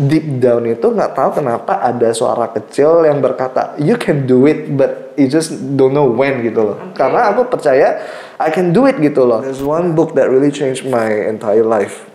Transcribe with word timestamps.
deep 0.00 0.40
down 0.40 0.64
itu 0.64 0.86
nggak 0.88 1.12
tahu 1.12 1.44
kenapa 1.44 1.84
ada 1.84 2.08
suara 2.16 2.48
kecil 2.48 3.04
yang 3.04 3.20
berkata 3.20 3.76
you 3.76 4.00
can 4.00 4.24
do 4.24 4.48
it 4.48 4.72
but 4.72 5.12
you 5.20 5.28
just 5.28 5.52
don't 5.76 5.92
know 5.92 6.08
when 6.08 6.40
gitu 6.40 6.72
loh. 6.72 6.78
Karena 6.96 7.28
aku 7.28 7.44
percaya 7.52 8.00
I 8.40 8.48
can 8.48 8.72
do 8.72 8.88
it 8.88 8.96
gitu 8.96 9.28
loh. 9.28 9.44
There's 9.44 9.60
one 9.60 9.92
book 9.92 10.16
that 10.16 10.32
really 10.32 10.48
changed 10.48 10.88
my 10.88 11.28
entire 11.28 11.66
life. 11.66 12.08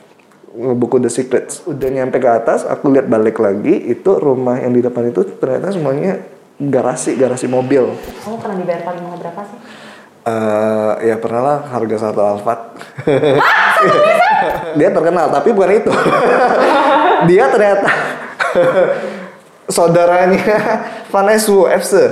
Buku 0.56 0.98
The 1.04 1.12
Secrets. 1.12 1.62
Udah 1.68 1.92
nyampe 1.92 2.18
ke 2.18 2.29
atas 2.32 2.66
aku 2.66 2.90
lihat 2.90 3.06
balik 3.06 3.38
lagi 3.38 3.76
itu 3.92 4.17
rumah 4.17 4.58
yang 4.58 4.74
di 4.74 4.81
depan 4.81 5.12
itu 5.12 5.22
ternyata 5.38 5.76
semuanya 5.76 6.26
garasi 6.58 7.13
garasi 7.20 7.46
mobil. 7.46 7.94
Kamu 8.24 8.42
pernah 8.42 8.58
dibayar 8.58 8.81
paling 8.81 9.04
mahal 9.04 9.20
berapa 9.20 9.42
sih? 9.46 9.60
Eh, 10.26 10.94
ya 11.13 11.22
pernah 11.22 11.42
lah 11.46 11.60
harga 11.70 12.10
satu 12.10 12.17
Alphard. 12.17 12.81
dia 14.79 14.90
terkenal 14.90 15.29
tapi 15.29 15.54
bukan 15.54 15.72
itu. 15.78 15.92
dia 17.23 17.48
ternyata 17.48 17.88
saudaranya 19.76 20.84
Vanessa 21.08 21.48
Wu 21.48 21.72
FC. 21.72 22.12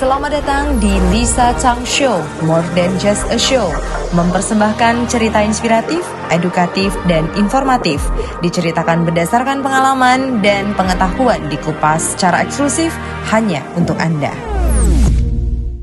Selamat 0.00 0.32
datang 0.32 0.80
di 0.80 0.88
Lisa 1.12 1.52
Chang 1.60 1.84
Show, 1.84 2.24
More 2.48 2.64
Than 2.72 2.96
Just 2.96 3.28
a 3.28 3.36
Show. 3.36 3.68
Mempersembahkan 4.16 5.12
cerita 5.12 5.44
inspiratif, 5.44 6.00
edukatif, 6.32 6.96
dan 7.04 7.28
informatif. 7.36 8.00
Diceritakan 8.40 9.04
berdasarkan 9.04 9.60
pengalaman 9.60 10.40
dan 10.40 10.72
pengetahuan 10.72 11.44
dikupas 11.52 12.16
secara 12.16 12.48
eksklusif 12.48 12.96
hanya 13.28 13.60
untuk 13.76 14.00
Anda. 14.00 14.49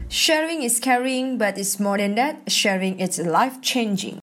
Sharing 0.09 0.63
is 0.63 0.79
caring, 0.79 1.37
but 1.37 1.57
it's 1.57 1.79
more 1.79 1.97
than 1.97 2.15
that. 2.15 2.49
Sharing 2.49 2.99
is 2.99 3.19
life 3.19 3.61
changing. 3.61 4.19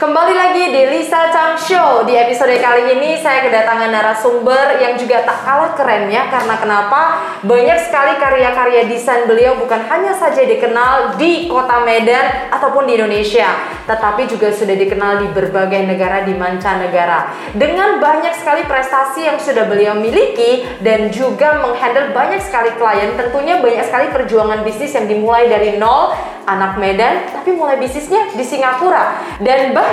Kembali 0.00 0.32
lagi 0.32 0.72
di 0.72 0.82
Lisa 0.88 1.28
Chang 1.28 1.60
Show. 1.60 2.08
Di 2.08 2.16
episode 2.16 2.56
kali 2.56 2.96
ini 2.96 3.20
saya 3.20 3.44
kedatangan 3.44 3.92
narasumber 3.92 4.80
yang 4.80 4.96
juga 4.96 5.20
tak 5.28 5.44
kalah 5.44 5.76
kerennya 5.76 6.24
karena 6.32 6.56
kenapa? 6.56 7.00
Banyak 7.44 7.78
sekali 7.84 8.16
karya-karya 8.16 8.88
desain 8.88 9.28
beliau 9.28 9.60
bukan 9.60 9.76
hanya 9.92 10.16
saja 10.16 10.40
dikenal 10.40 11.20
di 11.20 11.52
kota 11.52 11.84
Medan 11.84 12.48
ataupun 12.48 12.88
di 12.88 12.96
Indonesia, 12.96 13.52
tetapi 13.84 14.24
juga 14.24 14.48
sudah 14.48 14.72
dikenal 14.72 15.20
di 15.20 15.36
berbagai 15.36 15.84
negara 15.84 16.24
di 16.24 16.32
mancanegara. 16.32 17.52
Dengan 17.52 18.00
banyak 18.00 18.40
sekali 18.40 18.64
prestasi 18.64 19.28
yang 19.28 19.36
sudah 19.36 19.68
beliau 19.68 20.00
miliki 20.00 20.64
dan 20.80 21.12
juga 21.12 21.60
menghandle 21.60 22.16
banyak 22.16 22.40
sekali 22.40 22.72
klien, 22.80 23.20
tentunya 23.20 23.60
banyak 23.60 23.84
sekali 23.84 24.08
perjuangan 24.16 24.64
bisnis 24.64 24.96
yang 24.96 25.04
dimulai 25.04 25.44
dari 25.44 25.76
nol 25.76 26.16
anak 26.50 26.82
Medan 26.82 27.30
tapi 27.30 27.54
mulai 27.54 27.78
bisnisnya 27.78 28.32
di 28.34 28.42
Singapura 28.42 29.38
dan 29.38 29.70
bahkan 29.70 29.89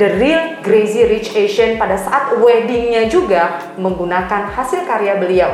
the 0.00 0.08
real 0.16 0.56
Crazy 0.64 1.04
Rich 1.04 1.36
Asian 1.36 1.76
pada 1.76 1.94
saat 2.00 2.34
weddingnya 2.40 3.06
juga 3.06 3.72
menggunakan 3.76 4.50
hasil 4.56 4.88
karya 4.88 5.20
beliau. 5.20 5.50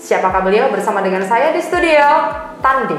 Siapakah 0.00 0.44
beliau 0.44 0.72
bersama 0.72 1.04
dengan 1.04 1.24
saya 1.24 1.52
di 1.52 1.60
studio? 1.60 2.06
Tandi. 2.60 2.96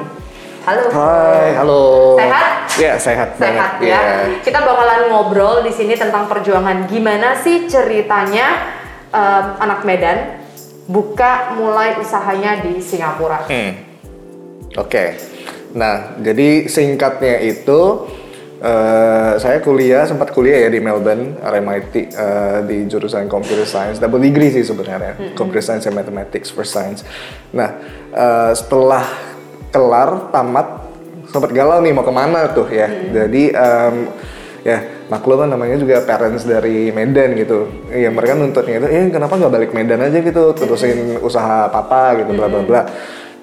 Halo. 0.62 0.94
Hai, 0.94 1.58
halo. 1.58 1.82
Sehat? 2.22 2.50
Ya, 2.78 2.94
sehat. 2.94 3.34
Sehat 3.34 3.82
banget. 3.82 3.90
ya. 3.90 3.98
Iya. 3.98 4.02
Kita 4.46 4.62
bakalan 4.62 5.10
ngobrol 5.10 5.66
di 5.66 5.74
sini 5.74 5.98
tentang 5.98 6.30
perjuangan 6.30 6.86
gimana 6.86 7.34
sih 7.42 7.66
ceritanya 7.66 8.78
em, 9.10 9.46
anak 9.58 9.82
Medan 9.82 10.38
buka 10.86 11.58
mulai 11.58 11.98
usahanya 11.98 12.62
di 12.62 12.78
Singapura. 12.78 13.50
Hmm. 13.50 13.74
Oke. 14.78 15.18
Nah, 15.74 16.22
jadi 16.22 16.70
singkatnya 16.70 17.42
itu 17.42 18.06
eh, 18.62 19.34
saya 19.42 19.58
kuliah 19.60 20.06
sempat 20.06 20.30
kuliah 20.30 20.62
ya 20.64 20.70
di 20.70 20.78
Melbourne, 20.78 21.42
RMIT 21.42 21.94
eh, 22.14 22.60
di 22.70 22.78
jurusan 22.86 23.26
Computer 23.26 23.66
Science, 23.66 23.98
double 23.98 24.22
degree 24.22 24.54
sih 24.54 24.62
sebenarnya, 24.62 25.34
Computer 25.34 25.66
Science 25.66 25.90
and 25.90 25.98
Mathematics 25.98 26.54
for 26.54 26.64
Science. 26.64 27.02
Nah, 27.52 27.82
eh, 28.14 28.54
setelah 28.54 29.04
kelar 29.72 30.30
tamat 30.30 30.68
sempat 31.32 31.52
galau 31.56 31.80
nih 31.80 31.96
mau 31.96 32.04
ke 32.04 32.14
mana 32.14 32.52
tuh 32.52 32.68
ya. 32.68 32.92
Jadi 32.92 33.56
em, 33.56 33.96
ya 34.62 34.78
maklum 35.08 35.48
namanya 35.48 35.80
juga 35.80 36.04
parents 36.04 36.44
dari 36.44 36.92
Medan 36.92 37.34
gitu. 37.40 37.88
Ya 37.90 38.12
mereka 38.12 38.36
nuntutnya 38.36 38.84
itu, 38.84 38.88
eh 38.92 39.08
kenapa 39.10 39.40
nggak 39.40 39.52
balik 39.52 39.72
Medan 39.72 40.04
aja 40.04 40.20
gitu, 40.20 40.52
terusin 40.54 41.18
usaha 41.24 41.72
papa 41.72 42.20
gitu, 42.20 42.36
bla 42.36 42.52
bla 42.52 42.62
bla. 42.62 42.82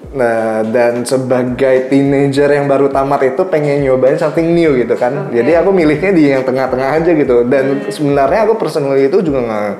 Nah, 0.09 0.65
dan 0.65 1.05
sebagai 1.05 1.85
teenager 1.85 2.49
yang 2.49 2.65
baru 2.65 2.89
tamat 2.89 3.29
itu 3.29 3.45
pengen 3.45 3.85
nyobain 3.85 4.17
something 4.17 4.57
new 4.57 4.73
gitu 4.73 4.97
kan. 4.97 5.29
Jadi 5.29 5.53
aku 5.53 5.69
milihnya 5.69 6.09
di 6.09 6.33
yang 6.33 6.41
tengah-tengah 6.41 6.97
aja 6.97 7.11
gitu. 7.13 7.45
Dan 7.45 7.85
sebenarnya 7.93 8.49
aku 8.49 8.57
personally 8.57 9.05
itu 9.05 9.21
juga 9.21 9.45
nggak 9.45 9.73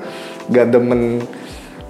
nggak 0.50 0.66
demen 0.70 1.00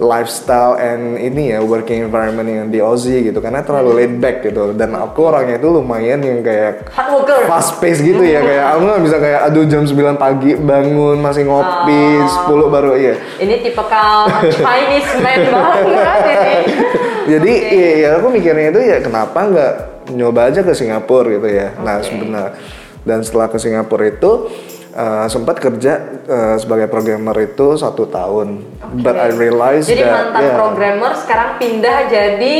lifestyle 0.00 0.80
and 0.80 1.20
ini 1.20 1.52
ya 1.52 1.60
working 1.60 2.08
environment 2.08 2.48
yang 2.48 2.66
di 2.72 2.80
Aussie 2.80 3.20
gitu 3.20 3.36
karena 3.44 3.60
terlalu 3.60 4.00
laid 4.00 4.16
back 4.16 4.40
gitu 4.40 4.72
dan 4.72 4.96
aku 4.96 5.28
orangnya 5.28 5.60
itu 5.60 5.68
lumayan 5.68 6.24
yang 6.24 6.40
kayak 6.40 6.88
Hard 6.88 7.20
worker. 7.20 7.44
fast 7.44 7.76
pace 7.84 8.00
gitu 8.00 8.24
ya 8.24 8.40
kayak 8.40 8.64
aku 8.74 8.80
nggak 8.88 9.02
bisa 9.04 9.16
kayak 9.20 9.40
aduh 9.52 9.64
jam 9.68 9.84
9 9.84 10.16
pagi 10.16 10.56
bangun 10.56 11.20
masih 11.20 11.44
ngopi 11.44 12.16
10 12.48 12.48
baru 12.48 12.96
iya 12.96 13.14
Ini 13.44 13.60
tipikal 13.60 14.24
Chinese 14.48 15.12
man 15.20 15.40
banget 15.52 16.24
ini. 16.32 16.56
Jadi 17.28 17.52
iya, 17.52 17.90
iya, 17.98 18.08
aku 18.16 18.32
mikirnya 18.32 18.72
itu 18.72 18.80
ya 18.80 18.98
kenapa 19.04 19.38
nggak 19.48 19.72
nyoba 20.16 20.48
aja 20.48 20.60
ke 20.64 20.72
Singapura 20.72 21.28
gitu 21.28 21.48
ya. 21.48 21.76
Nah 21.80 22.00
sebenarnya 22.00 22.56
dan 23.04 23.24
setelah 23.24 23.48
ke 23.48 23.58
Singapura 23.60 24.04
itu 24.08 24.52
uh, 24.92 25.26
sempat 25.26 25.56
kerja 25.60 26.22
uh, 26.28 26.56
sebagai 26.60 26.88
programmer 26.88 27.36
itu 27.40 27.76
satu 27.76 28.08
tahun. 28.08 28.64
But 29.00 29.16
I 29.16 29.32
realized 29.32 29.88
Jadi 29.88 30.04
that 30.04 30.12
mantan 30.12 30.42
yeah, 30.44 30.56
programmer 30.56 31.12
sekarang 31.16 31.50
pindah 31.56 31.96
jadi 32.10 32.56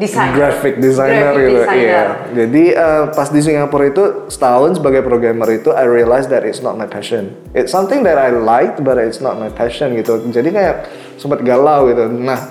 desainer. 0.00 0.32
graphic 0.32 0.74
designer 0.80 1.32
Graphic 1.36 1.44
gitu. 1.44 1.58
designer. 1.60 2.06
Iya. 2.08 2.34
Jadi 2.34 2.64
uh, 2.72 3.04
pas 3.12 3.28
di 3.28 3.40
Singapura 3.44 3.84
itu 3.90 4.04
setahun 4.32 4.80
sebagai 4.80 5.02
programmer 5.04 5.48
itu 5.52 5.70
I 5.74 5.84
realized 5.84 6.32
that 6.32 6.42
it's 6.46 6.64
not 6.64 6.80
my 6.80 6.88
passion. 6.88 7.36
It's 7.52 7.70
something 7.70 8.00
that 8.08 8.16
I 8.16 8.32
liked 8.32 8.80
but 8.80 8.96
it's 8.96 9.20
not 9.20 9.36
my 9.36 9.52
passion 9.52 9.96
gitu. 9.98 10.24
Jadi 10.32 10.48
kayak 10.54 10.88
sempat 11.20 11.44
galau 11.44 11.90
gitu. 11.92 12.08
Nah, 12.08 12.48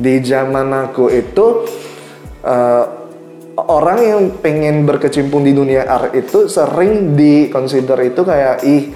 di 0.00 0.24
zaman 0.24 0.66
aku 0.72 1.06
itu 1.06 1.46
uh, 2.40 2.84
orang 3.60 3.98
yang 4.00 4.20
pengen 4.40 4.82
berkecimpung 4.82 5.44
di 5.44 5.52
dunia 5.52 5.84
art 5.84 6.16
itu 6.16 6.48
sering 6.48 7.12
di 7.12 7.46
consider 7.46 8.00
itu 8.00 8.24
kayak 8.24 8.64
ih 8.64 8.88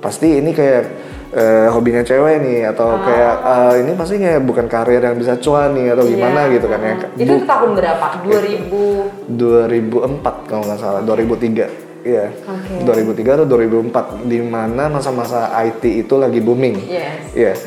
pasti 0.00 0.40
ini 0.40 0.50
kayak 0.50 0.82
eh, 1.30 1.70
hobinya 1.70 2.02
cewek 2.02 2.42
nih 2.42 2.66
atau 2.66 2.98
kayak 2.98 3.34
eh, 3.38 3.74
ini 3.84 3.92
pasti 3.94 4.18
kayak 4.18 4.42
bukan 4.42 4.66
karir 4.66 4.98
yang 4.98 5.14
bisa 5.14 5.38
cuan 5.38 5.70
nih 5.72 5.94
atau 5.94 6.02
gimana 6.02 6.40
Iya. 6.42 6.54
gitu 6.58 6.66
kan 6.66 6.80
ya. 6.80 6.94
Itu 7.14 7.34
Bu- 7.36 7.46
tahun 7.46 7.70
berapa? 7.76 8.06
2000 8.18 9.38
2004 9.38 10.50
kalau 10.50 10.62
nggak 10.64 10.80
salah 10.80 11.02
2003 11.04 11.68
Iya, 12.00 12.32
Oke. 12.32 12.80
2003 13.12 13.36
atau 13.36 13.46
2004 13.46 14.24
di 14.24 14.40
mana 14.40 14.88
masa-masa 14.88 15.52
IT 15.60 15.84
itu 16.00 16.14
lagi 16.16 16.40
booming. 16.40 16.80
Yes. 16.80 17.36
Iya. 17.36 17.52
Em, 17.52 17.60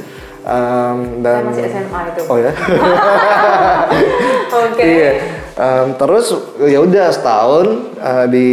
Saya 0.44 1.22
dan 1.24 1.42
masih 1.48 1.64
SMA 1.72 2.00
itu. 2.12 2.22
Oh 2.28 2.38
ya. 2.38 2.52
Oke. 4.68 4.84
Iya. 4.84 5.12
Em, 5.54 5.94
terus 6.02 6.34
ya 6.66 6.82
udah 6.82 7.14
setahun 7.14 7.94
eh, 8.02 8.26
di 8.26 8.50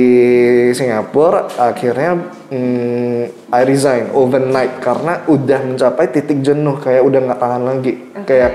Singapura 0.77 1.49
akhirnya 1.56 2.28
mm, 2.53 3.49
I 3.49 3.62
resign 3.65 4.12
overnight 4.12 4.84
karena 4.84 5.25
udah 5.25 5.61
mencapai 5.65 6.12
titik 6.12 6.45
jenuh 6.45 6.77
kayak 6.77 7.01
udah 7.01 7.21
nggak 7.25 7.41
tahan 7.41 7.62
lagi 7.65 7.93
kayak 8.28 8.53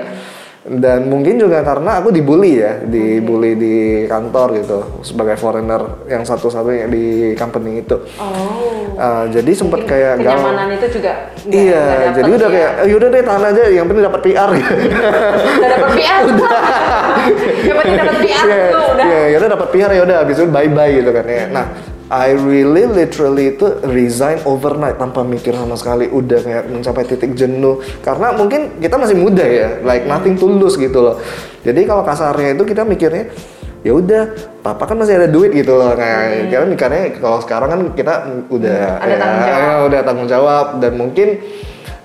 dan 0.67 1.05
mungkin 1.05 1.37
juga 1.37 1.61
karena 1.61 2.01
aku 2.01 2.09
dibully 2.09 2.57
ya 2.57 2.81
dibully 2.81 3.53
di 3.53 3.75
kantor 4.03 4.57
gitu 4.57 4.79
sebagai 5.01 5.37
foreigner 5.37 5.77
yang 6.05 6.21
satu-satunya 6.21 6.89
di 6.89 7.05
company 7.33 7.79
itu 7.79 7.93
Oh. 8.17 8.73
Eh, 8.95 9.25
jadi 9.29 9.51
Mungkin 9.61 9.85
kayak 9.85 10.13
galau. 10.17 10.39
kenyamanan 10.39 10.67
itu 10.71 10.87
juga 10.89 11.11
nggak- 11.35 11.51
Iya, 11.53 11.83
dapet 11.83 12.15
jadi 12.15 12.29
udah 12.31 12.47
ya. 12.47 12.55
kayak, 12.55 12.71
"Eh, 12.73 12.87
yaudah 12.87 13.09
deh 13.09 13.21
tahan 13.21 13.43
aja, 13.45 13.63
yang 13.69 13.85
penting 13.85 14.03
dapat 14.03 14.21
PR 14.23 14.49
udah 14.55 15.69
dapat 15.69 15.89
PR. 15.93 16.21
Yang 17.65 17.75
penting 17.75 17.95
dapat 17.95 18.15
PR 18.17 18.43
Iya, 18.47 18.63
tuh 18.71 18.83
udah. 18.87 19.05
Iya, 19.05 19.21
ya 19.27 19.35
udah 19.37 19.49
dapat 19.51 19.67
PR 19.69 19.91
ya 19.91 20.01
udah 20.01 20.17
habis 20.17 20.35
itu 20.35 20.47
bye 20.47 20.69
bye 20.69 20.91
gitu 20.91 21.11
kan 21.11 21.25
ya. 21.27 21.43
Nah, 21.51 21.65
I 22.05 22.37
really 22.37 22.85
literally 22.85 23.57
itu 23.57 23.65
resign 23.81 24.37
overnight 24.45 25.01
tanpa 25.01 25.25
mikir 25.25 25.57
sama 25.57 25.73
sekali. 25.73 26.05
Udah 26.05 26.37
kayak 26.37 26.63
mencapai 26.69 27.01
titik 27.03 27.33
jenuh. 27.33 27.81
Karena 28.05 28.29
mungkin 28.29 28.77
kita 28.77 28.93
masih 28.95 29.17
muda 29.17 29.41
ya 29.41 29.81
like 29.81 30.05
nothing 30.05 30.37
to 30.37 30.45
lose 30.45 30.77
gitu 30.77 31.01
loh. 31.01 31.17
Jadi 31.65 31.81
kalau 31.89 32.05
kasarnya 32.05 32.53
itu 32.53 32.61
kita 32.61 32.85
mikirnya 32.85 33.33
ya 33.81 33.93
udah 33.93 34.23
papa 34.61 34.85
kan 34.85 35.01
masih 35.01 35.17
ada 35.17 35.25
duit 35.25 35.49
gitu 35.49 35.73
loh. 35.73 35.97
Kayak 35.97 36.53
karena 36.53 36.65
mikirnya 36.69 37.03
kalau 37.17 37.41
sekarang 37.41 37.69
kan 37.73 37.81
kita 37.97 38.13
udah 38.53 38.77
Hmm, 38.85 39.01
ada 39.01 39.09
ya, 39.09 39.17
tanggung 39.17 39.41
jawab. 39.41 39.57
ya, 39.57 39.73
udah 39.81 39.99
tanggung 40.05 40.29
jawab. 40.29 40.65
Dan 40.77 40.91
mungkin 40.93 41.27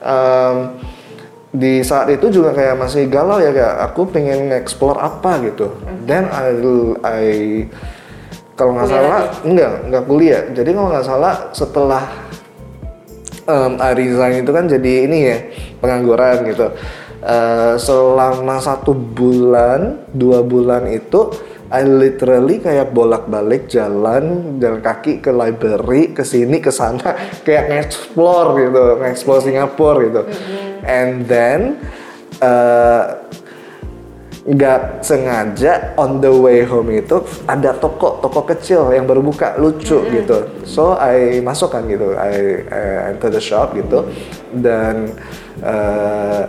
em, 0.01 0.57
di 1.51 1.83
saat 1.83 2.09
itu 2.09 2.31
juga 2.31 2.57
kayak 2.57 2.79
masih 2.79 3.05
galau 3.11 3.37
ya 3.37 3.53
kayak 3.53 3.75
aku 3.85 4.09
pengen 4.09 4.49
explore 4.55 4.97
apa 4.97 5.45
gitu. 5.45 5.77
Then 6.09 6.25
I 6.33 6.57
I 7.05 7.25
kalau 8.61 8.77
nggak 8.77 8.91
salah 8.93 9.21
enggak 9.41 9.73
enggak 9.89 10.05
kuliah. 10.05 10.43
Jadi 10.53 10.71
kalau 10.77 10.89
nggak 10.93 11.07
salah 11.09 11.35
setelah 11.57 12.05
um, 13.49 13.73
resign 13.97 14.45
itu 14.45 14.53
kan 14.53 14.65
jadi 14.69 14.93
ini 15.09 15.19
ya 15.25 15.39
pengangguran 15.81 16.45
gitu. 16.45 16.69
Eh, 17.21 17.77
selama 17.77 18.65
satu 18.65 18.97
bulan 18.97 20.09
dua 20.09 20.41
bulan 20.41 20.89
itu 20.89 21.29
I 21.69 21.85
literally 21.85 22.65
kayak 22.65 22.97
bolak-balik 22.97 23.69
jalan 23.69 24.57
jalan 24.57 24.81
kaki 24.81 25.21
ke 25.21 25.29
library 25.29 26.17
ke 26.17 26.25
sini 26.25 26.65
ke 26.65 26.73
sana 26.73 27.13
kayak 27.45 27.69
nge-explore 27.69 28.65
gitu 28.65 28.83
nge-explore 29.05 29.41
Singapura 29.45 30.01
gitu 30.01 30.23
and 30.81 31.29
then 31.29 31.85
eh, 32.41 33.05
nggak 34.41 35.05
sengaja 35.05 35.93
on 36.01 36.17
the 36.25 36.33
way 36.33 36.65
home 36.65 36.89
itu 36.89 37.21
ada 37.45 37.77
toko 37.77 38.25
toko 38.25 38.49
kecil 38.49 38.89
yang 38.89 39.05
baru 39.05 39.21
buka 39.21 39.61
lucu 39.61 40.01
gitu. 40.09 40.65
So 40.65 40.97
I 40.97 41.45
masuk 41.45 41.77
kan 41.77 41.85
gitu 41.85 42.17
I, 42.17 42.65
I 42.65 42.83
enter 43.13 43.29
the 43.29 43.43
shop 43.43 43.77
gitu. 43.77 44.09
Dan 44.49 45.13
eh, 45.61 46.43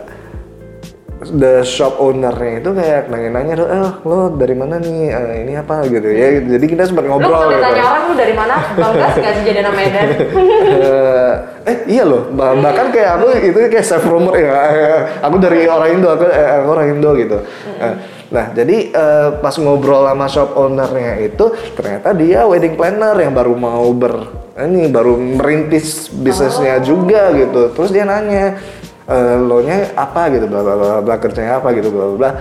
the 1.29 1.61
shop 1.61 2.01
ownernya 2.01 2.65
itu 2.65 2.69
kayak 2.73 3.05
nanya-nanya 3.13 3.53
tuh, 3.53 3.67
eh 3.69 3.89
lo 4.09 4.33
dari 4.33 4.55
mana 4.57 4.81
nih? 4.81 5.13
Eh, 5.13 5.35
ini 5.45 5.53
apa? 5.53 5.85
Gitu 5.85 6.07
ya. 6.09 6.41
Jadi 6.41 6.65
kita 6.65 6.89
sempat 6.89 7.05
ngobrol 7.05 7.29
kalau 7.29 7.53
gitu. 7.53 7.61
ditanya 7.61 7.83
orang 7.85 8.01
lu 8.09 8.13
dari 8.17 8.33
mana? 8.33 8.55
Banggas 8.73 9.13
nggak 9.21 9.33
sih 9.37 9.43
jadi 9.45 9.59
anak 9.61 9.73
Medan? 9.77 10.07
Eh, 10.71 11.33
eh 11.67 11.77
iya 11.93 12.03
loh. 12.07 12.33
Bah- 12.33 12.57
bahkan 12.57 12.89
kayak 12.89 13.21
aku 13.21 13.27
itu 13.37 13.57
kayak 13.69 13.85
self 13.85 14.01
promote 14.01 14.41
ya. 14.41 14.49
Eh, 14.49 14.99
aku 15.29 15.35
dari 15.37 15.69
orang 15.69 15.89
Indo 16.01 16.09
aku, 16.09 16.25
eh, 16.25 16.49
aku 16.57 16.67
orang 16.73 16.87
Indo 16.97 17.09
gitu. 17.13 17.37
Eh, 17.77 17.95
nah 18.31 18.45
jadi 18.55 18.77
eh, 18.89 19.27
pas 19.43 19.53
ngobrol 19.61 20.07
sama 20.07 20.25
shop 20.25 20.57
ownernya 20.57 21.21
itu 21.21 21.53
ternyata 21.77 22.15
dia 22.17 22.47
wedding 22.47 22.79
planner 22.79 23.13
yang 23.19 23.35
baru 23.35 23.53
mau 23.53 23.91
ber 23.91 24.41
ini 24.57 24.87
baru 24.89 25.15
merintis 25.15 26.09
bisnisnya 26.09 26.81
juga 26.81 27.29
gitu. 27.37 27.69
Terus 27.77 27.89
dia 27.93 28.09
nanya 28.09 28.57
eh, 29.11 29.37
lo 29.37 29.59
nya 29.59 29.91
apa 29.93 30.31
gitu 30.31 30.47
bla 30.47 30.63
bla 30.63 30.75
bla 30.79 30.99
bla 31.03 31.15
kerjanya 31.19 31.59
apa 31.59 31.75
gitu 31.75 31.91
bla 31.91 32.03
bla 32.09 32.17
bla. 32.17 32.31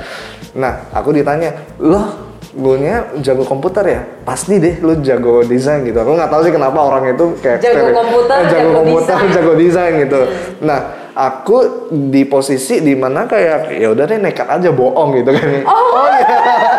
Nah 0.54 0.72
aku 0.94 1.10
ditanya 1.10 1.50
lo 1.82 2.30
lu 2.50 2.74
nya 2.78 3.14
jago 3.22 3.46
komputer 3.46 3.84
ya? 3.86 4.02
Pasti 4.26 4.58
deh 4.58 4.82
lu 4.82 4.98
jago 5.02 5.42
desain 5.46 5.86
gitu. 5.86 5.98
Aku 6.02 6.14
nggak 6.18 6.30
tahu 6.30 6.42
sih 6.46 6.52
kenapa 6.54 6.78
orang 6.82 7.14
itu 7.14 7.38
kayak 7.38 7.62
Jago 7.62 7.94
komputer, 7.94 8.36
eh, 8.42 8.46
jago 8.50 8.58
jago 8.58 8.70
komputer 8.82 9.14
desain. 9.14 9.34
jago 9.34 9.52
desain 9.54 9.92
gitu. 10.02 10.20
Nah 10.66 10.80
aku 11.14 11.56
di 11.90 12.22
posisi 12.26 12.82
di 12.82 12.94
mana 12.94 13.26
kayak 13.26 13.74
ya 13.74 13.90
udah 13.90 14.04
deh 14.06 14.18
nekat 14.18 14.46
aja 14.46 14.70
bohong 14.70 15.20
gitu 15.22 15.30
kan. 15.34 15.46
Oh, 15.66 16.06
so 16.10 16.69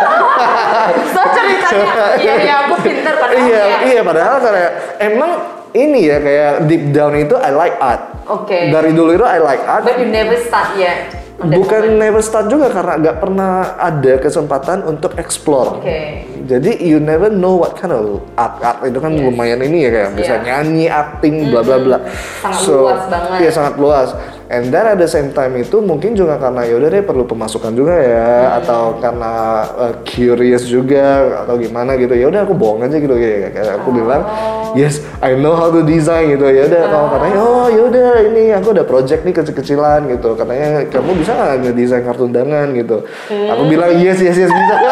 ceritanya, 1.36 2.06
iya 2.18 2.34
iya 2.38 2.54
aku 2.64 2.74
pinter 2.80 3.14
padahal 3.14 3.42
iya 3.42 3.62
ya. 3.62 3.78
iya 3.88 4.02
padahal 4.02 4.36
kayak 4.40 4.72
emang 5.00 5.32
ini 5.72 6.00
ya 6.04 6.18
kayak 6.18 6.52
deep 6.66 6.84
down 6.92 7.14
itu 7.14 7.36
I 7.36 7.50
like 7.50 7.78
art 7.78 8.02
Oke. 8.26 8.70
dari 8.70 8.92
dulu 8.92 9.14
itu 9.14 9.24
I 9.24 9.38
like 9.38 9.64
art 9.64 9.84
But 9.84 9.98
you 9.98 10.08
never 10.08 10.36
start 10.38 10.76
yet. 10.76 11.18
bukan 11.42 11.98
never 11.98 12.22
start 12.22 12.48
juga 12.48 12.70
karena 12.70 13.02
nggak 13.02 13.18
pernah 13.18 13.52
ada 13.76 14.14
kesempatan 14.16 14.86
untuk 14.86 15.18
explore 15.18 15.82
Oke. 15.82 16.22
jadi 16.46 16.72
you 16.78 17.02
never 17.02 17.28
know 17.28 17.58
what 17.58 17.74
kind 17.74 17.90
of 17.90 18.22
art 18.36 18.62
art 18.62 18.86
itu 18.86 18.98
kan 18.98 19.10
Yes. 19.12 19.26
lumayan 19.26 19.58
ini 19.60 19.78
ya 19.82 19.90
kayak 19.90 20.10
bisa 20.14 20.34
Iya. 20.36 20.44
nyanyi 20.44 20.86
acting 20.86 21.50
bla 21.50 21.62
bla 21.62 21.78
bla 21.78 21.98
Sangat 22.40 22.62
luas 22.70 23.02
banget. 23.08 23.38
iya 23.42 23.50
sangat 23.50 23.74
luas 23.76 24.10
and 24.52 24.68
then 24.68 24.84
at 24.86 24.96
the 24.96 25.08
same 25.08 25.32
time 25.32 25.56
itu 25.56 25.80
mungkin 25.80 26.12
juga 26.12 26.36
karena 26.36 26.62
ya 26.62 26.76
udah 26.76 26.90
deh 26.90 27.02
perlu 27.02 27.24
pemasukan 27.24 27.72
juga 27.72 27.96
ya 27.96 28.30
Hmm. 28.42 28.58
atau 28.60 28.84
karena 28.98 29.32
uh, 29.74 29.94
curious 30.04 30.64
juga 30.66 31.04
atau 31.42 31.56
gimana 31.56 31.96
gitu 31.96 32.12
ya 32.12 32.28
udah 32.28 32.44
aku 32.44 32.54
bohong 32.54 32.84
aja 32.84 32.98
gitu 32.98 33.16
ya 33.16 33.48
kayak 33.50 33.80
aku 33.80 33.90
bilang 33.92 34.22
Oh. 34.22 34.74
yes 34.74 35.00
I 35.20 35.34
know 35.34 35.52
how 35.52 35.68
to 35.68 35.82
design 35.82 36.30
gitu 36.30 36.44
ya 36.46 36.64
udah 36.66 36.84
kalau 36.86 37.08
katanya 37.10 37.38
oh 37.40 37.68
ya 37.68 37.82
udah 37.84 38.10
ini 38.26 38.44
aku 38.52 38.72
ada 38.72 38.84
project 38.84 39.22
nih 39.22 39.34
kecil-kecilan 39.34 40.08
gitu 40.10 40.32
katanya 40.34 40.84
kamu 40.86 41.12
bisa 41.18 41.32
nggak 41.32 41.56
ngedesain 41.66 42.04
kartu 42.04 42.24
undangan 42.26 42.68
gitu 42.72 42.98
aku 43.24 43.62
Hmm. 43.62 43.70
bilang 43.70 43.92
yes 43.98 44.20
yes 44.20 44.36
yes 44.38 44.50
bisa 44.50 44.76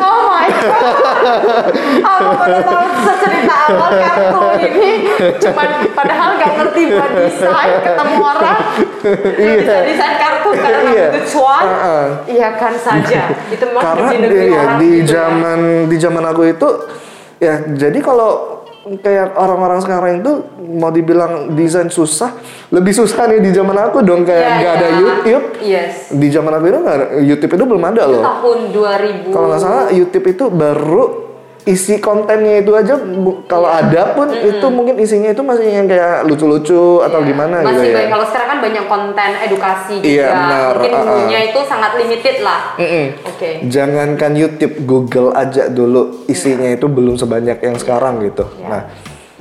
Oh 0.00 0.23
god. 0.46 1.64
Aku 2.14 2.24
baru 2.36 2.58
tahu 2.62 2.86
secerita 3.04 3.54
awal 3.68 3.90
kartu 3.96 4.40
ini. 4.62 4.90
Cuman 5.40 5.68
padahal 5.92 6.28
nggak 6.36 6.52
ngerti 6.58 6.82
buat 6.92 7.10
desain, 7.14 7.74
ketemu 7.80 8.16
orang 8.20 8.58
Iya. 9.34 9.54
bisa 9.58 9.74
desain 9.84 10.14
kartu 10.16 10.50
karena 10.54 10.80
Iya. 10.90 11.06
itu 11.10 11.20
cuan. 11.34 11.64
Uh-uh. 11.64 12.06
Iya 12.24 12.48
kan 12.56 12.74
saja. 12.76 13.22
Itu 13.54 13.64
memang 13.68 13.82
karena 13.82 14.08
di 14.14 14.38
ya, 14.48 14.54
orang 14.54 14.78
di 14.78 14.88
gitu 14.90 15.00
ya. 15.00 15.04
zaman 15.10 15.58
di 15.86 15.96
zaman 15.98 16.24
aku 16.24 16.42
itu 16.46 16.68
ya 17.38 17.54
jadi 17.66 17.98
kalau 18.00 18.53
kayak 18.84 19.32
orang-orang 19.34 19.80
sekarang 19.80 20.20
itu 20.20 20.32
mau 20.70 20.88
dibilang 20.88 21.32
desain 21.50 21.88
susah 21.88 22.36
lebih 22.68 22.92
susah 22.92 23.24
nih 23.26 23.40
di 23.40 23.50
zaman 23.50 23.72
aku 23.72 24.00
dong 24.00 24.22
kayak 24.22 24.40
Iya, 24.40 24.52
nggak 24.54 24.68
iya. 24.68 24.78
ada 24.78 24.88
YouTube 24.94 25.44
Yes. 25.58 25.92
di 26.10 26.28
zaman 26.28 26.52
aku 26.52 26.64
itu 26.66 26.78
nggak 26.78 26.98
YouTube 27.22 27.52
itu 27.54 27.64
belum 27.64 27.82
ada 27.82 28.02
loh 28.04 28.20
Tahun 28.22 28.58
2000. 28.68 29.32
kalau 29.32 29.46
nggak 29.48 29.62
salah 29.62 29.84
YouTube 29.88 30.26
itu 30.26 30.44
baru 30.46 31.04
isi 31.64 31.96
kontennya 31.96 32.60
itu 32.60 32.70
aja 32.70 32.92
bu- 32.94 33.40
kalau 33.44 33.64
ada 33.64 34.12
pun 34.12 34.28
itu 34.28 34.66
mungkin 34.68 35.00
isinya 35.00 35.32
itu 35.32 35.40
masih 35.40 35.64
yang 35.64 35.88
kayak 35.88 36.24
lucu-lucu 36.24 37.00
atau 37.00 37.24
gimana 37.24 37.60
Iya. 37.60 37.66
Masih 37.66 37.80
gitu 37.80 37.88
ya 37.88 37.96
banyak. 37.96 38.10
Kalau 38.10 38.26
sekarang 38.28 38.48
kan 38.48 38.58
banyak 38.60 38.84
konten 38.84 39.30
edukasi 39.40 39.94
juga. 39.96 40.12
Iya, 40.12 40.28
benar. 40.30 40.72
Mungkin 40.74 40.92
Uh-uh. 40.92 41.04
dulunya 41.08 41.40
itu 41.42 41.60
sangat 41.64 41.90
limited 41.96 42.36
lah. 42.40 42.60
Mm-mm. 42.76 43.06
Oke. 43.24 43.48
Jangankan 43.66 44.32
YouTube, 44.34 44.74
Google 44.84 45.32
aja 45.32 45.62
dulu 45.66 46.00
isinya 46.26 46.68
itu 46.68 46.84
belum 46.84 47.16
sebanyak 47.16 47.58
yang 47.58 47.76
sekarang 47.76 48.20
gitu. 48.20 48.44
Iya. 48.54 48.68
Nah, 48.68 48.82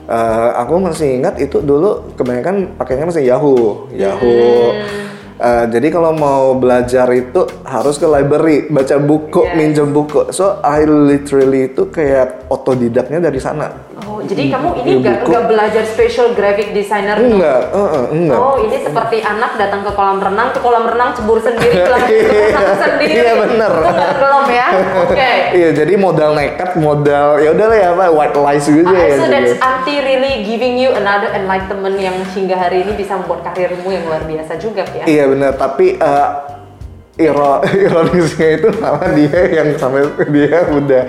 eh, 0.05 0.49
aku 0.57 0.73
masih 0.79 1.19
ingat 1.19 1.35
itu 1.37 1.59
dulu 1.59 2.15
kebanyakan 2.15 2.75
pakainya 2.75 3.03
masih 3.05 3.23
Yahoo, 3.25 3.91
Yahoo. 3.91 4.71
Hmm. 4.71 5.12
Eh, 5.33 5.65
jadi 5.71 5.87
kalau 5.89 6.13
mau 6.13 6.53
belajar 6.53 7.09
itu 7.09 7.49
harus 7.65 7.97
ke 7.97 8.05
library, 8.05 8.69
baca 8.69 9.01
buku, 9.01 9.41
Yes. 9.49 9.55
minjem 9.57 9.89
buku. 9.89 10.29
So 10.29 10.61
I 10.61 10.85
literally 10.85 11.73
itu 11.73 11.89
kayak 11.89 12.45
otodidaknya 12.53 13.17
dari 13.17 13.41
sana. 13.41 13.73
Oh, 14.05 14.12
jadi 14.25 14.43
kamu 14.49 14.67
ini 14.79 14.89
Iya, 14.89 14.97
nggak 14.99 15.17
nggak 15.27 15.45
belajar 15.49 15.83
special 15.83 16.27
graphic 16.33 16.71
designer? 16.71 17.17
Enggak, 17.17 17.71
eh, 17.71 17.89
eh, 17.93 18.05
enggak. 18.11 18.37
Oh, 18.39 18.55
ini 18.59 18.77
seperti 18.79 19.17
anak 19.19 19.55
datang 19.55 19.81
ke 19.81 19.91
kolam 19.91 20.19
renang, 20.19 20.49
ke 20.51 20.59
kolam 20.59 20.85
renang 20.85 21.11
cebur 21.11 21.39
sendiri, 21.39 21.75
ke 21.87 21.91
renang 21.91 22.77
sendiri. 22.79 23.13
Iya, 23.13 23.33
bener. 23.39 23.71
Itu 23.71 23.89
nggak 23.89 24.09
tenggelam 24.15 24.45
ya? 24.47 24.67
Oke. 25.03 25.31
Iya, 25.53 25.69
jadi 25.73 25.93
modal 25.97 26.31
nekat, 26.33 26.71
modal 26.77 27.27
ya 27.39 27.49
udahlah 27.51 27.77
ya 27.77 27.87
apa 27.91 28.05
white 28.09 28.37
lies 28.37 28.65
gitu 28.65 28.85
Ah, 28.85 28.95
ya. 28.95 29.15
so 29.15 29.25
gitu. 29.25 29.33
that's 29.33 29.53
Auntie 29.59 29.99
really 29.99 30.43
giving 30.43 30.75
you 30.77 30.93
another 30.93 31.29
enlightenment 31.33 31.97
yang 31.97 32.15
hingga 32.33 32.55
hari 32.55 32.83
ini 32.85 32.93
bisa 32.93 33.17
membuat 33.17 33.43
karirmu 33.45 33.89
yang 33.89 34.03
luar 34.05 34.23
biasa 34.23 34.55
juga 34.57 34.83
ya. 34.93 35.05
Iya 35.05 35.23
benar, 35.29 35.55
tapi 35.55 35.97
eh, 35.97 36.27
iro 37.13 37.61
ironisnya 37.61 38.47
itu 38.57 38.67
malah 38.81 39.13
dia 39.13 39.41
yang 39.61 39.69
sampai 39.77 40.01
dia 40.33 40.65
udah 40.65 41.03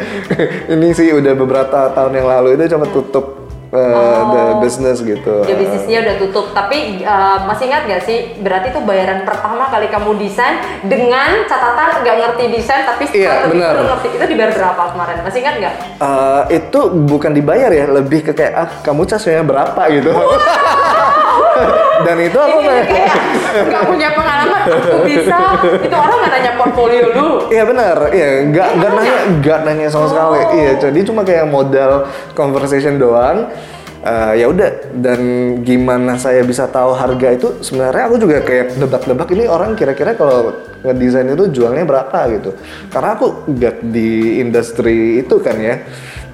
ini 0.69 0.93
sih 0.93 1.09
udah 1.17 1.33
beberapa 1.33 1.89
tahun 1.97 2.13
yang 2.21 2.29
lalu 2.29 2.61
itu 2.61 2.77
cuma 2.77 2.85
tutup 2.93 3.45
eh, 3.75 4.21
the 4.31 4.45
business 4.63 5.03
gitu. 5.03 5.43
Dia 5.43 5.57
bisnisnya 5.59 5.99
udah 6.07 6.15
tutup, 6.23 6.47
tapi 6.55 7.03
uh, 7.03 7.43
masih 7.51 7.67
ingat 7.67 7.83
gak 7.91 8.03
sih? 8.07 8.39
Berarti 8.39 8.71
itu 8.71 8.81
bayaran 8.87 9.27
pertama 9.27 9.67
kali 9.67 9.91
kamu 9.91 10.15
desain 10.23 10.63
dengan 10.87 11.43
catatan 11.51 12.07
nggak 12.07 12.17
ngerti 12.23 12.45
desain, 12.55 12.87
tapi 12.87 13.11
Iya, 13.11 13.51
setelah 13.51 13.75
dulu 13.75 13.89
ngerti. 13.91 14.09
Itu 14.15 14.25
dibayar 14.31 14.51
berapa 14.55 14.83
kemarin? 14.95 15.17
Masih 15.27 15.39
ingat 15.43 15.55
nggak? 15.59 15.75
Eh, 15.99 16.43
itu 16.63 16.81
bukan 17.03 17.33
dibayar 17.35 17.71
ya, 17.75 17.85
lebih 17.91 18.21
ke 18.23 18.33
kayak 18.33 18.55
ah 18.55 18.69
kamu 18.87 19.03
casnya 19.11 19.43
berapa 19.43 19.83
gitu. 19.91 20.11
Dan 22.05 22.17
itu 22.21 22.39
aku 22.39 22.59
Ini 22.59 22.67
kayak 22.67 22.85
kayak 22.91 23.13
nggak 23.71 23.83
punya 23.87 24.09
pengalaman, 24.13 24.63
aku 24.67 24.99
bisa. 25.07 25.39
Itu 25.79 25.95
orang 25.95 26.17
nggak 26.21 26.33
nanya 26.35 26.53
portfolio 26.59 27.05
lu. 27.15 27.29
Iya 27.49 27.65
benar, 27.65 27.97
iya 28.11 28.29
nggak 28.51 28.69
nggak 28.77 28.91
nanya 28.93 29.19
nggak 29.41 29.59
nanya 29.63 29.87
sama 29.89 30.07
sekali. 30.11 30.39
Oh. 30.43 30.53
Iya, 30.59 30.73
jadi 30.83 30.99
cuma 31.07 31.23
kayak 31.23 31.47
modal 31.49 32.11
conversation 32.35 32.99
doang. 32.99 33.49
Eh, 34.05 34.45
ya 34.45 34.53
udah 34.53 34.93
dan 35.01 35.21
gimana 35.65 36.21
saya 36.21 36.45
bisa 36.45 36.69
tahu 36.69 36.93
harga 36.93 37.41
itu 37.41 37.65
sebenarnya 37.65 38.05
aku 38.05 38.21
juga 38.21 38.45
kayak 38.45 38.77
nebak-nebak 38.77 39.33
ini 39.33 39.49
orang 39.49 39.73
kira-kira 39.73 40.13
kalau 40.13 40.61
ngedesain 40.85 41.25
itu 41.33 41.49
jualnya 41.49 41.89
berapa 41.89 42.19
gitu 42.37 42.53
karena 42.93 43.17
aku 43.17 43.49
nggak 43.49 43.81
di 43.81 44.45
industri 44.45 45.25
itu 45.25 45.41
kan 45.41 45.57
ya 45.57 45.81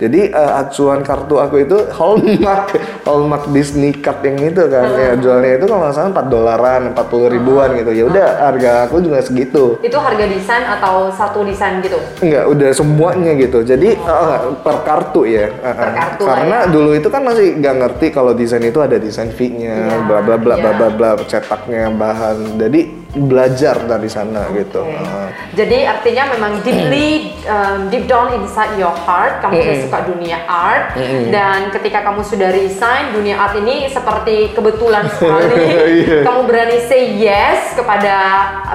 Jadi 0.01 0.33
eh, 0.33 0.53
acuan 0.57 1.05
kartu 1.05 1.37
aku 1.37 1.61
itu 1.61 1.77
Hallmark, 1.93 2.73
Hallmark 3.05 3.45
Disney 3.53 3.93
Card 3.93 4.25
yang 4.25 4.41
itu 4.41 4.65
kan. 4.73 4.89
Ya 4.97 5.13
jualnya 5.21 5.61
itu 5.61 5.65
kalau 5.69 5.81
nggak 5.85 5.95
salah 5.95 6.11
4 6.17 6.33
dolaran, 6.33 6.83
40 6.97 7.35
ribuan 7.37 7.69
gitu. 7.77 7.91
Ya 7.93 8.05
udah 8.09 8.27
harga 8.49 8.89
aku 8.89 9.05
juga 9.05 9.21
segitu. 9.21 9.77
Itu 9.85 10.01
harga 10.01 10.25
desain 10.25 10.65
atau 10.65 11.13
satu 11.13 11.45
desain 11.45 11.85
gitu? 11.85 12.01
Enggak, 12.25 12.45
udah 12.49 12.71
semuanya 12.73 13.33
gitu. 13.37 13.61
Jadi 13.61 13.95
eh, 13.95 14.37
per 14.65 14.77
kartu 14.89 15.29
ya. 15.29 15.53
Eh. 15.53 15.75
Per 15.77 15.91
kartu 15.93 16.23
Karena 16.25 16.59
ya. 16.65 16.73
dulu 16.73 16.91
itu 16.97 17.09
kan 17.13 17.21
masih 17.21 17.61
nggak 17.61 17.75
ngerti 17.85 18.07
kalau 18.09 18.33
desain 18.33 18.65
itu 18.65 18.81
ada 18.81 18.97
desain 18.97 19.29
fee-nya, 19.29 19.77
Iya, 19.77 19.97
bla 20.09 20.25
bla 20.25 20.37
bla 20.41 20.57
bla 20.57 20.73
iya. 20.73 20.79
bla 20.81 20.89
bla, 20.89 21.11
cetaknya 21.29 21.93
bahan. 21.93 22.57
Jadi 22.57 22.81
belajar 23.11 23.91
dari 23.91 24.07
sana 24.07 24.47
gitu. 24.55 24.87
Oke. 24.87 24.95
Eh. 24.95 25.29
Jadi 25.59 25.79
artinya 25.83 26.31
memang 26.31 26.53
deeply 26.63 27.09
um, 27.43 27.91
deep 27.91 28.07
down 28.07 28.31
inside 28.39 28.79
your 28.79 28.95
heart 28.95 29.43
kamu 29.43 29.59
tuh 29.59 29.77
suka 29.91 29.99
dunia 30.07 30.39
art 30.47 30.95
dan 31.27 31.75
ketika 31.75 32.07
kamu 32.07 32.23
sudah 32.23 32.55
resign 32.55 33.11
dunia 33.11 33.35
art 33.35 33.59
ini 33.59 33.91
seperti 33.91 34.55
kebetulan 34.55 35.11
sekali 35.11 35.59
Iya. 35.91 36.23
kamu 36.23 36.41
berani 36.47 36.79
say 36.87 37.19
yes 37.19 37.75
kepada 37.75 38.15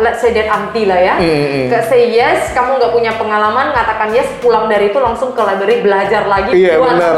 let's 0.03 0.19
say 0.19 0.35
that 0.35 0.51
auntie 0.51 0.83
lah 0.83 0.99
ya. 0.99 1.15
Ke 1.71 1.79
say 1.87 2.11
yes, 2.11 2.51
kamu 2.51 2.75
nggak 2.75 2.91
punya 2.91 3.15
pengalaman 3.15 3.71
ngatakan 3.71 4.11
yes 4.11 4.27
pulang 4.43 4.67
dari 4.67 4.91
itu 4.91 4.99
langsung 4.99 5.31
ke 5.31 5.39
library 5.39 5.79
belajar 5.79 6.27
lagi 6.27 6.51
Iya 6.51 6.75
buat 6.75 6.91
benar. 6.91 7.15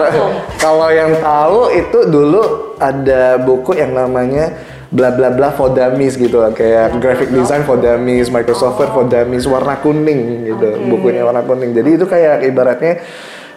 Kalau 0.62 0.90
yang 0.94 1.18
tahu 1.18 1.74
itu 1.74 2.00
dulu 2.06 2.44
ada 2.78 3.42
buku 3.42 3.74
yang 3.74 3.98
namanya 3.98 4.54
bla 4.88 5.12
bla 5.12 5.30
bla 5.36 5.52
for 5.52 5.76
dummies 5.76 6.16
gitu 6.16 6.40
kayak 6.56 6.96
graphic 7.04 7.28
design 7.32 7.68
for 7.68 7.76
dummies, 7.76 8.32
Microsoft 8.32 8.80
Word 8.80 8.92
for 8.96 9.06
dummies 9.08 9.44
warna 9.44 9.76
kuning 9.84 10.48
gitu. 10.48 10.68
Oke. 10.80 10.88
Bukunya 10.88 11.28
warna 11.28 11.44
kuning. 11.44 11.76
Jadi 11.76 11.90
itu 12.00 12.06
kayak 12.08 12.48
ibaratnya 12.48 13.04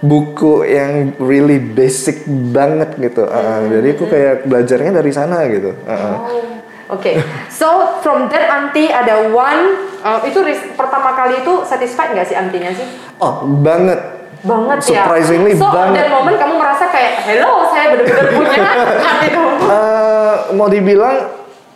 buku 0.00 0.64
yang 0.64 1.12
really 1.20 1.60
basic 1.60 2.24
banget 2.26 2.96
gitu. 2.98 3.28
Uh, 3.28 3.68
jadi 3.68 3.88
aku 3.94 4.04
kayak 4.08 4.34
belajarnya 4.48 4.90
dari 4.96 5.12
sana 5.12 5.44
gitu. 5.46 5.76
Uh, 5.84 5.92
uh. 5.92 6.16
Oh, 6.18 6.42
Oke, 6.90 7.22
so 7.46 8.02
from 8.02 8.26
that 8.34 8.50
auntie 8.50 8.90
ada 8.90 9.30
one 9.30 9.78
uh, 10.02 10.18
itu 10.26 10.42
ris- 10.42 10.74
pertama 10.74 11.14
kali 11.14 11.38
itu 11.38 11.62
satisfied 11.62 12.10
nggak 12.18 12.26
sih 12.26 12.34
antinya 12.34 12.74
sih? 12.74 12.82
Oh 13.22 13.46
banget. 13.46 14.18
banget 14.40 14.78
ya. 14.88 15.04
Surprisingly 15.04 15.52
so, 15.52 15.68
banget. 15.68 16.00
dan 16.00 16.06
momen 16.16 16.34
kamu 16.40 16.54
merasa 16.56 16.88
kayak, 16.88 17.28
hello, 17.28 17.68
saya 17.68 17.92
benar-benar 17.92 18.26
punya 18.32 18.60
art 19.04 19.20
itu. 19.28 19.44
Eh, 19.68 20.19
mau 20.54 20.68
dibilang 20.68 21.28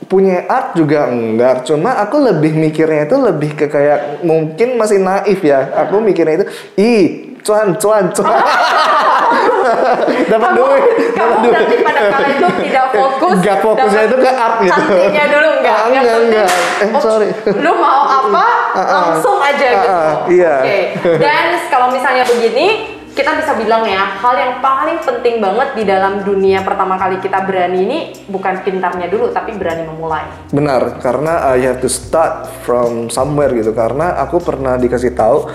punya 0.04 0.44
art 0.44 0.76
juga 0.76 1.08
enggak 1.08 1.64
cuma 1.64 1.96
aku 1.96 2.20
lebih 2.20 2.52
mikirnya 2.52 3.08
itu 3.08 3.16
lebih 3.16 3.56
ke 3.56 3.66
kayak 3.72 4.20
mungkin 4.20 4.76
masih 4.76 5.00
naif 5.00 5.40
ya 5.40 5.72
aku 5.72 6.00
mikirnya 6.04 6.44
itu 6.44 6.46
ih 6.76 7.04
cuan 7.40 7.76
cuan 7.80 8.12
cuan 8.12 8.36
dapat 10.32 10.50
duit 10.56 10.84
dapat 11.16 11.38
duit 11.40 11.80
pada 11.80 12.00
kala 12.10 12.26
itu 12.28 12.46
tidak 12.68 12.86
fokus. 12.92 13.36
Nggak 13.40 13.58
fokusnya 13.64 14.02
itu 14.08 14.16
ke 14.20 14.30
art 14.30 14.56
gitu. 14.60 14.80
Cantiknya 14.84 15.24
dulu 15.32 15.48
enggak? 15.60 15.76
Ah, 15.76 15.86
enggak, 15.88 16.16
enggak. 16.28 16.48
Eh, 16.80 16.88
oh, 16.92 17.00
sorry. 17.00 17.28
Lu 17.60 17.72
mau 17.78 18.02
apa? 18.04 18.46
langsung 18.74 19.38
aja 19.38 19.64
Ah, 19.64 19.74
gitu. 19.74 19.88
ah, 19.88 20.14
iya. 20.28 20.54
Oke. 20.60 20.78
Dan 21.22 21.44
kalau 21.70 21.88
misalnya 21.94 22.24
begini, 22.26 22.93
kita 23.14 23.30
bisa 23.38 23.54
bilang 23.54 23.86
ya, 23.86 24.18
hal 24.18 24.34
yang 24.34 24.54
paling 24.58 24.98
penting 24.98 25.38
banget 25.38 25.78
di 25.78 25.84
dalam 25.86 26.26
dunia 26.26 26.66
pertama 26.66 26.98
kali 26.98 27.22
kita 27.22 27.46
berani 27.46 27.78
ini 27.86 27.98
bukan 28.26 28.66
pintarnya 28.66 29.06
dulu, 29.06 29.30
tapi 29.30 29.54
berani 29.54 29.86
memulai. 29.86 30.26
Benar, 30.50 30.98
karena 30.98 31.54
uh, 31.54 31.56
you 31.56 31.70
have 31.70 31.78
to 31.78 31.86
start 31.86 32.50
from 32.66 33.06
somewhere 33.08 33.54
gitu. 33.54 33.70
Karena 33.70 34.18
aku 34.18 34.42
pernah 34.42 34.74
dikasih 34.74 35.14
tahu, 35.14 35.46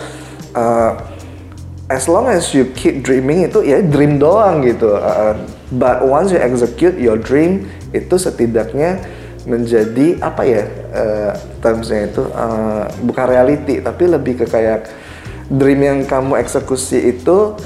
uh, 0.55 0.91
as 1.91 2.07
long 2.07 2.31
as 2.31 2.55
you 2.55 2.71
keep 2.71 3.03
dreaming 3.03 3.43
itu 3.43 3.59
ya 3.67 3.83
dream 3.83 4.15
doang 4.15 4.63
gitu. 4.63 4.95
Uh, 4.95 5.35
but 5.75 5.99
once 5.99 6.31
you 6.31 6.39
execute 6.39 6.95
your 6.95 7.19
dream 7.19 7.67
itu 7.91 8.15
setidaknya 8.15 9.03
menjadi 9.43 10.19
apa 10.21 10.41
ya 10.45 10.63
uh, 10.93 11.33
termsnya 11.59 12.11
itu 12.11 12.21
uh, 12.29 12.85
bukan 13.01 13.25
reality 13.25 13.81
tapi 13.81 14.05
lebih 14.05 14.43
ke 14.43 14.45
kayak 14.45 14.85
dream 15.49 15.81
yang 15.81 15.99
kamu 16.05 16.37
eksekusi 16.39 17.17
itu 17.17 17.57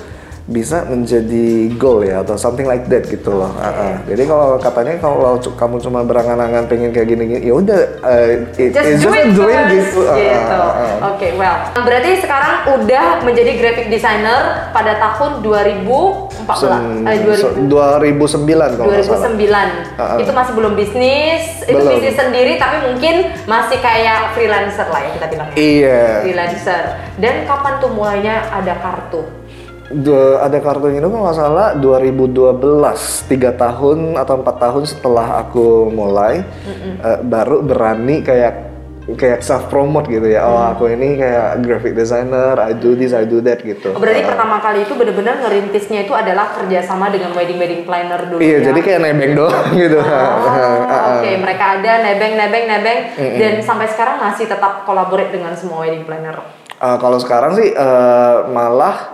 bisa 0.43 0.83
menjadi 0.83 1.71
goal 1.79 2.03
ya 2.03 2.19
atau 2.19 2.35
something 2.35 2.67
like 2.67 2.83
that 2.88 3.07
gitu 3.07 3.31
loh. 3.31 3.47
Uh, 3.55 3.63
uh. 3.63 3.93
Jadi 4.03 4.27
kalau 4.27 4.59
katanya 4.59 5.00
kalau 5.00 5.39
kamu 5.39 5.79
cuma 5.79 6.03
berangan-angan 6.03 6.67
pengen 6.67 6.91
kayak 6.91 7.07
gini-gini, 7.07 7.47
ya 7.47 7.55
udah 7.55 7.79
uh, 8.03 8.27
it- 8.59 8.75
Just 8.75 8.88
it's 8.89 9.00
do 9.00 9.07
just 9.07 9.23
it 9.23 9.31
first, 9.31 9.71
gitu. 9.71 10.00
Uh, 10.03 10.15
gitu. 10.19 10.57
uh, 10.59 10.67
uh. 10.67 11.09
Oke, 11.15 11.27
well. 11.39 11.57
Berarti 11.73 12.12
sekarang 12.19 12.55
udah 12.75 13.23
menjadi 13.23 13.51
graphic 13.55 13.88
designer 13.88 14.41
pada 14.75 15.00
tahun 15.00 15.39
2014, 15.39 16.59
Sem- 16.59 17.07
eh, 17.07 17.17
2000. 17.23 17.71
2009 17.71 18.75
kalau 18.75 18.91
nggak 18.91 19.05
salah. 19.07 19.31
2009 19.31 19.69
Uh-uh. 19.95 20.19
itu 20.19 20.31
masih 20.33 20.53
belum 20.53 20.73
bisnis 20.75 21.43
itu 21.63 21.71
Belum. 21.71 21.91
bisnis 21.95 22.15
sendiri 22.15 22.53
tapi 22.57 22.83
mungkin 22.83 23.15
masih 23.45 23.79
kayak 23.79 24.35
freelancer 24.35 24.88
lah 24.89 25.00
ya 25.00 25.09
kita 25.15 25.25
bilang 25.31 25.47
Iya. 25.55 26.03
freelancer 26.21 26.83
dan 27.15 27.47
kapan 27.47 27.73
tuh 27.79 27.89
mulainya 27.89 28.43
ada 28.50 28.75
kartu 28.75 29.23
Du- 29.85 30.39
ada 30.39 30.57
kartunya 30.57 30.97
itu 30.97 31.07
kalau 31.07 31.23
nggak 31.23 31.37
salah 31.37 31.67
2012 31.75 32.31
tiga 33.27 33.51
tahun 33.51 34.15
atau 34.15 34.39
empat 34.39 34.55
tahun 34.57 34.83
setelah 34.85 35.43
aku 35.43 35.91
mulai 35.91 36.39
eh, 36.97 37.19
baru 37.21 37.59
berani 37.61 38.23
kayak 38.23 38.71
kayak 39.03 39.43
self 39.43 39.67
promote 39.67 40.07
gitu 40.07 40.23
ya. 40.23 40.47
Oh 40.47 40.55
aku 40.65 40.87
ini 40.87 41.19
kayak 41.19 41.59
graphic 41.59 41.91
designer 41.91 42.55
I 42.55 42.71
do 42.71 42.95
this 42.95 43.11
I 43.11 43.27
do 43.27 43.43
that 43.43 43.59
gitu. 43.59 43.91
Oh, 43.91 43.99
berarti 43.99 44.23
Eh, 44.23 44.25
pertama 44.25 44.63
kali 44.63 44.87
itu 44.87 44.95
benar-benar 44.95 45.43
ngerintisnya 45.43 46.07
itu 46.07 46.15
adalah 46.15 46.55
kerjasama 46.55 47.11
dengan 47.11 47.35
wedding 47.35 47.59
wedding 47.59 47.83
planner 47.83 48.23
dulu 48.23 48.39
iya 48.39 48.63
ya? 48.63 48.71
jadi 48.71 48.79
kayak 48.79 48.99
nebeng 49.03 49.35
doang 49.35 49.67
gitu. 49.83 49.99
Oh, 49.99 51.19
Oke, 51.19 51.31
mereka 51.43 51.65
ada 51.77 51.93
nebeng, 52.01 52.39
nebeng, 52.39 52.65
nebeng, 52.65 52.99
dan 53.35 53.53
sampai 53.59 53.91
sekarang 53.91 54.15
masih 54.17 54.47
tetap 54.47 54.87
collaborate 54.87 55.29
dengan 55.29 55.51
semua 55.53 55.83
wedding 55.83 56.07
planner. 56.07 56.39
Eh, 56.73 56.97
kalau 56.97 57.19
sekarang 57.19 57.51
sih 57.53 57.69
eh, 57.69 58.35
malah 58.47 59.12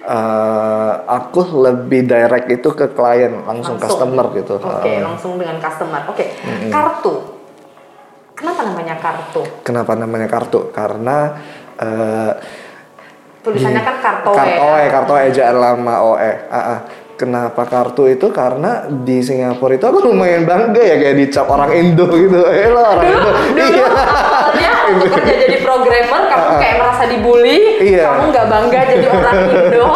eh, 0.00 0.92
aku 1.06 1.40
lebih 1.60 2.04
direct 2.04 2.48
itu 2.48 2.68
ke 2.70 2.90
klien 2.90 3.44
langsung, 3.44 3.76
customer 3.76 4.32
gitu 4.32 4.56
Oke, 4.56 4.88
Eh, 4.88 5.00
langsung 5.00 5.36
dengan 5.36 5.56
customer. 5.58 6.04
Oke, 6.08 6.24
kartu. 6.68 7.14
Kenapa 8.34 8.60
namanya 8.64 8.96
kartu? 8.96 9.42
kenapa 9.60 9.92
namanya 9.92 10.24
kartu 10.24 10.72
karena 10.72 11.16
eh, 11.76 12.32
Tulisannya 13.40 13.80
kan 13.80 13.96
kartu 14.00 14.30
Kartoe, 14.36 14.84
kartoe 14.88 15.20
ejaan 15.32 15.56
lama 15.56 15.94
OE. 16.04 16.32
Ah, 16.48 16.56
ah. 16.76 16.80
Kenapa 17.16 17.68
kartu 17.68 18.08
itu? 18.08 18.32
Karena 18.32 18.88
di 18.88 19.20
Singapura 19.20 19.76
itu 19.76 19.84
aku 19.84 20.08
lumayan 20.08 20.48
bangga 20.48 20.80
ya 20.80 20.96
kayak 20.96 21.16
dicap 21.20 21.48
orang 21.48 21.68
Indo 21.72 22.08
gitu. 22.08 22.36
Eh 22.48 22.68
lo 22.68 22.80
orang 22.80 23.04
Indo. 23.04 23.28
dulu 23.28 23.60
Iya. 23.60 24.69
Awalnya 24.90 25.06
untuk 25.06 25.22
kerja 25.22 25.34
jadi 25.38 25.56
programmer, 25.62 26.22
kamu 26.26 26.48
kayak 26.58 26.76
merasa 26.76 27.02
dibully, 27.06 27.60
Iya. 27.80 28.04
kamu 28.04 28.22
nggak 28.28 28.46
bangga 28.46 28.80
jadi 28.88 29.06
orang 29.06 29.36
Indo. 29.54 29.88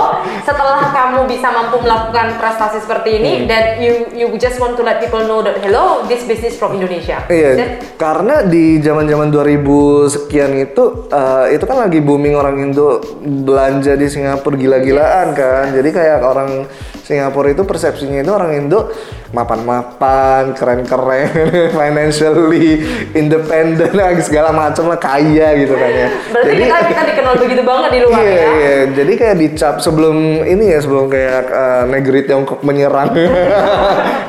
Setelah 0.44 0.92
kamu 0.92 1.18
bisa 1.24 1.48
mampu 1.48 1.76
melakukan 1.80 2.36
prestasi 2.36 2.78
seperti 2.78 3.10
ini, 3.18 3.32
Hmm. 3.34 3.46
dan 3.48 3.62
you 3.80 3.94
you 4.14 4.26
just 4.36 4.56
want 4.56 4.76
to 4.76 4.84
let 4.84 5.00
people 5.00 5.24
know 5.24 5.40
that 5.40 5.56
hello, 5.58 6.04
this 6.06 6.22
business 6.22 6.54
from 6.54 6.76
Indonesia. 6.76 7.24
Iya, 7.26 7.80
karena 7.96 8.44
di 8.44 8.78
zaman-zaman 8.78 9.32
2000 9.32 9.64
sekian 10.06 10.52
itu 10.54 11.08
eh, 11.08 11.56
itu 11.56 11.64
kan 11.64 11.80
lagi 11.80 11.98
booming 11.98 12.36
orang 12.36 12.60
Indo 12.60 13.00
belanja 13.20 13.96
di 13.96 14.06
Singapura 14.06 14.54
gila-gilaan 14.54 15.32
kan. 15.32 15.72
Jadi 15.72 15.88
kayak 15.90 16.20
orang 16.22 16.68
Singapura 17.00 17.50
itu 17.50 17.64
persepsinya 17.64 18.20
itu 18.20 18.32
orang 18.32 18.52
Indo 18.54 18.88
mapan-mapan, 19.34 20.54
keren-keren, 20.54 21.28
financially 21.78 22.86
independent, 23.12 23.92
segala 24.26 24.54
macam 24.54 24.88
lah 24.88 24.98
kaya 25.02 25.58
gitu 25.58 25.74
kan 25.74 25.90
ya. 25.90 26.08
berarti 26.30 26.54
kita 26.54 26.76
kita 26.86 27.02
dikenal 27.10 27.34
begitu 27.42 27.62
banget 27.66 27.88
di 27.90 27.98
luar 28.06 28.18
iya, 28.22 28.30
ya. 28.30 28.46
Iya, 28.54 28.76
jadi 28.94 29.12
kayak 29.18 29.36
dicap 29.42 29.74
sebelum 29.82 30.46
ini 30.46 30.64
ya 30.70 30.78
sebelum 30.78 31.10
kayak 31.10 31.42
eh, 31.50 31.84
negeri 31.90 32.20
Tiongkok 32.24 32.60
menyerang. 32.62 33.10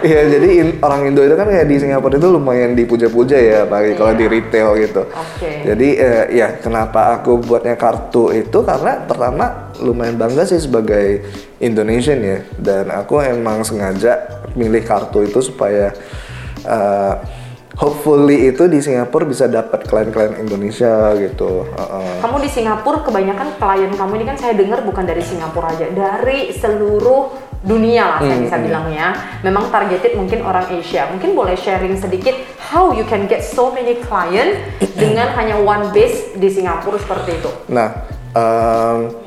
Iya, 0.05 0.37
jadi 0.37 0.49
in- 0.61 0.77
orang 0.85 1.09
Indo 1.09 1.25
itu 1.25 1.33
kan 1.33 1.49
kayak 1.49 1.65
di 1.65 1.81
Singapura 1.81 2.21
itu 2.21 2.29
lumayan 2.29 2.77
dipuja-puja 2.77 3.41
ya, 3.41 3.57
apalagi 3.65 3.97
kalau 3.97 4.13
di 4.13 4.25
retail 4.29 4.77
gitu. 4.77 5.01
Oke. 5.09 5.65
Jadi 5.65 5.97
eh, 5.97 6.25
ya 6.29 6.61
kenapa 6.61 7.17
aku 7.17 7.41
buatnya 7.41 7.73
kartu 7.73 8.29
itu 8.29 8.61
karena 8.61 9.01
pertama 9.01 9.73
lumayan 9.81 10.13
bangga 10.15 10.45
sih 10.45 10.61
sebagai 10.61 11.25
Indonesian 11.57 12.21
ya, 12.21 12.37
dan 12.61 12.93
aku 12.93 13.17
emang 13.17 13.65
sengaja 13.65 14.44
milih 14.55 14.83
kartu 14.83 15.27
itu 15.27 15.39
supaya 15.43 15.91
eh, 16.65 17.15
hopefully 17.75 18.49
itu 18.49 18.65
di 18.71 18.79
Singapura 18.79 19.27
bisa 19.27 19.45
dapat 19.51 19.83
klien-klien 19.83 20.39
Indonesia 20.39 21.11
gitu. 21.19 21.67
Kamu 22.23 22.39
di 22.39 22.49
Singapura 22.49 23.03
kebanyakan 23.03 23.59
klien 23.59 23.91
kamu 23.91 24.11
ini 24.23 24.25
kan 24.25 24.37
saya 24.39 24.53
dengar 24.55 24.81
bukan 24.81 25.03
dari 25.03 25.21
Singapura 25.21 25.75
aja, 25.75 25.91
dari 25.91 26.55
seluruh 26.55 27.53
dunia 27.65 28.05
lah 28.05 28.19
saya 28.21 28.39
bisa 28.39 28.57
bilangnya. 28.61 29.07
Memang 29.43 29.67
targeted 29.73 30.15
mungkin 30.15 30.45
orang 30.45 30.71
Asia. 30.71 31.11
Mungkin 31.11 31.35
boleh 31.35 31.57
sharing 31.59 31.99
sedikit 31.99 32.37
how 32.71 32.95
you 32.95 33.03
can 33.03 33.27
get 33.27 33.43
so 33.43 33.73
many 33.75 33.99
client 34.07 34.55
dengan 35.01 35.35
hanya 35.35 35.59
one 35.59 35.91
base 35.91 36.37
di 36.39 36.47
Singapura 36.47 36.95
seperti 36.95 37.43
itu. 37.43 37.51
Nah, 37.67 37.89
em, 38.31 39.25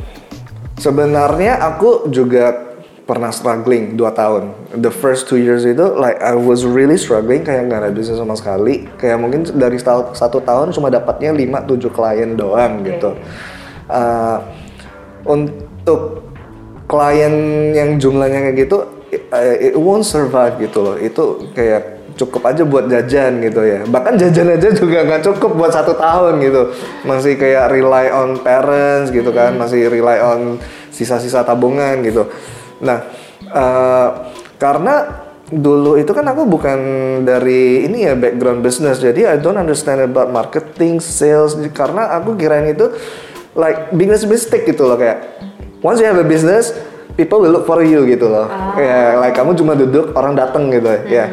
Sebenarnya 0.78 1.58
aku 1.58 2.06
juga 2.06 2.67
pernah 3.08 3.32
struggling 3.32 3.96
2 3.96 4.04
tahun. 4.12 4.52
The 4.76 4.92
first 4.92 5.32
two 5.32 5.40
years 5.40 5.64
itu 5.64 5.96
like 5.96 6.20
I 6.20 6.36
was 6.36 6.68
really 6.68 7.00
struggling 7.00 7.40
kayak 7.40 7.72
nggak 7.72 7.88
ada 7.88 7.90
bisnis 7.96 8.20
sama 8.20 8.36
sekali. 8.36 8.84
Kayak 9.00 9.16
mungkin 9.24 9.48
dari 9.56 9.80
satu, 9.80 10.44
tahun 10.44 10.76
cuma 10.76 10.92
dapatnya 10.92 11.32
5-7 11.32 11.88
klien 11.88 12.36
doang 12.36 12.84
Oke. 12.84 12.92
gitu. 12.92 13.10
Uh, 13.88 14.44
untuk 15.24 16.28
klien 16.84 17.32
yang 17.72 17.96
jumlahnya 17.96 18.52
kayak 18.52 18.56
gitu 18.68 18.84
it, 19.08 19.24
uh, 19.32 19.56
it 19.56 19.72
won't 19.72 20.04
survive 20.04 20.60
gitu 20.60 20.84
loh. 20.84 20.96
Itu 21.00 21.48
kayak 21.56 22.12
cukup 22.20 22.44
aja 22.44 22.60
buat 22.68 22.92
jajan 22.92 23.40
gitu 23.40 23.64
ya. 23.64 23.88
Bahkan 23.88 24.20
jajan 24.20 24.52
aja 24.52 24.68
juga 24.76 25.08
nggak 25.08 25.24
cukup 25.32 25.56
buat 25.56 25.72
satu 25.72 25.96
tahun 25.96 26.44
gitu. 26.44 26.76
Masih 27.08 27.40
kayak 27.40 27.72
rely 27.72 28.12
on 28.12 28.36
parents 28.44 29.08
gitu 29.08 29.32
kan, 29.32 29.56
masih 29.56 29.88
rely 29.88 30.20
on 30.20 30.60
sisa-sisa 30.92 31.40
tabungan 31.40 32.04
gitu. 32.04 32.28
Nah, 32.82 32.98
eh, 33.42 34.08
karena 34.58 35.24
dulu 35.48 35.96
itu 35.96 36.12
kan 36.12 36.28
aku 36.28 36.44
bukan 36.44 36.78
dari 37.24 37.88
ini 37.88 38.04
ya 38.04 38.12
background 38.12 38.60
business, 38.60 39.00
jadi 39.00 39.32
I 39.32 39.36
don't 39.40 39.56
understand 39.56 40.04
about 40.04 40.28
marketing, 40.28 41.00
sales. 41.00 41.56
Karena 41.72 42.12
aku 42.20 42.36
kirain 42.36 42.68
itu 42.68 42.92
like 43.56 43.90
business 43.96 44.28
mistake 44.28 44.68
gitu 44.68 44.86
loh 44.86 45.00
kayak 45.00 45.40
once 45.80 45.98
you 45.98 46.06
have 46.06 46.20
a 46.20 46.26
business, 46.26 46.76
people 47.18 47.42
will 47.42 47.50
look 47.50 47.66
for 47.66 47.82
you 47.82 48.06
gitu 48.06 48.30
loh. 48.30 48.46
Kayak 48.76 49.10
like 49.24 49.34
kamu 49.34 49.56
cuma 49.58 49.72
duduk, 49.74 50.14
orang 50.14 50.38
datang 50.38 50.70
gitu 50.70 50.86
ya. 51.08 51.26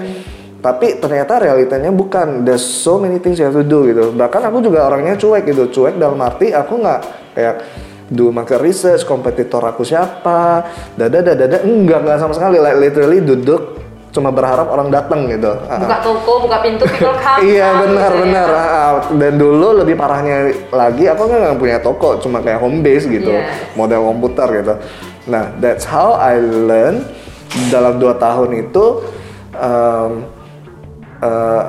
Tapi 0.66 0.98
ternyata 0.98 1.38
realitanya 1.38 1.94
bukan. 1.94 2.42
There's 2.42 2.66
so 2.66 2.98
many 2.98 3.22
things 3.22 3.38
you 3.38 3.46
have 3.46 3.54
to 3.54 3.62
do 3.62 3.86
gitu. 3.86 4.18
Bahkan 4.18 4.50
aku 4.50 4.66
juga 4.66 4.90
orangnya 4.90 5.14
cuek 5.14 5.46
gitu. 5.46 5.70
Cuek 5.70 6.02
dalam 6.02 6.18
arti 6.18 6.50
aku 6.50 6.82
nggak 6.82 7.00
kayak 7.38 7.56
do 8.06 8.30
market 8.30 8.62
research, 8.62 9.02
kompetitor 9.04 9.62
aku 9.62 9.82
siapa, 9.82 10.66
dada 10.94 11.20
dada 11.22 11.34
dada 11.34 11.58
enggak 11.66 12.06
enggak 12.06 12.18
sama 12.22 12.34
sekali. 12.34 12.58
Like 12.62 12.78
literally 12.78 13.20
duduk 13.22 13.82
cuma 14.10 14.32
berharap 14.32 14.72
orang 14.72 14.88
datang 14.88 15.28
gitu. 15.28 15.52
Ah, 15.68 15.76
Buka 15.76 15.98
toko, 16.00 16.32
buka 16.48 16.64
pintu, 16.64 16.88
people 16.94 17.12
come. 17.20 17.44
Iya 17.44 17.68
benar 17.84 18.10
gitu 18.10 18.16
ya. 18.16 18.24
benar. 18.24 18.48
Ah, 18.48 18.64
ah. 18.64 18.92
Dan 19.12 19.34
dulu 19.36 19.68
lebih 19.84 19.96
parahnya 20.00 20.38
lagi 20.72 21.04
aku 21.06 21.28
kan 21.28 21.38
nggak 21.44 21.60
punya 21.60 21.78
toko, 21.84 22.16
cuma 22.24 22.40
kayak 22.40 22.64
home 22.64 22.80
base 22.80 23.10
gitu, 23.12 23.36
Yes. 23.36 23.76
model 23.76 24.08
komputer 24.08 24.48
gitu. 24.64 24.74
Nah 25.28 25.52
that's 25.60 25.84
how 25.84 26.16
I 26.16 26.40
learn 26.40 27.04
dalam 27.68 28.00
dua 28.00 28.16
tahun 28.16 28.70
itu 28.70 28.86
um, 29.52 30.12
uh, 31.20 31.64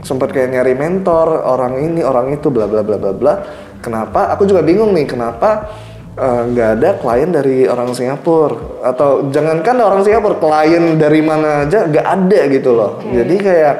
sempat 0.00 0.32
kayak 0.32 0.56
nyari 0.56 0.72
mentor 0.72 1.28
orang 1.44 1.76
ini 1.80 2.00
orang 2.00 2.32
itu 2.32 2.48
bla 2.48 2.64
bla 2.64 2.80
bla 2.80 2.96
bla 2.96 3.12
bla. 3.12 3.34
Kenapa? 3.80 4.32
Aku 4.36 4.44
juga 4.44 4.60
bingung 4.60 4.92
nih 4.92 5.08
kenapa 5.08 5.72
uh, 6.20 6.42
nggak 6.52 6.70
ada 6.80 6.88
klien 7.00 7.30
dari 7.32 7.64
orang 7.64 7.96
Singapura 7.96 8.84
atau 8.84 9.32
jangankan 9.32 9.76
orang 9.80 10.04
Singapura 10.04 10.36
klien 10.36 11.00
dari 11.00 11.20
mana 11.24 11.64
aja 11.64 11.88
nggak 11.88 12.06
ada 12.06 12.40
gitu 12.52 12.70
loh. 12.76 13.00
Jadi 13.08 13.34
kayak 13.40 13.74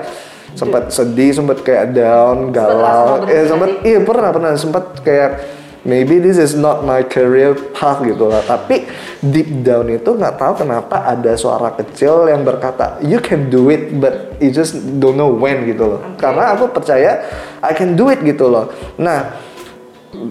sempat 0.56 0.90
sedih, 0.90 1.30
sempat 1.36 1.62
kayak 1.62 1.94
down, 1.94 2.50
galau. 2.50 3.28
Eh 3.28 3.46
sempat 3.46 3.84
iya 3.86 4.00
pernah 4.02 4.30
pernah 4.34 4.52
sempat 4.56 4.98
kayak 5.04 5.60
maybe 5.86 6.20
this 6.20 6.36
is 6.36 6.52
not 6.58 6.84
my 6.84 7.00
career 7.04 7.54
path 7.76 8.02
gitu 8.02 8.26
lah. 8.26 8.42
Tapi 8.44 8.88
deep 9.20 9.62
down 9.62 9.92
itu 9.92 10.16
nggak 10.16 10.40
tahu 10.40 10.64
kenapa 10.64 11.06
ada 11.06 11.36
suara 11.36 11.76
kecil 11.76 12.24
yang 12.26 12.42
berkata 12.42 12.98
you 13.04 13.20
can 13.20 13.52
do 13.52 13.68
it 13.68 13.92
but 14.00 14.34
you 14.40 14.48
just 14.48 14.74
don't 14.98 15.20
know 15.20 15.30
when 15.30 15.68
gitu 15.68 15.96
loh. 15.96 16.00
Karena 16.16 16.56
aku 16.56 16.72
percaya 16.72 17.20
I 17.60 17.76
can 17.76 17.94
do 17.94 18.08
it 18.08 18.24
gitu 18.24 18.48
loh. 18.48 18.72
Nah 18.96 19.49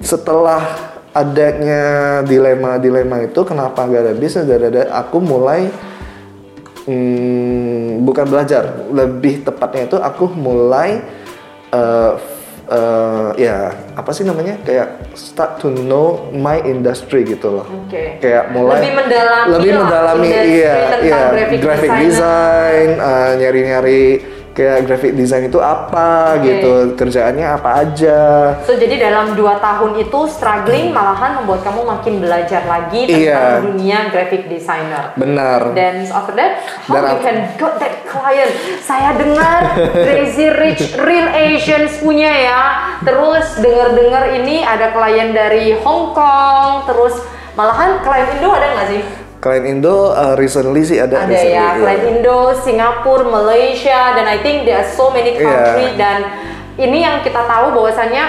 setelah 0.04 0.62
adanya 1.16 1.84
dilema-dilema 2.24 3.26
itu 3.26 3.42
kenapa 3.48 3.88
nggak 3.88 4.02
ada 4.06 4.14
bisnis? 4.16 4.46
Ada 4.46 4.68
ada 4.70 4.84
aku 4.94 5.18
mulai 5.24 5.72
hmm, 6.86 8.04
bukan 8.04 8.26
belajar. 8.30 8.88
Lebih 8.92 9.48
tepatnya 9.48 9.90
itu 9.90 9.98
aku 9.98 10.30
mulai 10.30 11.02
eh, 11.74 12.14
eh, 12.70 13.30
ya 13.40 13.58
apa 13.96 14.12
sih 14.14 14.28
namanya? 14.28 14.60
Kayak 14.62 15.16
start 15.16 15.64
to 15.64 15.72
know 15.72 16.30
my 16.36 16.62
industry 16.62 17.26
gitu 17.26 17.62
loh. 17.62 17.68
Oke. 17.88 18.22
kayak 18.22 18.54
mulai 18.54 18.84
Lebih 18.84 18.94
mendalami 19.00 19.50
lebih 19.58 19.72
mendalami 19.82 20.28
iya 20.30 20.78
iya 21.02 21.22
graphic 21.34 21.60
graphic 21.64 21.92
design 22.04 22.90
eh, 23.00 23.32
nyari-nyari 23.40 24.04
kayak 24.60 24.84
graphic 24.84 25.16
design 25.16 25.48
itu 25.48 25.56
apa 25.64 26.36
Oke. 26.36 26.44
gitu 26.44 26.74
kerjaannya 27.00 27.48
apa 27.48 27.70
aja 27.80 28.20
So 28.68 28.76
jadi 28.76 29.00
dalam 29.00 29.40
dua 29.40 29.56
tahun 29.64 29.96
itu 29.96 30.20
struggling 30.28 30.92
malahan 30.92 31.40
membuat 31.40 31.64
kamu 31.64 31.88
makin 31.88 32.20
belajar 32.20 32.68
lagi 32.68 33.08
tentang 33.08 33.24
Iya. 33.24 33.64
dunia 33.64 33.98
graphic 34.12 34.52
designer. 34.52 35.16
benar 35.16 35.72
Then 35.72 36.04
after 36.12 36.36
that, 36.36 36.60
how 36.92 37.00
Dan 37.00 37.08
you 37.08 37.20
can 37.24 37.38
got 37.56 37.80
that 37.80 38.04
client? 38.04 38.52
Saya 38.84 39.16
dengar 39.16 39.62
Crazy 39.96 40.52
Rich 40.52 41.00
Real 41.00 41.30
Asians 41.30 42.04
punya 42.04 42.28
ya. 42.28 42.62
Terus 43.00 43.64
dengar-dengar 43.64 44.36
ini 44.36 44.66
ada 44.66 44.92
klien 44.92 45.32
dari 45.32 45.78
Hong 45.80 46.12
Kong. 46.12 46.84
Terus 46.84 47.22
malahan 47.54 48.02
klien 48.02 48.28
Indo 48.36 48.50
ada 48.52 48.68
nggak 48.76 48.88
sih? 48.92 49.02
Klien 49.40 49.64
Indo 49.66 50.12
uh, 50.12 50.36
recently 50.36 50.84
sih 50.84 51.00
ada 51.00 51.24
Ada 51.24 51.32
recently, 51.32 51.56
ya, 51.56 51.66
iya. 51.66 51.80
klien 51.80 52.04
Indo, 52.12 52.40
Singapura, 52.56 53.24
Malaysia, 53.24 54.12
dan 54.14 54.26
I 54.26 54.38
think 54.40 54.64
there 54.64 54.78
are 54.78 54.90
so 54.90 55.08
many 55.10 55.32
Iya. 55.32 55.42
country 55.42 55.88
dan 55.96 56.20
ini 56.76 57.00
yang 57.00 57.20
kita 57.20 57.40
tahu 57.42 57.72
bahwasannya 57.74 58.24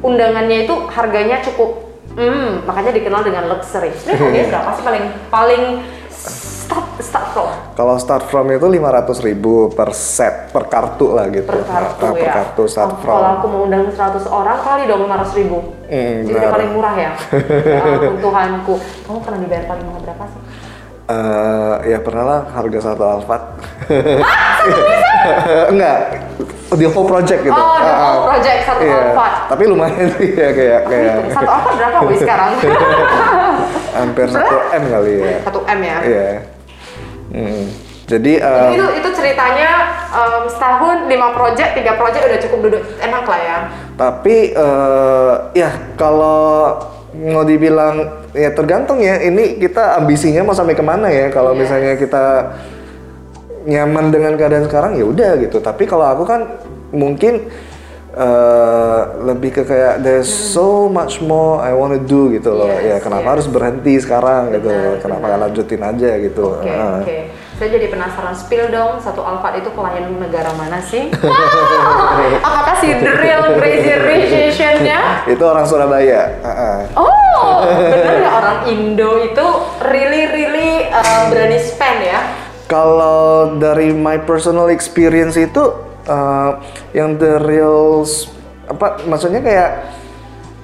undangannya 0.00 0.64
itu 0.64 0.74
harganya 0.88 1.38
cukup, 1.40 1.86
hmm, 2.12 2.62
makanya 2.62 2.92
dikenal 2.92 3.22
dengan 3.22 3.46
luxury. 3.46 3.94
Sebenarnya 3.94 4.18
harganya 4.20 4.44
berapa 4.48 4.70
sih 4.72 4.84
paling 4.84 5.04
paling 5.28 5.62
start 6.10 6.86
start 6.98 7.26
from 7.30 7.46
Kalau 7.72 7.94
start 7.96 8.24
from 8.24 8.46
itu 8.48 8.66
500 8.66 9.22
ribu 9.22 9.70
per 9.70 9.90
set, 9.92 10.50
per 10.50 10.66
kartu 10.66 11.14
lah 11.14 11.28
gitu. 11.28 11.46
per 11.46 11.62
kartu 11.62 12.02
Nah, 12.02 12.12
per 12.12 12.26
ya? 12.26 12.32
kartu 12.34 12.62
start 12.66 12.90
Oh, 12.90 12.98
from. 12.98 13.14
Kalau 13.16 13.30
aku 13.38 13.46
mau 13.46 13.60
undang 13.64 13.86
100 13.86 14.26
orang 14.26 14.58
kali 14.60 14.82
dong 14.84 15.00
500 15.04 15.30
ribu. 15.36 15.58
Hmm, 15.86 16.16
Jadi 16.24 16.46
paling 16.48 16.70
murah 16.72 16.94
ya. 16.96 17.10
ya 17.70 17.80
ampun 17.86 18.18
Tuhanku. 18.18 18.74
Kamu 19.04 19.18
pernah 19.20 19.38
dibayar 19.38 19.64
paling 19.66 19.84
mahal 19.86 20.00
berapa 20.02 20.24
sih? 20.26 20.40
Eh, 21.06 21.74
ya 21.86 22.02
pernah 22.02 22.24
lah 22.26 22.40
harga 22.50 22.78
satu 22.82 23.06
Alphard. 23.06 23.62
Enggak, 25.70 25.98
di 26.74 26.82
whole 26.82 27.06
project 27.06 27.46
gitu. 27.46 27.54
Oh, 27.54 27.78
the 27.78 27.86
Ah, 27.86 28.10
whole 28.10 28.26
ah. 28.26 28.34
project 28.34 28.58
satu 28.66 28.82
Iya. 28.82 29.14
Alphard. 29.14 29.34
Tapi 29.54 29.62
lumayan 29.70 30.08
sih 30.18 30.34
ya 30.34 30.50
kayak 30.50 30.80
kayak 30.90 31.14
Satu 31.38 31.46
apa 31.46 31.70
berapa 31.78 31.98
wih 32.10 32.18
sekarang? 32.18 32.50
hampir 34.02 34.26
1 34.26 34.34
M 34.74 34.84
kali 34.90 35.12
ya. 35.22 35.38
1 35.46 35.62
M 35.62 35.80
ya. 35.80 35.96
Iya. 36.02 36.26
Hmm. 37.30 37.64
Jadi 38.06 38.32
eh, 38.38 38.70
itu 38.74 38.86
itu 38.98 39.08
ceritanya 39.14 39.70
em, 40.10 40.42
setahun 40.46 41.06
lima 41.06 41.30
project 41.34 41.74
tiga 41.74 41.94
project 41.94 42.22
udah 42.22 42.40
cukup 42.42 42.58
duduk 42.66 42.82
enak 42.98 43.24
lah 43.26 43.40
ya 43.42 43.58
Tapi 43.94 44.36
eh, 44.54 45.34
ya 45.54 45.70
kalau 45.94 46.78
mau 47.16 47.42
dibilang 47.42 47.94
ya 48.36 48.52
tergantung 48.52 49.00
ya. 49.00 49.16
Ini 49.20 49.56
kita 49.56 49.96
ambisinya 49.96 50.44
mau 50.44 50.52
sampai 50.52 50.76
ke 50.76 50.84
mana 50.84 51.08
ya. 51.08 51.32
Kalau 51.32 51.56
Yes. 51.56 51.60
misalnya 51.64 51.94
kita 51.96 52.24
nyaman 53.66 54.14
dengan 54.14 54.32
keadaan 54.38 54.68
sekarang 54.68 54.94
ya 54.94 55.04
udah 55.04 55.40
gitu. 55.40 55.58
Tapi 55.58 55.88
kalau 55.88 56.06
aku 56.06 56.22
kan 56.28 56.40
mungkin 56.94 57.48
eh, 58.16 59.00
lebih 59.28 59.60
ke 59.60 59.62
kayak 59.68 60.00
there's 60.00 60.28
so 60.28 60.88
much 60.88 61.20
more 61.20 61.60
I 61.60 61.76
wanna 61.76 62.00
do 62.00 62.32
gitu 62.32 62.56
loh. 62.56 62.68
Yes, 62.70 62.84
ya 62.84 62.96
kenapa 63.04 63.28
yes. 63.28 63.32
harus 63.36 63.46
berhenti 63.52 63.94
sekarang 64.00 64.56
gitu? 64.56 64.72
Benar, 64.72 65.00
kenapa 65.04 65.24
nggak 65.28 65.40
lanjutin 65.48 65.82
aja 65.84 66.10
gitu? 66.16 66.44
Oke 66.56 66.70
Ah. 66.70 67.00
oke 67.04 67.18
saya 67.56 67.72
jadi 67.80 67.88
penasaran 67.88 68.36
spill 68.36 68.68
dong 68.68 69.00
satu 69.00 69.24
Alphard 69.24 69.64
itu 69.64 69.72
klien 69.72 70.12
negara 70.20 70.52
mana 70.60 70.76
sih? 70.84 71.08
Apakah 72.46 72.76
si 72.84 72.92
the 73.00 73.12
real 73.16 73.56
crazy 73.56 73.96
rich 73.96 74.32
Asian-nya? 74.52 75.24
Itu 75.24 75.40
orang 75.40 75.64
Surabaya 75.64 76.36
oh 77.00 77.64
bener 77.92 78.14
ya 78.20 78.30
orang 78.36 78.58
Indo 78.68 79.24
itu 79.24 79.46
really 79.88 80.28
really 80.28 80.84
eh, 80.84 81.22
berani 81.32 81.58
spend 81.60 82.00
ya? 82.04 82.20
Kalau 82.68 83.56
dari 83.56 83.94
my 83.94 84.20
personal 84.26 84.68
experience 84.68 85.38
itu 85.38 85.62
uh, 86.10 86.60
yang 86.92 87.16
the 87.16 87.40
real 87.40 88.04
apa 88.66 89.06
maksudnya 89.06 89.40
kayak 89.40 89.70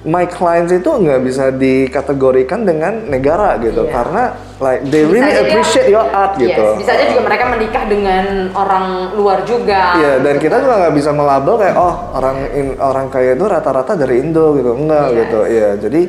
my 0.03 0.27
clients 0.27 0.67
itu 0.69 0.83
nggak 0.85 1.21
bisa 1.23 1.47
dikategorikan 1.49 2.67
dengan 2.67 3.07
negara 3.07 3.55
gitu. 3.57 3.87
Iya. 3.87 3.91
karena 3.91 4.23
like 4.59 4.81
they 4.87 5.03
Bisa 5.03 5.13
really 5.13 5.31
dia- 5.31 5.43
appreciate 5.43 5.87
your 5.87 6.03
art 6.05 6.35
Yes, 6.35 6.51
gitu. 6.51 6.65
bisa 6.77 6.91
aja 6.91 7.05
juga 7.07 7.21
mereka 7.23 7.43
menikah 7.47 7.83
dengan 7.87 8.25
orang 8.51 8.85
luar 9.15 9.43
juga. 9.43 9.95
Iya 9.95 10.13
dan 10.19 10.35
kita 10.37 10.59
juga 10.59 10.75
nggak 10.83 10.95
bisa 10.95 11.11
melabel 11.11 11.55
kayak 11.55 11.75
oh 11.75 11.95
orang 12.13 12.37
in, 12.51 12.67
orang 12.77 13.07
kaya 13.07 13.31
itu 13.33 13.45
rata-rata 13.45 13.95
dari 13.95 14.19
Indo 14.19 14.55
gitu. 14.55 14.75
Enggak 14.75 15.07
Yes. 15.07 15.17
gitu. 15.23 15.39
Iya 15.45 15.69
jadi 15.79 16.01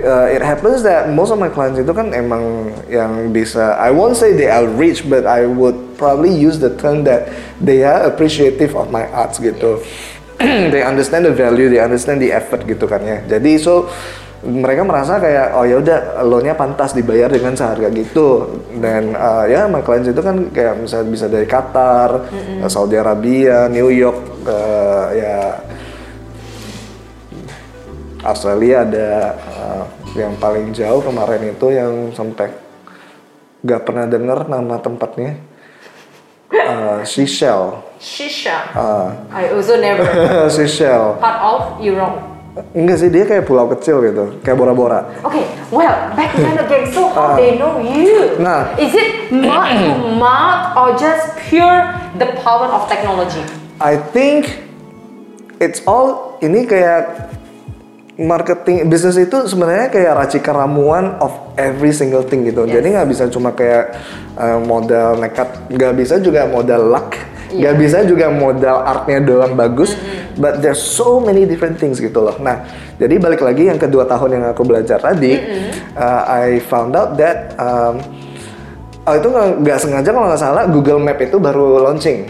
uh, 0.00 0.26
it 0.28 0.42
happens 0.42 0.82
that 0.82 1.10
most 1.10 1.30
of 1.30 1.38
my 1.38 1.50
clients 1.50 1.76
itu 1.76 1.90
kan 1.90 2.14
emang 2.14 2.70
yang 2.86 3.30
bisa 3.30 3.74
I 3.78 3.90
won't 3.90 4.14
say 4.14 4.30
they 4.30 4.46
are 4.46 4.66
rich 4.66 5.02
but 5.04 5.26
I 5.26 5.46
would 5.46 5.74
probably 5.94 6.30
use 6.30 6.58
the 6.58 6.70
term 6.74 7.02
that 7.06 7.30
they 7.58 7.82
are 7.82 8.06
appreciative 8.06 8.74
of 8.74 8.90
my 8.90 9.06
arts 9.10 9.38
gitu 9.38 9.78
they 10.72 10.82
understand 10.82 11.24
the 11.26 11.34
value 11.34 11.70
they 11.70 11.80
understand 11.80 12.18
the 12.18 12.30
effort 12.30 12.62
gitu 12.66 12.84
kan 12.86 13.02
ya. 13.02 13.18
Jadi 13.26 13.58
so 13.58 13.86
mereka 14.44 14.84
merasa 14.84 15.16
kayak 15.16 15.56
oh 15.56 15.64
ya 15.64 15.80
udah 15.80 16.20
lo 16.28 16.36
nya 16.44 16.52
pantas 16.52 16.92
dibayar 16.92 17.32
dengan 17.32 17.56
seharga 17.56 17.88
gitu. 17.88 18.60
Dan 18.76 19.16
uh, 19.16 19.48
ya 19.48 19.64
my 19.66 19.80
clients 19.80 20.12
itu 20.12 20.20
kan 20.20 20.52
kayak 20.52 20.84
misalnya 20.84 21.08
bisa 21.08 21.26
dari 21.32 21.48
Qatar, 21.48 22.28
Saudi 22.68 23.00
Arabia, 23.00 23.72
New 23.72 23.88
York, 23.88 24.44
uh, 24.44 25.08
ya 25.16 25.36
Australia 28.24 28.84
ada 28.84 29.10
uh, 29.36 29.84
yang 30.16 30.36
paling 30.36 30.76
jauh 30.76 31.00
kemarin 31.00 31.52
itu 31.52 31.66
yang 31.72 32.12
sampai 32.12 32.52
nggak 33.64 33.80
pernah 33.84 34.04
dengar 34.04 34.44
nama 34.44 34.76
tempatnya. 34.76 35.40
Uh, 36.52 36.83
Seychelles. 37.04 37.80
Shisha. 38.00 38.68
Uh, 38.76 39.16
I 39.32 39.48
also 39.52 39.80
never 39.80 40.04
Seychelles. 40.56 41.16
part 41.20 41.38
of 41.40 41.80
Europe. 41.80 42.20
Enggak 42.70 43.02
sih 43.02 43.10
dia 43.10 43.26
kayak 43.26 43.50
pulau 43.50 43.66
kecil 43.66 43.98
gitu, 43.98 44.38
kayak 44.46 44.54
Bora-Bora. 44.54 45.10
Okay, 45.26 45.42
well, 45.74 45.90
back 46.14 46.30
then 46.38 46.54
again, 46.54 46.86
so 46.86 47.10
how 47.10 47.34
they 47.34 47.58
know 47.58 47.82
you? 47.82 48.38
Nah. 48.38 48.78
Is 48.78 48.94
it 48.94 49.34
mouth 49.34 49.74
to 49.74 49.90
mouth 50.14 50.62
or 50.78 50.94
just 50.94 51.34
pure 51.50 51.82
the 52.14 52.30
power 52.46 52.70
of 52.70 52.86
technology? 52.86 53.42
I 53.82 53.98
think 53.98 54.62
it's 55.58 55.82
all 55.82 56.38
ini 56.46 56.62
kayak 56.62 57.26
marketing 58.14 58.86
bisnis 58.86 59.18
itu 59.18 59.50
sebenarnya 59.50 59.90
kayak 59.90 60.12
racikan 60.14 60.54
ramuan 60.54 61.18
of 61.18 61.34
every 61.58 61.90
single 61.90 62.22
thing 62.22 62.46
gitu. 62.46 62.62
Yes. 62.62 62.78
Jadi 62.78 62.86
nggak 62.94 63.08
bisa 63.10 63.24
cuma 63.26 63.50
kayak 63.50 63.98
uh, 64.38 64.58
modal 64.62 65.18
nekat, 65.18 65.66
nggak 65.66 65.92
bisa 65.98 66.22
juga 66.22 66.46
modal 66.46 66.94
luck, 66.94 67.18
nggak 67.50 67.74
Iya. 67.74 67.80
bisa 67.82 67.98
juga 68.06 68.30
modal 68.30 68.86
artnya 68.86 69.18
doang 69.18 69.58
bagus. 69.58 69.98
But 70.34 70.62
there's 70.62 70.82
so 70.82 71.22
many 71.22 71.46
different 71.46 71.78
things 71.78 72.02
gitu 72.02 72.18
loh. 72.18 72.34
Nah, 72.42 72.66
jadi 72.98 73.22
balik 73.22 73.38
lagi 73.38 73.70
yang 73.70 73.78
kedua 73.78 74.02
tahun 74.02 74.38
yang 74.38 74.44
aku 74.50 74.66
belajar 74.66 74.98
tadi, 74.98 75.38
uh, 75.94 76.22
I 76.26 76.58
found 76.58 76.98
out 76.98 77.14
that 77.18 77.54
um, 77.54 78.02
Oh 79.04 79.12
itu 79.12 79.28
nggak 79.28 79.78
sengaja 79.84 80.16
kalau 80.16 80.32
nggak 80.32 80.40
salah 80.40 80.64
Google 80.64 80.96
Map 80.96 81.20
itu 81.20 81.36
baru 81.36 81.76
launching. 81.84 82.24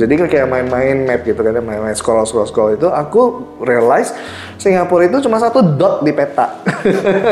Jadi 0.00 0.12
kan 0.16 0.26
kayak 0.32 0.48
main-main 0.48 1.04
map 1.04 1.20
gitu 1.28 1.36
kan, 1.36 1.52
main-main 1.60 1.92
scroll 1.92 2.24
scroll 2.24 2.48
scroll 2.48 2.72
itu 2.72 2.88
aku 2.88 3.44
realize 3.60 4.16
Singapura 4.56 5.04
itu 5.04 5.20
cuma 5.20 5.36
satu 5.36 5.60
dot 5.60 6.00
di 6.00 6.16
peta. 6.16 6.64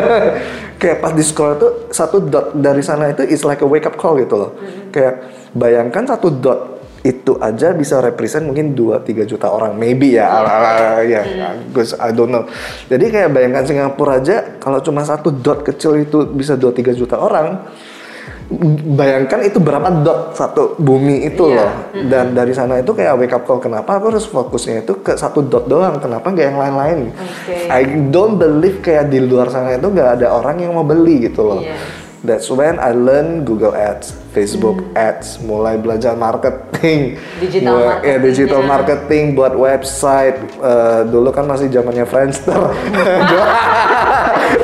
kayak 0.80 1.00
pas 1.00 1.16
di 1.16 1.24
scroll 1.24 1.56
itu 1.56 1.68
satu 1.88 2.20
dot 2.20 2.52
dari 2.60 2.84
sana 2.84 3.08
itu 3.08 3.24
is 3.24 3.40
like 3.40 3.64
a 3.64 3.68
wake 3.68 3.88
up 3.88 3.96
call 3.96 4.20
gitu 4.20 4.36
loh. 4.36 4.52
Kayak 4.92 5.24
bayangkan 5.56 6.04
satu 6.04 6.28
dot 6.28 6.60
itu 7.08 7.40
aja 7.40 7.72
bisa 7.72 8.02
represent 8.04 8.44
mungkin 8.44 8.74
2-3 8.74 9.22
juta 9.24 9.46
orang 9.48 9.78
maybe 9.78 10.18
ya 10.18 10.28
ala 10.28 10.98
ya 11.06 11.22
because 11.70 11.94
I 11.94 12.10
don't 12.10 12.34
know 12.34 12.44
jadi 12.90 13.06
kayak 13.06 13.30
bayangkan 13.30 13.64
Singapura 13.70 14.18
aja 14.18 14.58
kalau 14.58 14.82
cuma 14.82 15.06
satu 15.06 15.30
dot 15.30 15.62
kecil 15.62 15.94
itu 16.02 16.26
bisa 16.26 16.58
2-3 16.58 16.98
juta 16.98 17.16
orang 17.16 17.70
bayangkan 18.90 19.40
itu 19.42 19.58
berapa 19.58 20.00
dot 20.00 20.32
satu 20.32 20.72
bumi 20.74 21.26
itu 21.26 21.44
Iya. 21.46 21.56
loh 21.58 21.70
dan 22.06 22.32
dari 22.32 22.50
sana 22.50 22.76
itu 22.76 22.90
kayak 22.90 23.14
wake 23.14 23.30
up 23.30 23.44
call 23.44 23.58
kenapa 23.58 23.94
aku 23.94 24.08
harus 24.08 24.24
fokusnya 24.24 24.82
itu 24.82 24.96
ke 24.98 25.12
satu 25.14 25.42
dot 25.42 25.66
doang 25.66 25.96
kenapa 25.96 26.24
nggak 26.26 26.46
yang 26.46 26.58
lain-lain 26.58 26.98
Oke. 27.12 27.68
I 27.68 27.82
don't 28.08 28.36
believe 28.36 28.80
kayak 28.80 29.06
di 29.06 29.20
luar 29.20 29.48
sana 29.48 29.74
itu 29.74 29.84
nggak 29.86 30.16
ada 30.16 30.32
orang 30.32 30.58
yang 30.58 30.72
mau 30.72 30.82
beli 30.82 31.22
gitu 31.22 31.44
loh 31.44 31.60
Yes. 31.60 31.76
That's 32.18 32.50
when 32.50 32.82
I 32.82 32.90
learn 32.90 33.46
Google 33.46 33.70
Ads, 33.70 34.10
Facebook 34.32 34.82
Ads, 34.92 35.38
mulai 35.40 35.78
belajar 35.78 36.18
marketing, 36.18 37.14
Hmm. 37.14 37.38
Digital 37.38 37.70
Mulai- 37.70 37.78
ya, 37.78 37.94
marketingnya. 37.94 38.18
digital 38.26 38.60
marketing 38.64 39.24
buat 39.32 39.54
website. 39.54 40.34
Eh, 40.58 41.00
dulu 41.06 41.30
kan 41.30 41.46
masih 41.46 41.70
zamannya 41.70 42.02
Friendster. 42.04 42.58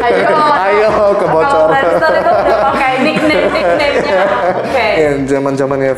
Ayo, 0.03 0.35
Ayo, 0.67 0.91
kebocor. 1.15 1.47
Kalau 1.47 1.71
Friendster 1.71 2.13
itu 2.17 2.31
udah 2.35 2.59
pakai 2.67 2.93
nickname 3.01 3.47
nickname-nya. 3.49 4.23
Oke. 5.15 5.23
Ya, 5.23 5.39
zaman 5.39 5.53
zamannya 5.55 5.95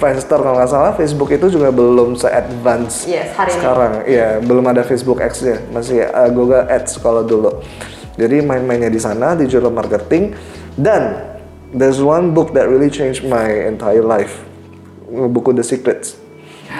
Friendster 0.00 0.40
kalau 0.40 0.56
nggak 0.56 0.70
salah, 0.72 0.92
Facebook 0.96 1.28
itu 1.28 1.52
juga 1.52 1.68
belum 1.68 2.16
se-advance 2.16 3.04
Yes, 3.04 3.36
hari 3.36 3.52
ini. 3.52 3.56
sekarang. 3.60 3.92
Iya, 4.08 4.28
belum 4.40 4.64
ada 4.64 4.82
Facebook 4.82 5.20
Ads 5.20 5.38
ya, 5.44 5.58
masih 5.68 6.00
eh, 6.04 6.30
Google 6.32 6.64
Ads 6.64 6.96
kalau 6.98 7.20
dulu. 7.20 7.60
Jadi 8.16 8.40
main-mainnya 8.40 8.88
di 8.88 9.00
sana 9.00 9.32
digital 9.32 9.72
marketing 9.72 10.32
dan 10.76 11.36
there's 11.72 12.00
one 12.00 12.32
book 12.32 12.52
that 12.52 12.68
really 12.68 12.90
changed 12.90 13.24
my 13.24 13.46
entire 13.68 14.04
life. 14.04 14.44
Buku 15.10 15.52
The 15.52 15.64
Secrets. 15.64 16.16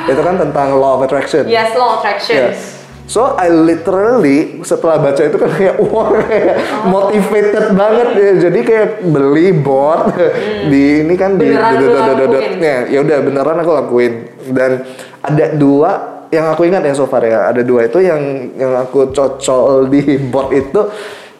Itu 0.06 0.22
kan 0.22 0.38
tentang 0.38 0.78
law 0.78 0.96
of 0.96 1.02
attraction. 1.02 1.50
Yes, 1.50 1.74
law 1.74 1.98
attraction. 1.98 2.54
Ya. 2.54 2.79
So 3.10 3.34
I 3.34 3.50
literally 3.50 4.62
setelah 4.62 5.02
baca 5.02 5.18
itu 5.18 5.34
kan 5.34 5.50
kayak 5.50 5.82
wah 5.90 6.14
kayak 6.14 6.56
motivated 6.86 7.66
banget 7.74 8.08
ya. 8.14 8.30
Jadi 8.46 8.60
kayak 8.62 8.88
beli 9.02 9.50
bot 9.50 10.14
di 10.70 11.02
ini 11.02 11.18
kan 11.18 11.34
di 11.34 11.50
Beneran 11.50 11.74
lu 11.74 11.86
lakuin? 11.90 12.62
ya 12.62 12.78
ya 12.86 12.98
udah 13.02 13.18
beneran 13.18 13.58
aku 13.58 13.72
lakuin 13.74 14.12
dan 14.54 14.86
ada 15.26 15.46
dua 15.58 15.90
yang 16.30 16.54
aku 16.54 16.70
ingat 16.70 16.86
ya 16.86 16.94
so 16.94 17.10
far 17.10 17.26
ya 17.26 17.50
ada 17.50 17.66
dua 17.66 17.90
itu 17.90 17.98
yang 17.98 18.54
yang 18.54 18.78
aku 18.78 19.10
cocol 19.10 19.90
di 19.90 20.14
bot 20.30 20.54
itu 20.54 20.78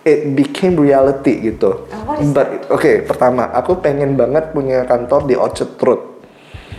it 0.02 0.34
became 0.34 0.74
reality 0.74 1.54
gitu. 1.54 1.86
Oh, 1.86 2.18
But 2.34 2.66
oke 2.66 3.06
pertama 3.06 3.46
aku 3.54 3.78
pengen 3.78 4.18
banget 4.18 4.50
punya 4.50 4.82
kantor 4.90 5.22
di 5.22 5.38
Orchard 5.38 5.78
Road 5.78 6.10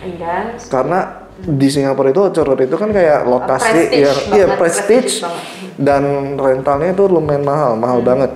And 0.02 0.18
then 0.18 0.58
karena 0.68 1.21
di 1.42 1.68
Singapura 1.68 2.14
itu 2.14 2.22
Orchard 2.22 2.60
itu 2.62 2.76
kan 2.78 2.94
kayak 2.94 3.26
lokasi 3.26 3.66
prestige 3.66 3.98
yang 3.98 4.14
banget, 4.14 4.36
iya 4.36 4.46
prestige 4.54 5.10
prestige. 5.18 5.74
dan 5.74 6.02
rentalnya 6.38 6.94
itu 6.94 7.04
lumayan 7.10 7.42
mahal 7.42 7.72
mahal 7.74 7.98
banget. 7.98 8.30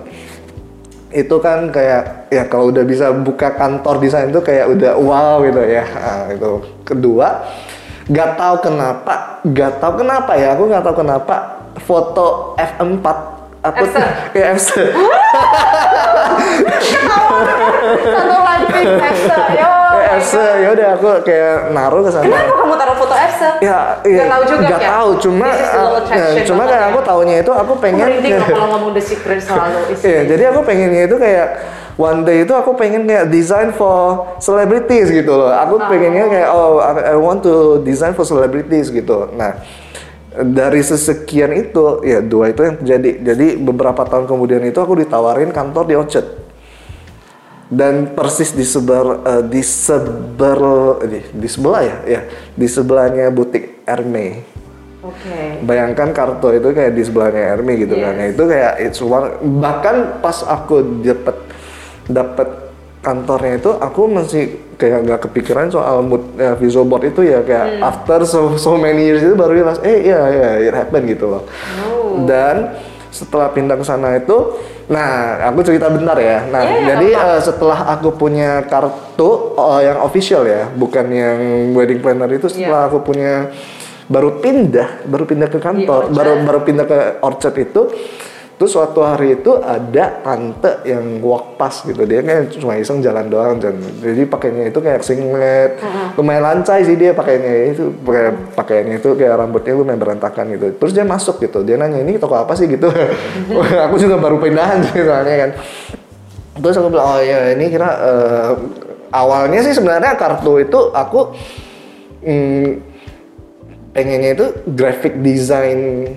Itu 1.15 1.39
kan 1.39 1.71
kayak 1.71 2.29
ya 2.35 2.45
kalau 2.51 2.75
udah 2.75 2.83
bisa 2.83 3.15
buka 3.15 3.55
kantor 3.55 4.03
di 4.03 4.09
sana 4.11 4.29
itu 4.29 4.43
kayak 4.43 4.75
udah 4.75 4.93
wow 4.99 5.39
gitu 5.47 5.63
ya. 5.63 5.85
Nah, 5.87 6.35
itu. 6.35 6.53
Kedua 6.83 7.47
nggak 8.07 8.31
tahu 8.39 8.57
kenapa 8.71 9.43
nggak 9.43 9.73
tahu 9.83 9.93
kenapa 10.07 10.33
ya 10.39 10.55
aku 10.55 10.63
nggak 10.71 10.85
tahu 10.87 10.97
kenapa 11.03 11.35
foto 11.83 12.55
F4 12.55 13.07
aku 13.67 13.85
F-se. 13.91 14.03
ya 14.39 14.55
F-se. 14.55 14.85
satu 18.07 18.37
lagi 18.39 18.46
Epsa. 18.71 19.39
Yo. 19.55 19.71
Ya, 19.97 20.11
F-se. 20.21 20.47
ya 20.63 20.69
udah 20.75 20.89
aku 20.99 21.09
kayak 21.25 21.57
naruh 21.73 22.01
ke 22.05 22.11
sana 22.13 22.25
Kenapa 22.27 22.55
kamu 22.59 22.75
taruh 22.79 22.97
foto 22.99 23.15
Epsa? 23.17 23.49
Ya, 23.63 23.81
iya. 24.05 24.17
Nggak 24.23 24.29
tahu 24.33 24.43
juga 24.47 24.61
Nggak 24.67 24.81
ya? 24.81 24.89
tahu, 24.91 25.09
cuma 25.23 25.49
attraction 26.07 26.43
ya, 26.43 26.47
cuma 26.47 26.63
kayak 26.65 26.81
ya. 26.81 26.91
aku 26.93 26.99
taunya 27.03 27.37
itu 27.43 27.53
aku 27.53 27.65
Aku 27.67 27.83
pengen 27.83 28.07
loh 28.23 28.47
kalau 28.47 28.69
ngomong 28.79 28.91
The 28.95 29.03
Secret 29.03 29.41
selalu. 29.43 29.79
Iya, 30.07 30.21
jadi 30.31 30.43
aku 30.55 30.61
pengennya 30.63 31.03
itu 31.11 31.17
kayak 31.19 31.47
one 31.99 32.21
day 32.23 32.45
itu 32.47 32.53
aku 32.55 32.71
pengen 32.79 33.09
kayak 33.09 33.27
design 33.29 33.75
for 33.75 34.23
celebrities 34.39 35.11
gitu 35.11 35.33
loh. 35.35 35.51
Aku 35.51 35.77
pengennya 35.83 36.31
kayak 36.31 36.49
oh 36.55 36.79
I, 36.79 37.13
I 37.13 37.17
want 37.19 37.43
to 37.43 37.83
design 37.83 38.15
for 38.15 38.23
celebrities 38.23 38.89
gitu. 38.95 39.29
Nah, 39.35 39.59
dari 40.37 40.85
sesekian 40.85 41.51
itu 41.57 42.05
ya 42.07 42.23
dua 42.23 42.53
itu 42.55 42.63
yang 42.63 42.77
terjadi. 42.79 43.11
Jadi 43.35 43.47
beberapa 43.59 44.05
tahun 44.07 44.31
kemudian 44.31 44.63
itu 44.63 44.79
aku 44.79 44.95
ditawarin 44.95 45.51
kantor 45.51 45.85
di 45.91 45.95
Orchard. 45.99 46.46
Dan 47.67 48.15
persis 48.15 48.55
di 48.55 48.63
seber 48.63 49.27
eh, 49.27 49.43
di 49.47 49.63
seber 49.65 50.61
di, 51.03 51.21
di 51.35 51.49
sebelah 51.51 51.83
ya, 51.83 51.97
ya 52.07 52.21
di 52.55 52.67
sebelahnya 52.71 53.27
butik 53.35 53.83
Hermes. 53.83 54.57
Oke. 55.07 55.63
Bayangkan 55.63 56.11
Karto 56.11 56.51
itu 56.51 56.75
kayak 56.75 56.93
di 56.99 57.03
sebelahnya 57.07 57.55
Ermi 57.55 57.75
gitu 57.79 57.95
kan. 57.95 58.13
Yes. 58.15 58.19
Nah, 58.19 58.27
itu 58.35 58.43
kayak 58.51 58.73
it's 58.83 59.01
one 59.03 59.29
bahkan 59.63 60.19
pas 60.19 60.43
aku 60.43 61.03
dapet 61.03 61.37
dapet 62.11 62.49
kantornya 63.07 63.63
itu 63.63 63.71
aku 63.71 64.11
masih 64.11 64.43
kayak 64.75 65.07
nggak 65.07 65.21
kepikiran 65.31 65.71
soal 65.71 66.03
mood 66.03 66.27
eh, 66.43 66.59
visual 66.59 66.83
board 66.83 67.07
itu 67.07 67.23
ya 67.23 67.47
kayak 67.47 67.79
after 67.79 68.27
so 68.27 68.59
so 68.59 68.75
many 68.75 69.07
years 69.07 69.23
itu 69.23 69.39
baru 69.39 69.63
realize 69.63 69.79
eh 69.87 70.11
iya 70.11 70.21
iya 70.27 70.49
it 70.67 70.75
happened 70.75 71.07
gitu 71.07 71.31
loh. 71.31 71.43
Oh. 71.87 72.27
Dan 72.27 72.75
setelah 73.15 73.55
pindah 73.55 73.79
ke 73.79 73.85
sana 73.87 74.19
itu 74.19 74.59
nah 74.87 75.43
aku 75.51 75.67
cerita 75.67 75.91
bentar 75.91 76.15
ya. 76.15 76.47
Nah, 76.47 76.63
Iya, 76.63 76.71
iya, 76.79 76.87
jadi 76.95 77.09
eh, 77.15 77.41
setelah 77.43 77.91
aku 77.99 78.15
punya 78.15 78.63
kartu 78.71 79.59
oh, 79.59 79.81
yang 79.83 79.99
official 80.03 80.47
ya, 80.47 80.71
bukan 80.71 81.07
yang 81.11 81.39
wedding 81.75 81.99
planner 81.99 82.31
itu 82.31 82.47
setelah 82.47 82.87
aku 82.87 83.03
punya 83.03 83.51
baru 84.07 84.39
pindah, 84.39 85.03
baru 85.11 85.25
pindah 85.27 85.49
ke 85.51 85.59
kantor, 85.59 86.15
baru 86.15 86.33
baru 86.47 86.61
pindah 86.63 86.87
ke 86.87 86.99
Orchard 87.27 87.57
itu 87.59 87.83
terus 88.57 88.73
suatu 88.73 89.05
hari 89.05 89.37
itu 89.37 89.53
ada 89.61 90.21
tante 90.25 90.81
yang 90.89 91.21
walk 91.21 91.61
pass 91.61 91.85
gitu. 91.85 92.09
Dia 92.09 92.25
kayak 92.25 92.57
cuma 92.57 92.77
iseng 92.81 93.05
jalan 93.05 93.29
doang 93.29 93.61
dan 93.61 93.77
jadi 94.01 94.25
pakainya 94.25 94.73
itu 94.73 94.81
kayak 94.81 95.05
singlet. 95.05 95.77
Lumayan 96.17 96.43
lancai 96.45 96.85
sih 96.85 96.97
dia 96.97 97.13
pakainya. 97.13 97.77
Itu 97.77 97.93
pakai 98.01 98.57
pakaiannya 98.57 98.97
itu 98.97 99.13
kayak 99.13 99.35
rambutnya 99.37 99.77
lumayan 99.77 100.01
berantakan 100.01 100.57
gitu. 100.57 100.67
Terus 100.81 100.93
dia 100.97 101.05
masuk 101.05 101.37
gitu. 101.45 101.61
Dia 101.65 101.77
nanya 101.77 102.01
ini 102.01 102.17
toko 102.17 102.37
apa 102.37 102.57
sih? 102.57 102.65
gitu. 102.67 102.89
Aku 103.87 103.95
juga 104.01 104.17
baru 104.17 104.41
pindahan 104.41 104.81
sih 104.89 105.05
soalnya 105.05 105.37
kan. 105.47 105.51
Terus 106.57 106.77
aku 106.81 106.89
bilang 106.89 107.07
oh 107.13 107.21
ya 107.21 107.53
ini 107.53 107.69
kira 107.69 107.91
eh, 108.01 108.53
awalnya 109.13 109.61
sih 109.61 109.77
sebenarnya 109.77 110.17
kartu 110.17 110.65
itu 110.65 110.89
aku 110.89 111.37
mm, 112.25 112.69
pengennya 113.93 114.31
itu 114.33 114.47
graphic 114.73 115.21
design 115.21 116.09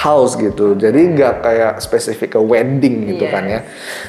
house 0.00 0.40
gitu. 0.40 0.72
Jadi 0.74 1.12
nggak 1.12 1.34
kayak 1.44 1.72
spesifik 1.78 2.36
ke 2.36 2.40
wedding 2.40 3.12
gitu 3.12 3.28
Iya. 3.28 3.32
kan 3.32 3.44
ya. 3.44 3.60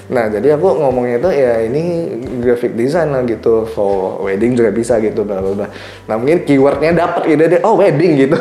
Nah 0.07 0.25
jadi 0.31 0.55
aku 0.55 0.79
ngomongnya 0.79 1.19
itu 1.19 1.29
ya 1.35 1.53
ini 1.67 1.83
graphic 2.39 2.79
design 2.79 3.11
lah 3.11 3.27
gitu 3.27 3.67
for 3.67 4.23
wedding 4.23 4.55
juga 4.55 4.71
bisa 4.71 5.03
gitu 5.03 5.27
bla 5.27 5.43
bla 5.43 5.51
bla. 5.51 5.67
Nah 6.07 6.15
mungkin 6.15 6.47
keywordnya 6.47 6.95
dapat 6.95 7.27
ide 7.27 7.45
deh 7.51 7.61
oh 7.61 7.75
wedding 7.75 8.15
gitu. 8.15 8.39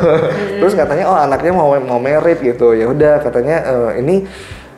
Terus 0.63 0.73
katanya 0.73 1.11
oh 1.11 1.17
anaknya 1.19 1.51
mau 1.51 1.75
mau 1.75 1.99
merit 1.99 2.39
gitu. 2.39 2.71
Ya 2.71 2.87
udah 2.87 3.19
katanya 3.19 3.55
eh, 3.67 3.91
ini 3.99 4.15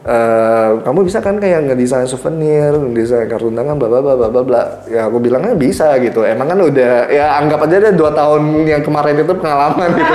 eh, 0.03 0.69
kamu 0.83 0.99
bisa 1.07 1.23
kan 1.23 1.39
kayak 1.39 1.71
ngedesain 1.71 2.07
souvenir, 2.07 2.75
ngedesain 2.75 3.27
kartu 3.31 3.47
undangan, 3.47 3.79
bla 3.79 3.87
bla 3.87 4.01
bla 4.03 4.27
bla 4.29 4.41
bla. 4.43 4.61
Ya 4.91 5.07
aku 5.07 5.23
bilangnya 5.23 5.55
bisa 5.55 5.95
gitu. 6.03 6.27
Emang 6.27 6.51
kan 6.51 6.59
udah 6.59 7.07
ya 7.07 7.39
anggap 7.39 7.63
aja 7.67 7.75
deh 7.89 7.93
dua 7.95 8.11
tahun 8.11 8.67
yang 8.67 8.83
kemarin 8.83 9.23
itu 9.23 9.33
pengalaman 9.33 9.89
gitu. 9.95 10.13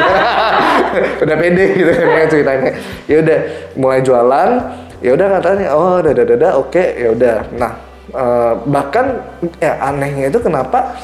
udah 1.24 1.36
pede 1.36 1.64
gitu 1.76 1.92
kan 1.92 2.08
ya 2.08 2.26
ceritanya. 2.28 2.70
Ya 3.08 3.16
udah 3.24 3.38
mulai 3.74 4.00
jualan. 4.04 4.50
Ya 4.98 5.10
udah 5.14 5.26
katanya 5.38 5.66
oh 5.78 5.98
dada 6.02 6.22
dada 6.26 6.48
oke 6.58 6.84
ya 6.96 7.08
udah. 7.16 7.36
Nah 7.56 7.72
eh, 8.12 8.52
bahkan 8.68 9.24
ya 9.56 9.72
anehnya 9.88 10.28
itu 10.28 10.38
kenapa 10.42 10.98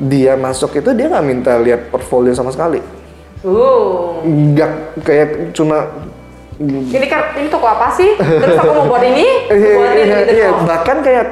dia 0.00 0.34
masuk 0.34 0.74
itu 0.80 0.90
dia 0.96 1.06
nggak 1.10 1.26
minta 1.26 1.52
lihat 1.60 1.92
portfolio 1.92 2.32
sama 2.32 2.50
sekali. 2.50 2.80
Uh. 3.42 4.22
Nggak 4.22 4.70
kayak 5.02 5.28
cuma 5.52 5.90
Ini 6.60 7.06
kan 7.08 7.38
ini 7.40 7.48
toko 7.48 7.66
apa 7.66 7.94
sih? 7.96 8.12
Terus 8.18 8.56
aku 8.60 8.72
mau 8.82 8.96
buat 8.96 9.04
ini, 9.04 9.26
Iya, 9.50 9.72
buatin 9.78 10.04
iya, 10.04 10.18
gitu. 10.20 10.32
iya. 10.36 10.48
Oh. 10.52 10.64
bahkan 10.68 10.96
kayak 11.00 11.26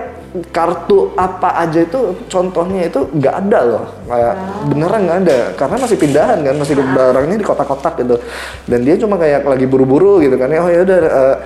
kartu 0.54 1.10
apa 1.18 1.58
aja 1.66 1.82
itu 1.82 2.14
contohnya 2.30 2.86
itu 2.86 3.02
nggak 3.10 3.34
ada 3.46 3.58
loh. 3.66 3.84
Kayak 4.06 4.34
beneran 4.70 5.00
nggak 5.06 5.18
ada. 5.26 5.38
Karena 5.58 5.76
masih 5.82 5.96
pindahan 5.98 6.38
kan 6.40 6.54
masih 6.54 6.74
barangnya 6.78 7.36
di 7.36 7.46
kotak-kotak 7.46 7.94
gitu. 7.98 8.16
Dan 8.70 8.80
dia 8.86 8.94
cuma 8.96 9.18
kayak 9.18 9.42
lagi 9.42 9.66
buru-buru 9.66 10.22
gitu 10.22 10.38
kan. 10.38 10.48
Ya 10.48 10.60
oh 10.62 10.70
ya 10.70 10.80
udah 10.86 10.98
eh, 11.02 11.36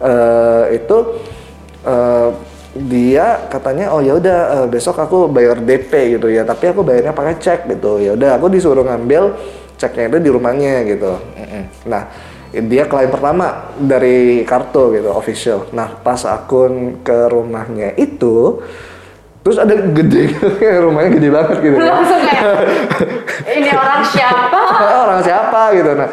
eh, 0.00 0.62
itu 0.80 0.96
eh, 1.84 2.28
dia 2.70 3.26
katanya 3.50 3.92
oh 3.92 4.00
ya 4.00 4.16
udah 4.16 4.38
eh, 4.62 4.66
besok 4.72 4.96
aku 4.96 5.28
bayar 5.28 5.60
DP 5.60 6.16
gitu 6.16 6.32
ya. 6.32 6.42
Tapi 6.48 6.72
aku 6.72 6.80
bayarnya 6.80 7.12
pakai 7.12 7.36
cek 7.36 7.68
gitu. 7.68 8.00
Ya 8.00 8.16
udah 8.16 8.40
aku 8.40 8.48
disuruh 8.48 8.88
ngambil 8.88 9.36
ceknya 9.76 10.16
itu 10.16 10.18
di 10.24 10.30
rumahnya 10.32 10.74
gitu. 10.88 11.12
Nah 11.84 12.08
dia 12.50 12.90
klien 12.90 13.10
pertama 13.10 13.70
dari 13.78 14.42
kartu 14.42 14.90
gitu 14.98 15.14
official. 15.14 15.70
Nah 15.70 15.94
pas 16.02 16.18
akun 16.26 16.98
ke 17.06 17.30
rumahnya 17.30 17.94
itu 17.94 18.58
terus 19.40 19.56
ada 19.56 19.72
gede 19.72 20.34
rumahnya 20.84 21.10
gede 21.14 21.28
banget 21.30 21.56
gitu. 21.62 21.76
Langsung 21.78 22.20
kayak 22.26 22.58
ini 23.56 23.70
orang 23.70 24.02
siapa? 24.02 24.60
orang 25.06 25.20
siapa 25.22 25.60
gitu. 25.78 25.90
Nah 25.94 26.08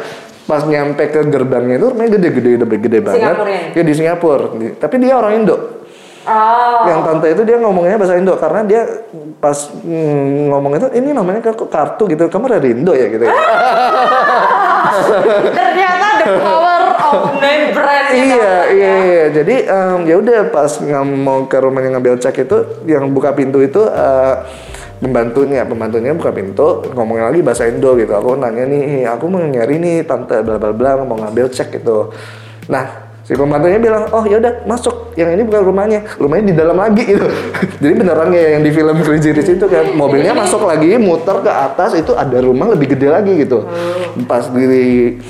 pas 0.48 0.62
nyampe 0.64 1.04
ke 1.12 1.20
gerbangnya 1.28 1.76
itu 1.76 1.86
rumahnya 1.92 2.10
gede-gede 2.16 2.50
gede, 2.62 2.76
gede 2.80 2.98
banget. 3.02 3.34
Ya? 3.34 3.60
ya 3.74 3.82
di 3.82 3.92
Singapura. 3.92 4.54
Tapi 4.78 4.94
dia 5.02 5.18
orang 5.18 5.42
Indo. 5.42 5.78
Oh. 6.28 6.84
yang 6.84 7.00
tante 7.08 7.32
itu 7.32 7.40
dia 7.40 7.56
ngomongnya 7.56 7.96
bahasa 7.96 8.20
Indo 8.20 8.36
karena 8.36 8.60
dia 8.60 8.84
pas 9.40 9.72
mm, 9.80 10.52
ngomong 10.52 10.76
itu 10.76 10.88
ini 11.00 11.16
namanya 11.16 11.40
kartu 11.56 12.04
gitu 12.04 12.28
kamu 12.28 12.52
dari 12.52 12.68
Indo 12.76 12.92
ya? 12.92 13.08
gitu 13.08 13.24
ya 13.24 13.32
Ternyata 15.58 16.06
the 16.22 16.28
power 16.38 16.80
of 16.98 17.40
name 17.40 17.72
brand. 17.72 18.06
iya 18.12 18.54
iya 18.68 18.92
iya. 19.02 19.24
Jadi 19.32 19.56
em, 19.64 19.98
ya 20.06 20.16
udah 20.20 20.38
pas 20.52 20.78
mau 21.04 21.48
ke 21.48 21.56
rumahnya 21.58 21.96
ngambil 21.96 22.20
cek 22.20 22.46
itu 22.46 22.58
yang 22.84 23.08
buka 23.10 23.32
pintu 23.32 23.64
itu 23.64 23.80
eh, 23.88 24.34
pembantunya 25.00 25.64
pembantunya 25.64 26.12
buka 26.12 26.34
pintu 26.34 26.84
ngomongnya 26.92 27.32
lagi 27.32 27.40
bahasa 27.40 27.64
Indo 27.66 27.96
gitu. 27.96 28.12
Aku 28.12 28.36
nanya 28.36 28.68
nih 28.68 29.08
aku 29.08 29.24
mau 29.26 29.40
nyari 29.40 29.80
nih 29.80 29.96
tante 30.04 30.44
bla 30.44 30.60
bla 30.60 30.70
bla 30.76 30.90
mau 31.02 31.16
ngambil 31.16 31.48
cek 31.48 31.80
gitu. 31.80 32.12
Nah 32.68 33.07
si 33.28 33.36
pembantunya 33.36 33.76
bilang 33.76 34.08
oh 34.08 34.24
ya 34.24 34.40
udah 34.40 34.64
masuk. 34.64 35.12
Yang 35.20 35.36
ini 35.36 35.42
bukan 35.44 35.62
rumahnya. 35.68 36.00
Rumahnya 36.16 36.44
di 36.48 36.54
dalam 36.56 36.80
lagi 36.80 37.04
gitu. 37.04 37.28
Jadi 37.84 37.92
beneran 37.92 38.32
kayak 38.32 38.50
yang 38.56 38.62
di 38.64 38.70
film 38.72 38.96
Crazy 39.04 39.30
Rich 39.36 39.60
itu 39.60 39.66
kan. 39.68 39.92
Mobilnya 39.92 40.32
masuk 40.32 40.64
lagi 40.64 40.96
muter 40.96 41.44
ke 41.44 41.52
atas 41.52 41.92
itu 41.92 42.16
ada 42.16 42.40
rumah 42.40 42.72
lebih 42.72 42.96
gede 42.96 43.12
lagi 43.12 43.36
gitu. 43.44 43.68
Pas 44.24 44.48
di 44.48 45.20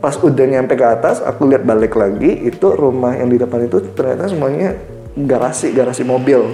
pas 0.00 0.16
udah 0.16 0.46
nyampe 0.48 0.72
ke 0.78 0.86
atas 0.86 1.20
aku 1.20 1.50
lihat 1.50 1.66
balik 1.66 1.98
lagi 1.98 2.46
itu 2.46 2.70
rumah 2.70 3.18
yang 3.18 3.28
di 3.28 3.36
depan 3.36 3.66
itu 3.66 3.82
ternyata 3.92 4.30
semuanya 4.32 4.72
garasi 5.12 5.76
garasi 5.76 6.08
mobil. 6.08 6.48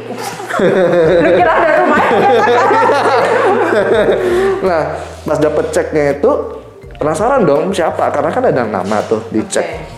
Lu 1.23 1.31
kira 1.39 1.53
ada 1.55 1.75
rumahnya? 1.87 2.29
nah 4.67 4.83
pas 5.23 5.39
dapet 5.39 5.65
ceknya 5.71 6.19
itu 6.19 6.31
penasaran 6.99 7.45
dong 7.45 7.71
siapa 7.71 8.09
karena 8.09 8.31
kan 8.33 8.45
ada 8.49 8.63
nama 8.65 8.99
tuh 9.05 9.21
dicek 9.29 9.67
Oke. 9.67 9.94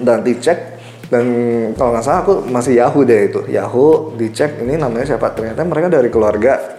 Dan 0.00 0.22
dicek 0.22 0.78
dan 1.08 1.24
kalau 1.72 1.96
nggak 1.96 2.04
salah 2.04 2.20
aku 2.20 2.44
masih 2.52 2.78
Yahoo 2.78 3.00
deh 3.02 3.32
itu. 3.32 3.40
Yahoo 3.48 4.12
dicek 4.14 4.60
ini 4.60 4.76
namanya 4.76 5.16
siapa? 5.16 5.32
Ternyata 5.32 5.64
mereka 5.64 5.88
dari 5.88 6.12
keluarga 6.12 6.77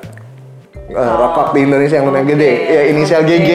uh, 0.93 1.15
rokok 1.17 1.57
di 1.57 1.65
Indonesia 1.65 1.95
yang 1.97 2.07
lumayan 2.11 2.27
gede 2.27 2.51
ya 2.67 2.81
inisial 2.91 3.21
GG 3.25 3.49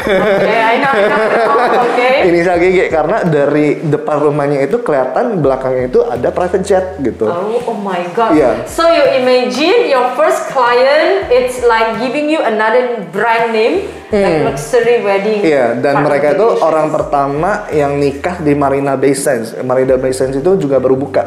Oke, 0.00 0.48
I 0.48 0.76
know, 0.80 0.92
I 0.96 1.04
know. 1.06 1.84
Oke. 1.84 2.08
inisial 2.30 2.56
GG 2.56 2.78
karena 2.88 3.16
dari 3.26 3.82
depan 3.84 4.16
rumahnya 4.22 4.64
itu 4.64 4.80
kelihatan 4.80 5.44
belakangnya 5.44 5.92
itu 5.92 6.00
ada 6.04 6.28
private 6.32 6.64
jet 6.64 6.86
gitu 7.00 7.30
Oh, 7.30 7.70
oh 7.70 7.78
my 7.78 8.02
god. 8.12 8.34
Iya. 8.34 8.66
So 8.66 8.84
you 8.90 9.04
imagine 9.22 9.86
your 9.86 10.12
first 10.18 10.50
client, 10.50 11.30
it's 11.30 11.62
like 11.62 12.02
giving 12.02 12.26
you 12.26 12.42
another 12.42 13.06
brand 13.14 13.54
name, 13.54 13.86
like 14.10 14.50
luxury 14.50 15.00
wedding. 15.00 15.40
Hmm. 15.46 15.50
Iya, 15.50 15.66
dan 15.78 15.94
Part 16.02 16.04
mereka 16.10 16.26
itu 16.34 16.46
orang 16.60 16.88
pertama 16.90 17.50
yang 17.70 17.96
nikah 17.96 18.42
di 18.42 18.52
Marina 18.58 18.98
Bay 18.98 19.14
Sands. 19.14 19.54
Marina 19.62 19.94
Bay 19.96 20.10
Sands 20.10 20.36
itu 20.36 20.50
juga 20.58 20.82
baru 20.82 20.98
buka. 20.98 21.24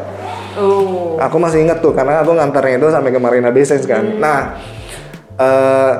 Oh. 0.54 1.18
Aku 1.18 1.36
masih 1.42 1.66
inget 1.66 1.82
tuh 1.82 1.90
karena 1.90 2.22
aku 2.22 2.30
ngantarnya 2.36 2.78
itu 2.78 2.88
sampai 2.92 3.10
ke 3.10 3.18
Marina 3.18 3.50
Bay 3.50 3.64
Sands 3.66 3.88
kan. 3.88 4.04
Hmm. 4.04 4.20
Nah, 4.22 4.38
eh 5.34 5.92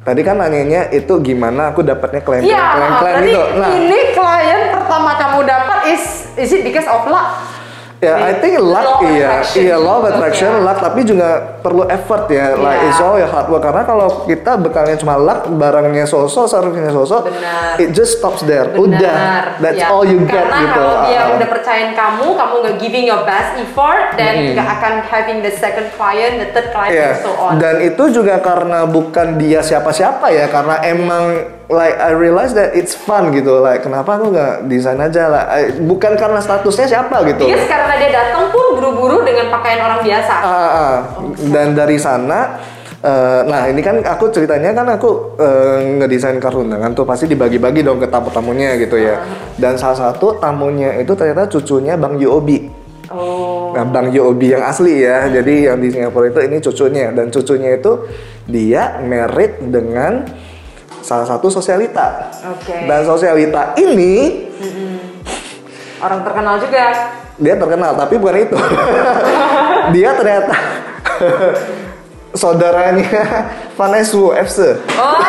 tadi 0.00 0.20
kan 0.24 0.40
nanyanya 0.40 0.88
itu 0.90 1.12
gimana 1.20 1.70
aku 1.74 1.84
dapatnya 1.84 2.20
klien 2.24 2.42
Iya, 2.46 2.62
klien 2.72 2.92
klien 2.98 3.14
berarti 3.20 3.30
itu. 3.30 3.42
Nah, 3.58 3.70
ini 3.76 3.98
klien 4.16 4.60
pertama 4.72 5.10
kamu 5.18 5.40
dapat 5.44 5.78
is 5.92 6.04
is 6.40 6.50
it 6.54 6.62
because 6.64 6.88
of 6.88 7.04
luck? 7.10 7.36
Ya 8.00 8.16
I 8.16 8.40
think 8.40 8.56
luck 8.58 9.04
iya, 9.04 9.44
attraction. 9.44 9.60
iya 9.60 9.76
law 9.76 10.00
of 10.00 10.08
attraction, 10.08 10.64
luck 10.64 10.80
tapi 10.80 11.04
juga 11.04 11.28
perlu 11.60 11.84
effort 11.86 12.26
ya. 12.26 12.56
Like 12.56 12.80
Iya. 12.80 12.88
it's 12.88 12.96
all 12.98 13.16
your 13.16 13.28
hard 13.28 13.46
work 13.46 13.60
karena 13.60 13.84
kalau 13.84 14.24
kita 14.24 14.56
bekalnya 14.56 14.96
cuma 14.96 15.14
luck, 15.14 15.44
barangnya 15.46 16.04
sosok, 16.04 16.48
servingnya 16.48 16.90
sosok, 16.90 17.28
Benar. 17.28 17.76
it 17.76 17.92
just 17.92 18.16
stops 18.16 18.40
there. 18.42 18.72
Benar. 18.72 18.80
Udah, 18.80 19.20
that's 19.60 19.76
Ya, 19.78 19.92
all 19.92 20.02
you 20.02 20.24
get 20.24 20.40
Karena 20.40 20.56
gitu. 20.58 20.80
kalau 20.80 20.96
dia 21.04 21.20
Ah. 21.20 21.36
udah 21.36 21.48
percayain 21.50 21.92
kamu, 21.92 22.26
kamu 22.32 22.54
nggak 22.58 22.76
giving 22.78 23.04
your 23.04 23.22
best 23.22 23.52
effort, 23.54 24.16
dan 24.16 24.32
nggak 24.50 24.68
akan 24.70 24.92
having 25.04 25.38
the 25.40 25.52
second 25.52 25.92
client, 25.92 26.40
the 26.40 26.48
third 26.50 26.72
client, 26.72 26.96
Iya, 26.96 27.04
and 27.06 27.20
so 27.20 27.30
on. 27.36 27.52
dan 27.60 27.78
itu 27.78 28.04
juga 28.10 28.40
karena 28.40 28.88
bukan 28.88 29.36
dia 29.36 29.60
siapa-siapa 29.60 30.32
ya, 30.32 30.48
karena 30.48 30.80
emang 30.82 31.24
like 31.70 31.96
I 31.96 32.10
realize 32.12 32.52
that 32.58 32.74
it's 32.74 32.92
fun 32.98 33.30
gitu, 33.30 33.62
like 33.62 33.86
kenapa 33.86 34.18
aku 34.18 34.34
nggak 34.34 34.66
desain 34.66 34.98
aja 34.98 35.30
lah, 35.30 35.44
I- 35.54 35.78
bukan 35.78 36.18
karena 36.18 36.42
statusnya 36.42 36.86
siapa 36.90 37.22
gitu. 37.30 37.46
Because 37.46 37.70
karena 37.70 37.94
dia 37.96 38.10
datang 38.10 38.50
pun 38.50 38.76
buru-buru 38.76 39.22
dengan 39.22 39.48
pakaian 39.54 39.80
orang 39.86 40.02
biasa. 40.02 40.34
Ah, 40.34 40.50
ah, 40.50 40.68
ah. 40.74 40.96
dan 41.54 41.78
dari 41.78 41.96
sana, 41.96 42.58
eh, 43.00 43.40
nah 43.46 43.70
ini 43.70 43.80
kan 43.80 44.02
aku 44.02 44.34
ceritanya 44.34 44.74
kan 44.74 44.86
aku 44.98 45.38
eh, 45.38 45.78
ngedesain 46.02 46.36
kartu 46.42 46.66
undangan 46.66 46.90
tuh 46.92 47.06
pasti 47.06 47.30
dibagi-bagi 47.30 47.86
dong 47.86 48.02
ke 48.02 48.10
tamu-tamunya 48.10 48.74
gitu 48.76 48.98
ya, 48.98 49.22
dan 49.54 49.78
salah 49.78 50.10
satu 50.10 50.42
tamunya 50.42 50.98
itu 50.98 51.14
ternyata 51.14 51.46
cucunya 51.46 51.94
Bang 51.94 52.18
Yobi. 52.18 52.82
Oh. 53.10 53.74
Nah, 53.74 53.82
Bang 53.90 54.14
Yobi 54.14 54.54
yang 54.54 54.62
asli 54.62 55.02
ya. 55.02 55.26
Jadi 55.26 55.66
yang 55.66 55.82
di 55.82 55.90
Singapura 55.90 56.30
itu 56.30 56.46
ini 56.46 56.62
cucunya 56.62 57.10
dan 57.10 57.26
cucunya 57.26 57.74
itu 57.74 58.06
dia 58.46 59.02
merit 59.02 59.58
dengan 59.66 60.30
salah 61.00 61.26
satu 61.26 61.50
sosialita. 61.52 62.30
Oke. 62.56 62.86
Dan 62.88 63.00
sosialita 63.04 63.74
ini 63.76 64.46
Orang 66.00 66.24
terkenal 66.24 66.56
juga. 66.56 66.84
dia 67.40 67.54
terkenal 67.56 67.92
tapi 67.96 68.20
bukan 68.20 68.36
itu. 68.48 68.56
dia 69.96 70.12
ternyata 70.16 70.56
saudaranya 72.36 73.04
Vanessa 73.76 74.24
FC. 74.44 74.58
Oh. 74.96 75.20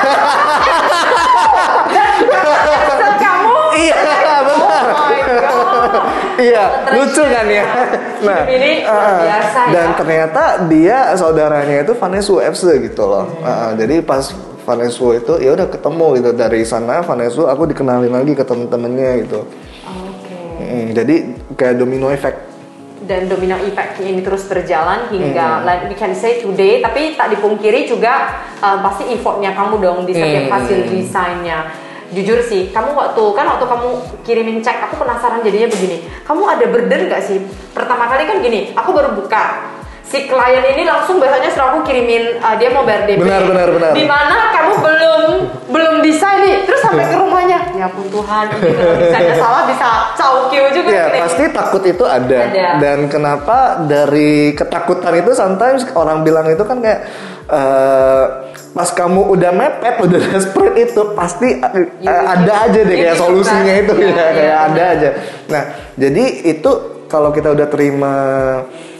Dan 3.01 3.13
kamu? 3.19 3.57
Iya, 3.79 3.95
benar. 4.47 4.83
Oh. 4.91 5.99
Iya, 6.41 6.63
lucu 6.97 7.23
kan 7.25 7.45
ya. 7.45 7.65
Nah, 8.21 8.41
ini 8.49 8.71
ah, 8.85 9.21
biasa 9.21 9.59
ya. 9.59 9.71
dan 9.73 9.87
ternyata 9.97 10.43
dia 10.69 10.97
saudaranya 11.17 11.85
itu 11.85 11.93
Vanessa 11.97 12.35
FC 12.41 12.91
gitu 12.91 13.03
loh. 13.05 13.25
Hmm. 13.41 13.45
Ah, 13.45 13.71
jadi 13.77 14.01
pas 14.01 14.33
Vanessa 14.61 15.07
itu 15.13 15.33
ya 15.41 15.51
udah 15.53 15.67
ketemu 15.67 16.05
gitu 16.21 16.29
dari 16.31 16.61
sana 16.61 17.01
Vanessa 17.01 17.49
aku 17.49 17.65
dikenalin 17.65 18.13
lagi 18.13 18.33
ke 18.33 18.45
temen-temennya 18.45 19.11
gitu. 19.25 19.39
Oke. 19.85 20.37
Mm, 20.61 20.85
jadi 20.93 21.15
kayak 21.57 21.75
domino 21.81 22.07
effect. 22.09 22.53
Dan 23.01 23.25
domino 23.25 23.57
effect 23.57 23.97
ini 23.97 24.21
terus 24.21 24.45
berjalan 24.45 25.09
hingga 25.09 25.59
Hmm. 25.59 25.65
like 25.65 25.89
we 25.89 25.97
can 25.97 26.13
say 26.13 26.37
today, 26.37 26.79
tapi 26.79 27.17
tak 27.17 27.33
dipungkiri 27.33 27.89
juga 27.89 28.39
uh, 28.61 28.77
pasti 28.79 29.09
effortnya 29.09 29.51
kamu 29.51 29.81
dong 29.81 29.99
di 30.05 30.13
setiap 30.13 30.45
Hmm. 30.47 30.55
hasil 30.55 30.77
desainnya. 30.87 31.59
jujur 32.11 32.43
sih, 32.43 32.75
kamu 32.75 32.91
waktu 32.91 33.23
kan 33.31 33.47
waktu 33.47 33.63
kamu 33.63 33.87
kirimin 34.27 34.59
cek, 34.59 34.83
aku 34.83 34.99
penasaran 34.99 35.47
jadinya 35.47 35.71
begini. 35.71 36.03
Kamu 36.27 36.43
ada 36.43 36.67
burden 36.67 37.07
nggak 37.07 37.23
sih? 37.23 37.39
Pertama 37.71 38.03
kali 38.11 38.27
kan 38.27 38.43
gini, 38.43 38.75
aku 38.75 38.91
baru 38.91 39.15
buka. 39.15 39.63
Si 40.11 40.27
klien 40.27 40.63
ini 40.67 40.83
langsung 40.83 41.17
biasanya 41.17 41.47
setelah 41.47 41.71
aku 41.71 41.87
kirimin 41.87 42.35
uh, 42.37 42.59
dia 42.59 42.67
mau 42.67 42.83
bayar 42.83 43.07
DP. 43.07 43.23
Benar, 43.23 43.47
benar, 43.47 43.67
benar. 43.71 43.91
Di 43.95 44.03
mana 44.03 44.51
kamu 44.51 44.73
belum 44.77 45.21
belum 45.71 45.95
desain 46.03 46.43
nih, 46.43 46.67
terus 46.67 46.83
sampai 46.83 47.07
ke 47.07 47.15
rumahnya. 47.15 47.71
Ya 47.71 47.87
ampun 47.87 48.11
Tuhan, 48.11 48.45
ini 48.51 48.71
kalau 48.75 48.95
desainnya 49.01 49.35
salah 49.39 49.63
bisa 49.63 49.87
caukio 50.13 50.67
juga. 50.69 50.91
Ya 50.91 51.05
pasti 51.17 51.43
takut 51.49 51.83
itu 51.85 52.03
ada. 52.03 52.37
Ada. 52.43 52.67
Dan 52.77 53.07
kenapa 53.07 53.57
dari 53.81 54.51
ketakutan 54.51 55.15
itu 55.15 55.31
sometimes 55.31 55.87
orang 55.95 56.21
bilang 56.21 56.43
itu 56.45 56.61
kan 56.61 56.83
kayak 56.83 57.07
eh, 57.47 58.23
pas 58.71 58.87
kamu 58.87 59.31
udah 59.31 59.51
mepet 59.51 59.95
udah 59.99 60.19
desperate 60.27 60.75
itu 60.77 61.01
pasti 61.11 61.55
You- 62.03 62.07
ada 62.07 62.67
aja 62.67 62.79
deh 62.81 62.95
kayak 62.95 63.15
bisa. 63.15 63.23
solusinya 63.23 63.73
itu 63.77 63.93
Ya, 63.95 64.07
ya, 64.07 64.11
ya, 64.11 64.27
kayak 64.31 64.57
ada 64.67 64.83
aja. 64.91 65.09
Nah 65.47 65.63
jadi 65.95 66.23
itu 66.47 66.71
kalau 67.07 67.31
kita 67.31 67.51
udah 67.51 67.67
terima 67.67 68.13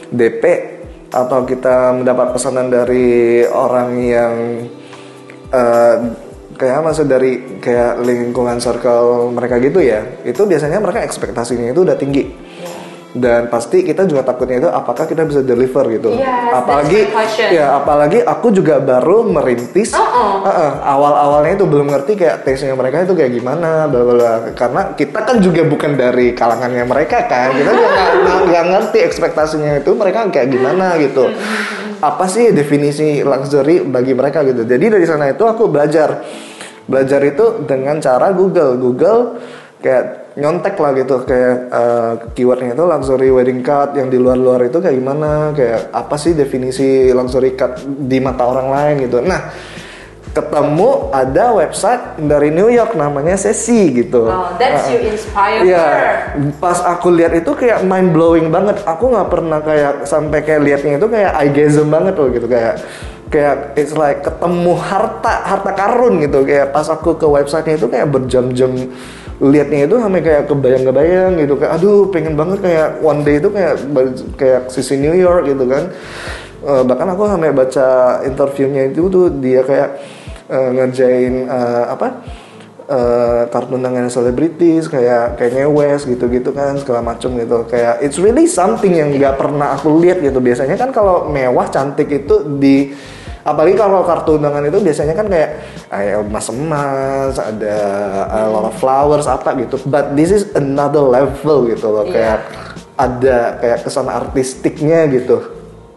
DP 0.08 0.71
atau 1.12 1.44
kita 1.44 1.92
mendapat 1.92 2.32
pesanan 2.32 2.72
dari 2.72 3.44
orang 3.44 3.90
yang 4.00 4.34
eh, 5.52 5.96
kayak 6.56 6.80
maksud 6.84 7.06
dari 7.08 7.60
kayak 7.60 8.00
lingkungan 8.00 8.56
circle 8.60 9.32
mereka 9.32 9.60
gitu 9.60 9.82
ya 9.84 10.00
itu 10.24 10.42
biasanya 10.44 10.80
mereka 10.80 11.04
ekspektasinya 11.04 11.68
itu 11.68 11.80
udah 11.84 11.96
tinggi 12.00 12.24
dan 13.12 13.52
pasti 13.52 13.84
kita 13.84 14.08
juga 14.08 14.24
takutnya 14.24 14.56
itu 14.64 14.68
apakah 14.72 15.04
kita 15.04 15.28
bisa 15.28 15.44
deliver 15.44 15.84
gitu? 15.92 16.16
Yes, 16.16 16.48
apalagi 16.48 17.12
ya 17.52 17.76
apalagi 17.76 18.24
aku 18.24 18.48
juga 18.56 18.80
baru 18.80 19.28
merintis. 19.28 19.92
Uh-uh. 19.92 20.40
Uh-uh, 20.40 20.72
awal-awalnya 20.80 21.60
itu 21.60 21.68
belum 21.68 21.92
ngerti 21.92 22.16
kayak 22.16 22.40
taste-nya 22.48 22.72
mereka 22.72 23.04
itu 23.04 23.12
kayak 23.12 23.36
gimana 23.36 23.84
bla 23.84 24.56
karena 24.56 24.96
kita 24.96 25.18
kan 25.28 25.36
juga 25.44 25.60
bukan 25.68 25.92
dari 25.92 26.32
kalangannya 26.32 26.88
mereka 26.88 27.28
kan. 27.28 27.52
Kita 27.52 27.70
juga 27.76 27.88
nggak- 28.48 28.68
ngerti 28.72 28.98
ekspektasinya 29.04 29.84
itu 29.84 29.92
mereka 29.92 30.24
kayak 30.32 30.48
gimana 30.48 30.96
gitu. 30.96 31.28
Apa 32.00 32.24
sih 32.26 32.50
definisi 32.56 33.20
luxury 33.20 33.84
bagi 33.84 34.16
mereka 34.16 34.40
gitu? 34.42 34.64
Jadi 34.64 34.88
dari 34.88 35.04
sana 35.04 35.28
itu 35.28 35.44
aku 35.44 35.68
belajar. 35.68 36.24
Belajar 36.82 37.20
itu 37.22 37.62
dengan 37.62 38.00
cara 38.02 38.32
Google. 38.34 38.74
Google 38.80 39.38
kayak 39.82 40.04
nyontek 40.38 40.80
lah 40.80 40.96
gitu 40.96 41.28
kayak 41.28 41.56
eh, 41.68 42.12
keywordnya 42.32 42.72
itu 42.72 42.84
luxury 42.88 43.28
wedding 43.28 43.60
card 43.60 43.98
yang 43.98 44.08
di 44.08 44.16
luar-luar 44.16 44.64
itu 44.64 44.80
kayak 44.80 44.96
gimana 44.96 45.52
kayak 45.52 45.92
apa 45.92 46.16
sih 46.16 46.32
definisi 46.32 47.12
luxury 47.12 47.52
card 47.52 47.84
di 47.84 48.16
mata 48.22 48.48
orang 48.48 48.68
lain 48.72 48.94
gitu. 49.04 49.20
Nah 49.20 49.52
ketemu 50.32 51.12
ada 51.12 51.52
website 51.52 52.16
dari 52.24 52.48
New 52.48 52.72
York 52.72 52.96
namanya 52.96 53.36
Sesi 53.36 53.92
gitu. 53.92 54.32
Oh, 54.32 54.56
that's 54.56 54.88
you 54.88 55.12
inspire 55.12 55.60
Iya, 55.60 55.88
pas 56.56 56.80
aku 56.80 57.12
lihat 57.12 57.36
itu 57.36 57.52
kayak 57.52 57.84
mind 57.84 58.16
blowing 58.16 58.48
banget. 58.48 58.80
Aku 58.88 59.12
nggak 59.12 59.28
pernah 59.28 59.60
kayak 59.60 60.08
sampai 60.08 60.40
kayak 60.40 60.64
liatnya 60.64 60.96
itu 60.96 61.08
kayak 61.12 61.32
eye 61.36 61.52
gasm 61.52 61.92
banget 61.92 62.16
loh 62.16 62.32
gitu. 62.32 62.48
Kayak 62.48 62.80
kayak 63.28 63.76
it's 63.76 63.92
like 63.92 64.24
ketemu 64.24 64.72
harta 64.80 65.34
harta 65.44 65.70
karun 65.76 66.24
gitu. 66.24 66.48
Kayak 66.48 66.72
pas 66.72 66.88
aku 66.88 67.20
ke 67.20 67.28
websitenya 67.28 67.76
itu 67.76 67.88
kayak 67.92 68.08
berjam-jam 68.08 68.72
liatnya 69.42 69.90
itu 69.90 69.98
sampai 69.98 70.22
kayak 70.22 70.46
kebayang-kebayang 70.46 71.32
gitu. 71.42 71.54
Kayak 71.58 71.72
aduh 71.82 72.06
pengen 72.14 72.38
banget 72.38 72.58
kayak 72.62 72.88
one 73.02 73.26
day 73.26 73.42
itu 73.42 73.50
kayak 73.50 73.74
kayak 74.38 74.60
sisi 74.70 74.94
New 75.02 75.12
York 75.18 75.50
gitu 75.50 75.66
kan. 75.66 75.90
Eh, 76.62 76.82
bahkan 76.86 77.10
aku 77.10 77.26
sampai 77.26 77.50
baca 77.50 78.22
interviewnya 78.22 78.86
itu 78.86 79.10
tuh 79.10 79.26
dia 79.42 79.66
kayak 79.66 79.98
eh, 80.46 80.70
ngerjain 80.78 81.50
eh, 81.50 81.84
apa 81.90 82.22
eh, 82.86 83.42
kartun 83.50 83.82
dengan 83.82 84.06
selebritis 84.06 84.86
kayak 84.86 85.42
kayaknya 85.42 85.66
West 85.66 86.06
gitu-gitu 86.06 86.54
kan 86.54 86.78
segala 86.78 87.02
macem 87.02 87.34
gitu. 87.34 87.66
Kayak 87.66 87.98
it's 87.98 88.22
really 88.22 88.46
something 88.46 88.94
yang 88.94 89.10
nggak 89.10 89.34
pernah 89.42 89.74
aku 89.74 89.90
lihat 89.98 90.22
gitu. 90.22 90.38
Biasanya 90.38 90.78
kan 90.78 90.94
kalau 90.94 91.26
mewah 91.26 91.66
cantik 91.66 92.06
itu 92.14 92.46
di 92.62 92.94
apalagi 93.42 93.74
kalau 93.74 94.02
kartu 94.02 94.38
undangan 94.38 94.62
itu 94.62 94.78
biasanya 94.78 95.14
kan 95.14 95.26
kayak 95.26 95.50
kayak 95.86 96.16
emas 96.22 96.46
emas 96.46 97.34
ada 97.36 97.76
a 98.30 98.46
lot 98.46 98.66
of 98.66 98.74
flowers 98.76 99.26
apa 99.26 99.54
gitu 99.58 99.78
but 99.84 100.14
this 100.14 100.30
is 100.30 100.46
another 100.54 101.02
level 101.02 101.66
gitu 101.66 101.86
loh 101.86 102.06
Iya. 102.06 102.12
kayak 102.12 102.38
ada 102.94 103.38
kayak 103.58 103.78
kesan 103.82 104.06
artistiknya 104.06 105.06
gitu 105.08 105.42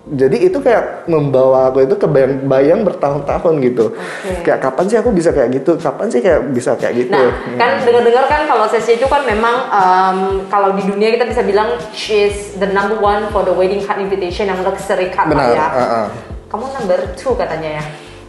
jadi 0.06 0.38
itu 0.38 0.62
kayak 0.62 1.10
membawa 1.10 1.74
aku 1.74 1.82
itu 1.82 1.98
kebayang-bayang 1.98 2.86
bertahun-tahun 2.86 3.54
gitu 3.66 3.90
Oke. 3.90 4.46
kayak 4.46 4.62
kapan 4.62 4.86
sih 4.86 4.98
aku 5.02 5.10
bisa 5.10 5.34
kayak 5.34 5.50
gitu 5.50 5.82
kapan 5.82 6.06
sih 6.14 6.22
kayak 6.22 6.46
bisa 6.54 6.78
kayak 6.78 6.94
gitu 6.94 7.18
Nah, 7.18 7.58
kan 7.58 7.82
dengar-dengar 7.82 8.30
kan 8.30 8.46
kalau 8.46 8.70
sesi 8.70 9.02
itu 9.02 9.10
kan 9.10 9.26
memang 9.26 9.66
um, 9.66 10.18
kalau 10.46 10.78
di 10.78 10.86
dunia 10.86 11.10
kita 11.10 11.26
bisa 11.26 11.42
bilang 11.42 11.74
she's 11.90 12.54
the 12.58 12.70
number 12.70 13.02
one 13.02 13.26
for 13.34 13.42
the 13.42 13.54
wedding 13.54 13.82
card 13.82 13.98
invitation 13.98 14.46
yang 14.46 14.62
luxury 14.62 15.10
card 15.10 15.34
benar 15.34 15.50
ya. 15.58 15.68
uh-uh. 15.74 16.08
Kamu 16.46 16.66
number 16.72 17.00
two 17.18 17.34
katanya 17.34 17.82
ya. 17.82 17.86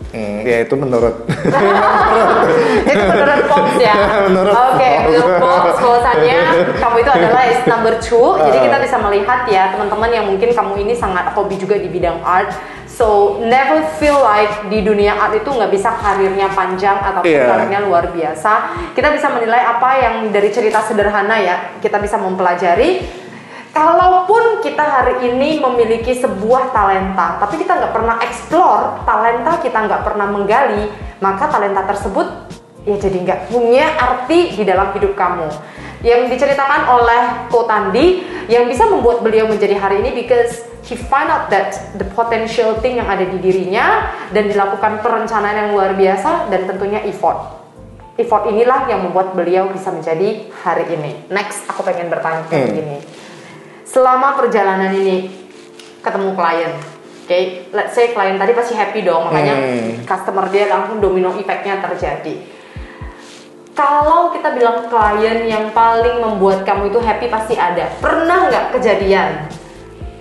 Hmm, 0.07 0.39
ya 0.45 0.63
itu 0.63 0.75
menurut 0.77 1.25
itu 2.93 3.05
menurut 3.05 3.41
Fox 3.49 3.67
ya. 3.77 3.95
Menurut 4.31 4.55
Oke, 4.55 4.93
menurut 5.09 5.33
Fox 5.41 5.65
bahwasannya 5.83 6.39
kamu 6.79 6.97
itu 7.03 7.11
adalah 7.11 7.43
is 7.45 7.61
number 7.73 7.95
two. 7.99 8.39
Jadi 8.39 8.57
Uh. 8.57 8.65
kita 8.71 8.77
bisa 8.81 8.97
melihat 9.03 9.41
ya 9.49 9.75
teman-teman 9.75 10.09
yang 10.09 10.25
mungkin 10.25 10.53
kamu 10.53 10.73
ini 10.87 10.95
sangat 10.95 11.33
hobi 11.35 11.59
juga 11.59 11.77
di 11.77 11.89
bidang 11.91 12.23
art. 12.23 12.55
So 12.87 13.37
never 13.45 13.85
feel 14.01 14.17
like 14.17 14.73
di 14.73 14.81
dunia 14.81 15.13
art 15.13 15.37
itu 15.37 15.49
nggak 15.49 15.69
bisa 15.69 15.93
karirnya 16.01 16.49
panjang 16.49 16.97
ataupun 16.97 17.29
Iya. 17.29 17.45
karirnya 17.45 17.81
luar 17.85 18.09
biasa. 18.09 18.53
Kita 18.97 19.13
bisa 19.13 19.29
menilai 19.29 19.61
apa 19.61 19.91
yang 20.01 20.15
dari 20.31 20.49
cerita 20.49 20.81
sederhana 20.81 21.37
ya 21.37 21.57
kita 21.77 22.01
bisa 22.01 22.17
mempelajari. 22.17 23.05
Kalaupun 23.77 24.65
kita 24.65 24.81
hari 24.81 25.29
ini 25.29 25.61
memiliki 25.61 26.17
sebuah 26.17 26.73
talenta, 26.73 27.37
tapi 27.37 27.61
kita 27.61 27.77
nggak 27.77 27.93
pernah 27.93 28.17
explore 28.25 29.05
talenta 29.05 29.61
kita 29.61 29.85
nggak 29.85 30.01
pernah 30.01 30.25
menggali, 30.33 30.89
maka 31.21 31.45
talenta 31.45 31.85
tersebut 31.85 32.25
ya 32.89 32.97
jadi 32.97 33.21
nggak 33.21 33.41
punya 33.53 33.93
arti 34.01 34.57
di 34.57 34.65
dalam 34.65 34.97
hidup 34.97 35.13
kamu. 35.13 35.53
Yang 36.01 36.33
diceritakan 36.33 36.89
oleh 36.89 37.53
Ko 37.53 37.69
Tandi 37.69 38.25
yang 38.49 38.65
bisa 38.65 38.89
membuat 38.89 39.21
beliau 39.21 39.45
menjadi 39.45 39.77
hari 39.77 40.01
ini 40.01 40.25
because 40.25 40.65
he 40.89 40.97
find 40.97 41.29
out 41.29 41.53
that 41.53 41.77
the 42.01 42.09
potential 42.17 42.81
thing 42.81 42.97
yang 42.97 43.13
ada 43.13 43.29
di 43.29 43.37
dirinya 43.45 44.09
dan 44.33 44.49
dilakukan 44.49 45.05
perencanaan 45.05 45.69
yang 45.69 45.69
luar 45.77 45.93
biasa 45.93 46.49
dan 46.49 46.65
tentunya 46.65 47.05
effort. 47.05 47.61
Effort 48.17 48.49
inilah 48.49 48.89
yang 48.89 49.05
membuat 49.05 49.37
beliau 49.37 49.69
bisa 49.69 49.93
menjadi 49.93 50.49
hari 50.65 50.89
ini. 50.97 51.29
Next, 51.29 51.69
aku 51.69 51.85
pengen 51.85 52.09
bertanya 52.09 52.49
kayak 52.49 52.73
Hmm. 52.73 52.79
gini. 52.81 52.97
Selama 53.97 54.37
perjalanan 54.37 54.93
ini 54.93 55.25
ketemu 56.05 56.37
klien, 56.37 56.69
oke, 57.25 57.41
let's 57.73 57.97
say 57.97 58.13
klien 58.13 58.37
tadi 58.37 58.53
pasti 58.53 58.77
happy 58.77 59.01
dong, 59.01 59.25
makanya 59.25 59.57
Hmm. 59.57 60.05
customer 60.05 60.53
dia 60.53 60.69
langsung 60.69 61.01
domino 61.01 61.33
effect-nya 61.33 61.81
terjadi. 61.81 62.45
Kalau 63.73 64.37
kita 64.37 64.53
bilang 64.53 64.85
klien 64.93 65.49
yang 65.49 65.73
paling 65.73 66.21
membuat 66.21 66.69
kamu 66.69 66.93
itu 66.93 67.01
happy 67.01 67.33
pasti 67.33 67.57
ada. 67.57 67.89
Pernah 67.97 68.53
nggak 68.53 68.77
kejadian? 68.77 69.49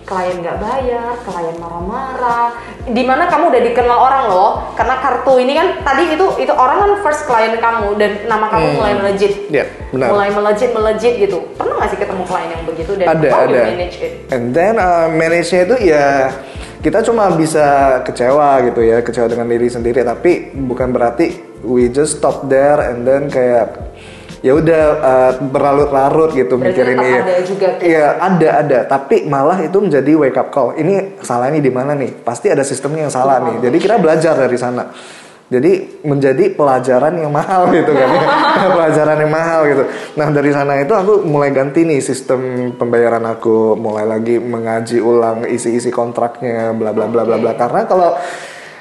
Klien 0.06 0.38
nggak 0.38 0.62
bayar, 0.62 1.18
klien 1.26 1.58
marah-marah. 1.58 2.54
Di 2.86 3.02
mana 3.02 3.26
kamu 3.26 3.50
udah 3.50 3.62
dikenal 3.66 3.98
orang 3.98 4.24
loh, 4.30 4.52
karena 4.78 5.02
kartu 5.02 5.42
ini 5.42 5.58
kan 5.58 5.82
tadi 5.82 6.14
itu 6.14 6.26
itu 6.38 6.54
orang 6.54 6.78
kan 6.78 6.92
first 7.02 7.26
klien 7.26 7.58
kamu 7.58 7.98
dan 7.98 8.12
nama 8.30 8.46
kamu 8.54 8.66
Hmm. 8.70 8.78
mulai 8.78 8.94
melejit, 9.02 9.50
ya 9.50 9.66
benar 9.90 10.14
mulai 10.14 10.30
melejit 10.30 10.70
melejit 10.78 11.14
gitu. 11.18 11.42
Pernah 11.58 11.74
nggak 11.82 11.90
sih 11.90 11.98
ketemu 11.98 12.24
klien 12.30 12.50
yang 12.54 12.64
begitu 12.70 12.92
dan 12.94 13.06
ada 13.18 13.28
how 13.34 13.42
you 13.50 13.58
ada 13.58 13.62
manage 13.66 13.98
it? 13.98 14.14
and 14.30 14.54
then 14.54 14.78
uh, 14.78 15.10
manage-nya 15.10 15.66
itu 15.66 15.76
ya 15.90 16.30
kita 16.86 17.02
cuma 17.02 17.34
bisa 17.34 17.98
kecewa 18.06 18.62
gitu 18.70 18.86
ya 18.86 19.02
kecewa 19.02 19.26
dengan 19.26 19.50
diri 19.50 19.66
sendiri 19.66 20.06
tapi 20.06 20.54
bukan 20.54 20.94
berarti 20.94 21.34
we 21.66 21.90
just 21.90 22.22
stop 22.22 22.46
there 22.46 22.78
and 22.78 23.10
then 23.10 23.26
kayak 23.26 23.74
ya 24.46 24.54
udah 24.54 24.84
uh, 25.02 25.32
berlarut-larut 25.50 26.30
gitu 26.38 26.62
Berarti 26.62 26.78
mikirin 26.78 26.98
tetap 27.02 27.10
iya. 27.10 27.22
ada 27.26 27.34
juga. 27.42 27.68
Iya, 27.82 28.08
ada 28.22 28.50
ada, 28.62 28.80
tapi 28.86 29.26
malah 29.26 29.58
itu 29.58 29.78
menjadi 29.82 30.12
wake 30.14 30.38
up 30.38 30.54
call. 30.54 30.78
Ini 30.78 31.18
salah 31.26 31.50
ini 31.50 31.66
di 31.66 31.74
mana 31.74 31.98
nih? 31.98 32.22
Pasti 32.22 32.54
ada 32.54 32.62
sistemnya 32.62 33.10
yang 33.10 33.14
salah 33.14 33.42
nih. 33.42 33.66
Jadi 33.66 33.78
kita 33.82 33.98
belajar 33.98 34.38
dari 34.38 34.54
sana. 34.54 34.86
Jadi 35.46 36.02
menjadi 36.02 36.58
pelajaran 36.58 37.22
yang 37.22 37.30
mahal 37.30 37.70
gitu 37.70 37.94
kan 37.94 38.10
ya. 38.10 38.22
pelajaran 38.78 39.18
yang 39.26 39.34
mahal 39.34 39.60
gitu. 39.70 39.84
Nah, 40.18 40.28
dari 40.34 40.50
sana 40.54 40.74
itu 40.82 40.94
aku 40.94 41.22
mulai 41.26 41.54
ganti 41.54 41.86
nih 41.86 42.02
sistem 42.02 42.74
pembayaran 42.78 43.22
aku, 43.26 43.78
mulai 43.78 44.10
lagi 44.10 44.42
mengaji 44.42 45.02
ulang 45.02 45.46
isi-isi 45.46 45.94
kontraknya 45.94 46.74
bla 46.74 46.94
bla 46.94 47.06
bla 47.06 47.26
bla 47.26 47.38
bla. 47.38 47.54
Karena 47.54 47.86
kalau 47.86 48.18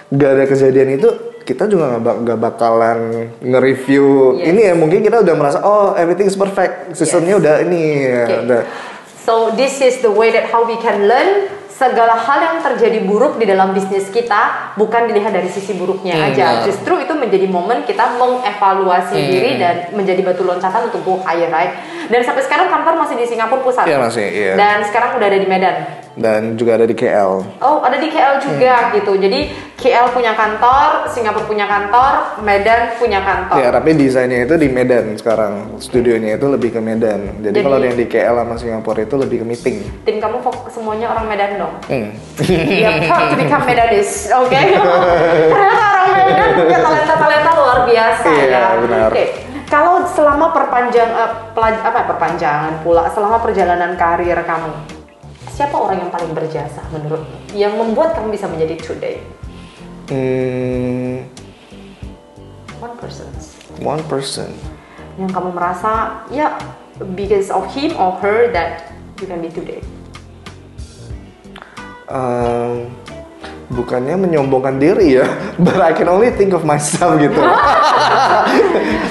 gak 0.08 0.30
ada 0.40 0.44
kejadian 0.48 0.96
itu 0.96 1.08
kita 1.44 1.64
juga 1.64 1.92
nggak 1.92 2.02
bak- 2.02 2.20
nggak 2.22 2.38
bakalan 2.40 2.98
nge-review 3.38 4.06
Yes. 4.34 4.48
ini 4.48 4.60
ya 4.62 4.74
mungkin 4.74 5.00
kita 5.00 5.20
udah 5.20 5.34
merasa 5.34 5.58
oh 5.60 5.92
everything 5.94 6.24
is 6.24 6.34
perfect 6.34 6.92
sistemnya 6.92 7.36
Yes. 7.36 7.40
udah 7.40 7.54
ini 7.62 7.82
ya, 8.02 8.24
Oke. 8.24 8.36
udah 8.42 8.62
So 9.20 9.32
this 9.50 9.80
is 9.80 10.00
the 10.00 10.10
way 10.10 10.28
that 10.30 10.44
how 10.46 10.62
we 10.62 10.76
can 10.76 11.04
learn 11.04 11.48
segala 11.66 12.14
hal 12.14 12.38
yang 12.38 12.58
terjadi 12.60 13.02
buruk 13.02 13.34
di 13.34 13.44
dalam 13.44 13.72
bisnis 13.72 14.06
kita 14.06 14.72
bukan 14.76 15.08
dilihat 15.08 15.32
dari 15.32 15.48
sisi 15.48 15.72
buruknya 15.72 16.12
Hmm, 16.14 16.28
aja. 16.28 16.46
Justru 16.62 16.96
itu 16.98 17.10
menjadi 17.10 17.48
momen 17.48 17.82
kita 17.82 18.14
mengevaluasi 18.14 19.16
Hmm. 19.16 19.26
diri 19.26 19.50
dan 19.56 19.74
menjadi 19.90 20.20
batu 20.22 20.44
loncatan 20.44 20.86
untuk 20.86 21.00
go 21.02 21.14
higher, 21.18 21.48
right? 21.48 21.72
Dan 22.06 22.20
sampai 22.20 22.42
sekarang 22.42 22.66
kantor 22.68 22.94
masih 22.96 23.14
di 23.14 23.24
Singapura 23.24 23.60
pusat. 23.60 23.84
Iya, 23.84 23.98
masih, 23.98 24.26
iya. 24.26 24.52
Dan 24.54 24.82
sekarang 24.82 25.16
udah 25.16 25.26
ada 25.26 25.36
di 25.36 25.46
Medan. 25.46 25.76
Dan 26.14 26.54
juga 26.54 26.78
ada 26.78 26.86
di 26.86 26.94
KL. 26.94 27.42
Oh, 27.58 27.82
ada 27.82 27.96
di 27.96 28.06
KL 28.06 28.38
juga 28.38 28.72
Hmm. 28.78 28.90
gitu. 28.94 29.12
Jadi 29.16 29.40
KL 29.74 30.06
punya 30.08 30.30
kantor, 30.32 31.10
Singapura 31.10 31.42
punya 31.42 31.66
kantor, 31.66 32.38
Medan 32.40 32.94
punya 32.94 33.18
kantor. 33.18 33.58
Ya, 33.58 33.68
tapi 33.68 33.92
desainnya 33.92 34.42
itu 34.42 34.54
di 34.54 34.68
Medan 34.68 35.18
sekarang. 35.18 35.74
Studionya 35.76 36.38
itu 36.38 36.46
lebih 36.46 36.70
ke 36.70 36.78
Medan. 36.78 37.42
Jadi, 37.42 37.50
Jadi- 37.52 37.60
kalau 37.60 37.76
yang 37.80 37.98
di 37.98 38.06
KL 38.06 38.34
sama 38.36 38.54
Singapura 38.54 39.02
itu 39.02 39.16
lebih 39.16 39.42
ke 39.42 39.46
meeting. 39.46 39.76
Tim 40.04 40.16
kamu 40.18 40.38
fokus 40.38 40.70
semuanya 40.72 41.10
orang 41.10 41.26
Medan 41.26 41.50
dong. 41.58 41.74
Hmm. 41.84 42.08
Ya, 42.64 42.90
proud 43.04 43.26
to 43.26 43.36
become 43.36 43.64
Medanis, 43.64 44.10
oke? 44.30 44.54
Ternyata 45.50 45.86
orang 45.98 46.10
Medan 46.22 46.48
punya 46.56 46.78
talenta-talenta 46.78 47.50
luar 47.54 47.78
biasa 47.84 48.26
Iya, 48.28 48.44
ya. 48.46 48.64
benar. 48.78 49.08
Oke, 49.10 49.24
kalau 49.66 50.04
selama 50.08 50.52
perpanjang 50.52 51.08
eh, 51.08 51.32
pelaj- 51.52 51.84
apa 51.84 52.06
perpanjangan 52.06 52.80
pula, 52.82 53.08
selama 53.10 53.40
perjalanan 53.40 53.96
karir 53.96 54.36
kamu, 54.44 54.72
siapa 55.50 55.74
orang 55.74 56.04
yang 56.04 56.12
paling 56.12 56.32
berjasa 56.32 56.82
menurutmu? 56.90 57.36
Yang 57.54 57.72
membuat 57.78 58.18
kamu 58.18 58.34
bisa 58.34 58.46
menjadi 58.50 58.74
today? 58.80 59.16
Hmm, 60.10 61.24
One 62.82 62.94
person. 63.00 63.28
one 63.80 64.02
person. 64.04 64.50
Yang 65.16 65.30
kamu 65.32 65.50
merasa, 65.56 66.20
ya, 66.28 66.52
because 67.16 67.48
of 67.48 67.64
him 67.72 67.96
or 67.96 68.12
her 68.20 68.52
that 68.52 68.92
you 69.22 69.26
can 69.26 69.40
be 69.40 69.48
today. 69.48 69.80
Um, 72.04 72.92
bukannya 73.72 74.16
menyombongkan 74.18 74.76
diri 74.76 75.20
ya, 75.20 75.26
but 75.64 75.78
I 75.80 75.96
can 75.96 76.08
only 76.10 76.32
think 76.34 76.52
of 76.52 76.66
myself 76.66 77.16
gitu. 77.16 77.38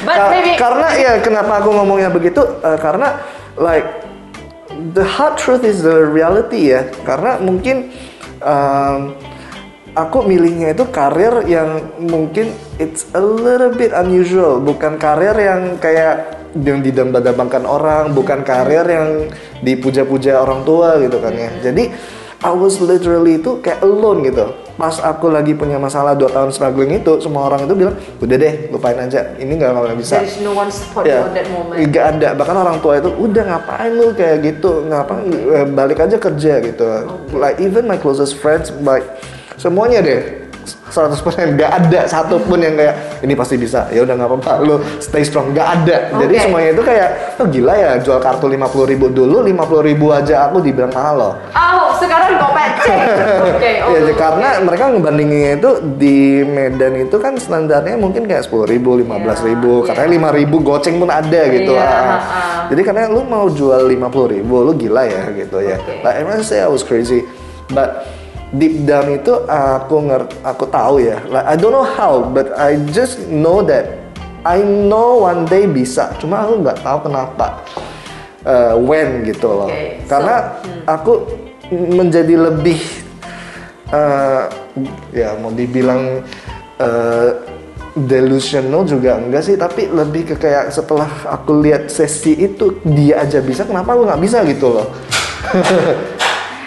But 0.04 0.18
Ka- 0.20 0.30
maybe 0.30 0.52
karena 0.60 0.88
ya 1.00 1.12
kenapa 1.24 1.64
aku 1.64 1.72
ngomongnya 1.74 2.12
begitu? 2.12 2.44
Eh, 2.62 2.78
karena 2.78 3.24
like 3.56 3.88
the 4.94 5.06
hard 5.06 5.40
truth 5.40 5.64
is 5.64 5.82
the 5.82 6.04
reality 6.06 6.76
ya. 6.76 6.86
Karena 7.08 7.40
mungkin 7.40 7.90
um, 8.44 9.16
aku 9.96 10.26
milihnya 10.26 10.74
itu 10.74 10.86
karir 10.90 11.46
yang 11.48 11.96
mungkin 12.02 12.52
it's 12.78 13.08
a 13.16 13.22
little 13.22 13.74
bit 13.74 13.94
unusual, 13.96 14.60
bukan 14.60 15.00
karir 15.00 15.34
yang 15.38 15.78
kayak 15.80 16.44
yang 16.54 16.86
didambang-dambangkan 16.86 17.66
orang, 17.66 18.14
bukan 18.14 18.46
karir 18.46 18.86
yang 18.86 19.32
dipuja-puja 19.66 20.38
orang 20.38 20.62
tua 20.62 21.02
gitu 21.02 21.18
kan 21.18 21.34
ya. 21.34 21.50
Jadi 21.64 21.90
I 22.44 22.52
was 22.52 22.84
literally 22.84 23.40
itu 23.40 23.64
kayak 23.64 23.80
alone 23.82 24.28
gitu. 24.28 24.52
Pas 24.76 25.00
aku 25.00 25.32
lagi 25.32 25.56
punya 25.56 25.80
masalah 25.80 26.12
2 26.18 26.28
tahun 26.34 26.50
struggling 26.52 27.00
itu, 27.00 27.22
semua 27.24 27.48
orang 27.48 27.64
itu 27.64 27.74
bilang, 27.78 27.96
udah 28.20 28.36
deh, 28.36 28.54
lupain 28.74 28.98
aja. 29.00 29.32
Ini 29.40 29.54
nggak 29.56 29.70
nggak 29.72 29.98
bisa. 30.02 30.20
there 30.20 30.28
is 30.28 30.42
no 30.44 30.52
one 30.52 30.68
support 30.68 31.08
you 31.08 31.16
at 31.16 31.32
that 31.32 31.48
moment. 31.48 31.80
nggak 31.88 32.06
ada. 32.18 32.30
Bahkan 32.36 32.56
orang 32.58 32.78
tua 32.84 33.00
itu 33.00 33.10
udah 33.16 33.44
ngapain 33.48 33.92
lu 33.96 34.12
kayak 34.12 34.38
gitu, 34.44 34.84
ngapain 34.92 35.24
eh, 35.32 35.66
balik 35.72 36.04
aja 36.04 36.18
kerja 36.20 36.54
gitu. 36.60 36.86
Like 37.32 37.64
even 37.64 37.88
my 37.88 37.96
closest 37.96 38.42
friends, 38.44 38.76
like 38.84 39.08
semuanya 39.56 40.04
deh 40.04 40.43
100% 40.64 41.58
nggak 41.60 41.72
ada 41.72 42.02
satupun 42.08 42.60
yang 42.64 42.76
kayak 42.80 43.24
ini 43.24 43.34
pasti 43.36 43.56
bisa 43.60 43.88
ya 43.92 44.04
udah 44.08 44.16
nggak 44.16 44.30
apa-apa 44.30 44.54
lu 44.64 44.76
stay 45.04 45.22
strong 45.22 45.52
nggak 45.52 45.68
ada 45.82 45.98
jadi 46.24 46.34
Oke. 46.34 46.44
semuanya 46.48 46.70
itu 46.74 46.84
kayak 46.84 47.10
oh 47.40 47.48
gila 47.48 47.74
ya 47.76 47.92
jual 48.00 48.20
kartu 48.24 48.46
50.000 48.48 48.92
ribu 48.92 49.06
dulu 49.12 49.44
50.000 49.44 49.90
ribu 49.90 50.06
aja 50.10 50.48
aku 50.48 50.64
dibilang 50.64 50.92
mahal 50.96 51.16
loh 51.16 51.34
Oh, 51.54 51.92
sekarang 52.00 52.34
pecek. 52.40 53.00
Oke, 53.54 53.72
oh, 53.84 53.92
ya, 53.92 54.00
oke. 54.06 54.14
karena 54.16 54.50
mereka 54.64 54.84
ngebandinginnya 54.92 55.52
itu 55.60 55.72
di 56.00 56.18
Medan 56.44 56.94
itu 57.00 57.16
kan 57.20 57.34
standarnya 57.36 57.96
mungkin 58.00 58.26
kayak 58.28 58.48
sepuluh 58.48 58.68
ribu, 58.68 58.96
lima 59.00 59.20
belas 59.20 59.44
ribu, 59.44 59.84
Iya, 59.84 59.94
katanya 59.94 60.10
iya. 60.10 60.16
lima 60.18 60.30
ribu 60.32 60.56
goceng 60.64 60.96
pun 61.00 61.10
ada 61.12 61.42
gitu. 61.52 61.74
Iya, 61.76 61.84
ah. 61.84 62.00
ah. 62.00 62.20
Jadi 62.72 62.82
karena 62.82 63.12
lu 63.12 63.22
mau 63.28 63.46
jual 63.52 63.88
lima 63.88 64.08
puluh 64.08 64.40
ribu, 64.40 64.64
lu 64.64 64.72
gila 64.76 65.04
ya 65.08 65.24
gitu 65.36 65.60
ya. 65.60 65.78
Oke. 65.80 66.02
Like 66.04 66.24
I 66.24 66.42
say 66.46 66.64
I 66.64 66.70
was 66.70 66.84
crazy, 66.86 67.28
but 67.72 68.08
deep 68.54 68.86
down 68.86 69.10
itu 69.10 69.34
aku 69.50 69.96
ngerti, 70.10 70.36
aku 70.46 70.66
tahu 70.70 71.02
ya. 71.02 71.18
Like 71.28 71.46
I 71.50 71.56
don't 71.58 71.74
know 71.74 71.86
how, 71.86 72.22
but 72.22 72.54
I 72.54 72.78
just 72.94 73.26
know 73.30 73.66
that 73.66 73.90
I 74.46 74.62
know 74.62 75.26
one 75.26 75.50
day 75.50 75.66
bisa. 75.66 76.14
Cuma 76.22 76.46
aku 76.46 76.62
nggak 76.62 76.80
tahu 76.86 77.10
kenapa. 77.10 77.64
Uh, 78.44 78.76
when 78.76 79.24
gitu 79.24 79.48
loh. 79.48 79.72
Oke, 79.72 80.04
so, 80.04 80.08
Karena 80.12 80.36
aku 80.84 81.14
menjadi 81.72 82.36
lebih 82.52 82.76
eh, 83.94 84.44
ya 85.16 85.38
mau 85.40 85.54
dibilang 85.54 86.22
eh, 86.82 87.30
delusional 87.94 88.90
juga 88.90 89.22
enggak 89.22 89.44
sih 89.46 89.54
tapi 89.54 89.86
lebih 89.86 90.34
ke 90.34 90.36
kayak 90.42 90.74
setelah 90.74 91.06
aku 91.30 91.62
lihat 91.62 91.94
sesi 91.94 92.34
itu 92.34 92.82
dia 92.82 93.22
aja 93.22 93.38
bisa 93.38 93.70
kenapa 93.70 93.94
aku 93.94 94.10
nggak 94.10 94.22
bisa 94.22 94.42
gitu 94.50 94.82
loh 94.82 94.88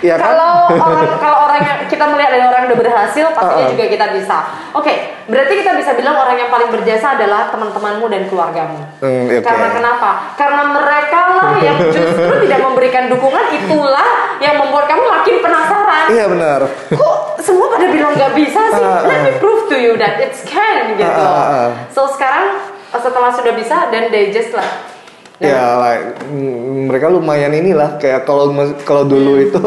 ya 0.06 0.14
kan 0.14 0.32
Kalau 0.32 0.52
orang 0.78 1.18
kalau 1.18 1.38
orang 1.50 1.60
yang 1.66 1.78
kita 1.90 2.04
melihat 2.06 2.30
dari 2.30 2.44
orang 2.46 2.60
yang 2.64 2.70
udah 2.70 2.80
berhasil, 2.86 3.26
pastinya 3.34 3.66
Uh-uh. 3.66 3.72
juga 3.74 3.84
kita 3.90 4.06
bisa. 4.14 4.36
Oke, 4.78 4.94
berarti 5.26 5.54
kita 5.58 5.72
bisa 5.74 5.90
bilang 5.98 6.14
orang 6.14 6.36
yang 6.38 6.50
paling 6.50 6.70
berjasa 6.70 7.18
adalah 7.18 7.50
teman-temanmu 7.50 8.06
dan 8.06 8.22
keluargamu. 8.30 8.80
Hmm, 9.02 9.26
oke. 9.26 9.42
Karena 9.42 9.68
kenapa? 9.74 10.10
Karena 10.38 10.62
mereka 10.70 11.20
lah 11.34 11.52
yang 11.58 11.78
justru 11.90 12.34
tidak 12.46 12.60
memberikan 12.62 13.04
dukungan, 13.10 13.44
itulah 13.50 14.38
yang 14.38 14.56
membuat 14.60 14.86
kamu 14.86 15.02
makin 15.02 15.36
penasaran. 15.42 16.06
iya 16.12 16.28
benar 16.30 16.60
Kok 16.92 17.40
semua 17.42 17.66
pada 17.72 17.86
bilang 17.90 18.12
nggak 18.14 18.32
bisa 18.38 18.60
sih? 18.72 18.84
Uh-uh. 18.84 19.08
Let 19.10 19.18
me 19.26 19.32
prove 19.42 19.66
to 19.72 19.76
you 19.76 19.98
that 19.98 20.22
it's 20.22 20.46
can 20.46 20.94
gitu. 20.94 21.08
Uh-uh. 21.08 21.74
So 21.90 22.06
sekarang 22.14 22.62
setelah 22.94 23.30
sudah 23.34 23.52
bisa, 23.52 23.90
they 23.92 24.30
just 24.30 24.54
like 24.54 24.95
ya 25.36 25.76
like 25.76 26.16
mm, 26.32 26.88
mereka 26.88 27.12
lumayan 27.12 27.52
inilah 27.52 28.00
kayak 28.00 28.24
kalau 28.24 28.48
kalau 28.88 29.04
dulu 29.04 29.36
itu 29.36 29.60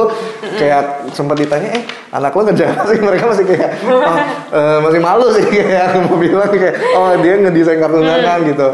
kayak 0.58 1.06
sempat 1.14 1.38
ditanya 1.38 1.78
eh 1.78 1.84
anak 2.10 2.34
lo 2.34 2.42
kerja 2.42 2.74
apa 2.74 2.90
sih 2.90 2.98
mereka 2.98 3.30
masih 3.30 3.46
kayak 3.46 3.78
oh, 3.86 4.18
eh, 4.50 4.78
masih 4.82 4.98
malu 4.98 5.30
sih 5.30 5.46
kayak 5.54 6.10
mau 6.10 6.18
bilang 6.18 6.50
kayak 6.50 6.74
oh 6.98 7.14
dia 7.22 7.38
ngedesain 7.38 7.78
kartu 7.78 8.02
undangan 8.02 8.40
gitu 8.50 8.68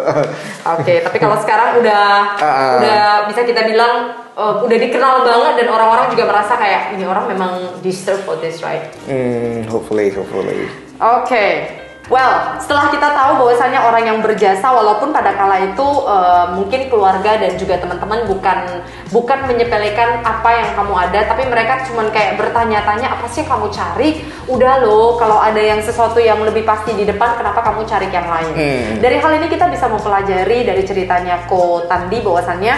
Oke, 0.66 1.04
tapi 1.06 1.18
kalau 1.22 1.38
sekarang 1.43 1.78
udah 1.78 2.06
Ah. 2.41 2.82
udah 2.82 3.02
bisa 3.30 3.46
kita 3.46 3.70
bilang 3.70 4.18
uh, 4.34 4.66
udah 4.66 4.78
dikenal 4.82 5.22
banget 5.22 5.54
dan 5.62 5.68
orang-orang 5.70 6.10
juga 6.10 6.26
merasa 6.26 6.58
kayak 6.58 6.98
ini 6.98 7.06
orang 7.06 7.30
memang 7.30 7.54
deserve 7.86 8.18
for 8.26 8.34
this, 8.41 8.66
right? 8.66 8.89
Hmm, 9.06 9.62
hopefully, 9.70 10.10
hopefully. 10.10 10.66
Oke. 10.98 11.85
Well, 12.06 12.62
setelah 12.62 12.93
kita 12.93 13.18
tahu 13.18 13.41
bahwasannya 13.41 13.82
orang 13.82 14.03
yang 14.06 14.20
berjasa 14.22 14.70
walaupun 14.70 15.10
pada 15.10 15.34
kala 15.34 15.74
itu 15.74 15.82
uh, 16.06 16.53
mungkin 16.53 16.86
keluarga 16.86 17.41
dan 17.41 17.58
juga 17.58 17.82
teman-teman 17.82 18.30
bukan 18.30 18.86
bukan 19.10 19.39
menyepelekan 19.49 20.22
apa 20.22 20.49
yang 20.53 20.70
kamu 20.78 20.93
ada, 20.93 21.20
tapi 21.26 21.49
mereka 21.49 21.82
cuman 21.89 22.14
kayak 22.14 22.38
bertanya-tanya 22.38 23.10
apa 23.10 23.26
sih 23.26 23.41
kamu 23.41 23.74
cari? 23.74 24.22
Udah 24.45 24.86
loh, 24.86 25.18
kalau 25.18 25.41
ada 25.41 25.58
yang 25.58 25.82
sesuatu 25.82 26.22
yang 26.22 26.38
lebih 26.45 26.62
pasti 26.62 26.93
di 26.93 27.10
depan, 27.10 27.41
kenapa 27.41 27.66
kamu 27.66 27.89
cari 27.89 28.08
yang 28.14 28.30
lain? 28.30 28.53
Hmm. 28.53 29.01
Dari 29.01 29.18
hal 29.18 29.32
ini 29.41 29.47
kita 29.49 29.66
bisa 29.74 29.89
mempelajari 29.89 30.62
dari 30.62 30.86
ceritanya 30.86 31.49
Ko 31.49 31.89
Tandi 31.89 32.22
bahwasannya 32.22 32.76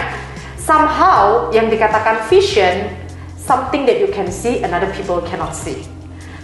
somehow 0.56 1.52
yang 1.52 1.68
dikatakan 1.68 2.24
vision 2.32 2.88
something 3.36 3.84
that 3.84 4.00
you 4.00 4.08
can 4.08 4.32
see 4.32 4.64
another 4.64 4.88
people 4.96 5.20
cannot 5.20 5.52
see. 5.52 5.97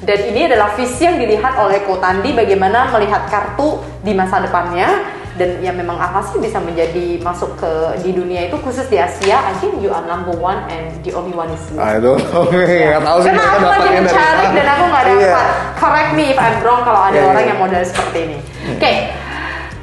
Dan 0.05 0.19
ini 0.29 0.45
adalah 0.45 0.77
visi 0.77 1.09
yang 1.09 1.17
dilihat 1.17 1.57
oleh 1.57 1.81
Ko 1.89 1.97
Tandi 1.97 2.37
bagaimana 2.37 2.93
melihat 2.93 3.25
kartu 3.33 3.81
di 4.05 4.13
masa 4.13 4.45
depannya 4.45 5.01
dan 5.35 5.59
ya 5.59 5.75
memang 5.75 5.99
Akasi 5.99 6.39
bisa 6.39 6.63
menjadi 6.63 7.19
masuk 7.19 7.59
ke 7.59 7.73
di 8.07 8.15
dunia 8.15 8.47
itu 8.47 8.55
khusus 8.63 8.87
di 8.87 9.01
Asia. 9.01 9.43
I 9.43 9.57
think 9.59 9.83
you 9.83 9.91
are 9.91 10.05
number 10.07 10.37
one 10.37 10.61
and 10.71 10.95
the 11.03 11.11
only 11.17 11.35
one 11.35 11.51
is 11.51 11.65
you. 11.73 11.81
I 11.81 11.99
don't 11.99 12.23
know, 12.31 12.47
nggak 12.53 13.03
tahu 13.03 13.19
sih 13.25 13.33
Karena 13.33 13.43
mereka 13.43 13.59
aku 13.59 13.83
lagi 13.83 14.01
mencari 14.05 14.47
dan 14.55 14.67
aku 14.69 14.85
nggak 14.93 15.05
dapat. 15.09 15.25
Iya. 15.25 15.43
Correct 15.81 16.11
me 16.15 16.25
if 16.31 16.39
I'm 16.39 16.57
wrong 16.63 16.81
kalau 16.87 17.01
ada 17.11 17.19
Iya, 17.19 17.27
orang 17.33 17.45
iya. 17.45 17.51
yang 17.51 17.59
modal 17.59 17.83
seperti 17.83 18.19
ini. 18.29 18.39
Oke. 18.77 18.93
Kok 19.09 19.24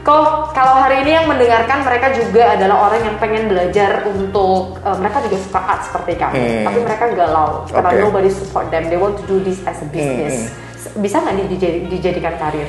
kalau 0.02 0.76
hari 0.78 1.06
ini 1.06 1.12
yang 1.14 1.30
mendengarkan 1.30 1.86
mereka 1.86 2.10
juga 2.12 2.58
adalah 2.58 2.90
orang 2.90 3.02
yang 3.04 3.16
pengen 3.18 3.46
belajar 3.46 4.02
untuk 4.04 4.78
eh, 4.78 4.98
mereka 4.98 5.22
juga 5.22 5.38
suka 5.38 5.60
art 5.62 5.82
seperti 5.86 6.12
kamu, 6.18 6.36
Hmm. 6.36 6.66
tapi 6.66 6.80
mereka 6.82 7.04
galau 7.14 7.50
karena 7.66 7.86
Oke. 7.88 7.96
Hmm, 7.96 8.06
nobody 8.08 8.30
support 8.30 8.68
them. 8.68 8.90
They 8.90 8.98
want 8.98 9.16
to 9.18 9.26
do 9.26 9.38
this 9.40 9.62
as 9.62 9.78
a 9.78 9.88
business. 9.88 10.50
Bisa 10.98 11.22
nggak 11.22 11.48
dijadi- 11.48 11.86
dijadikan 11.88 12.34
karir? 12.36 12.66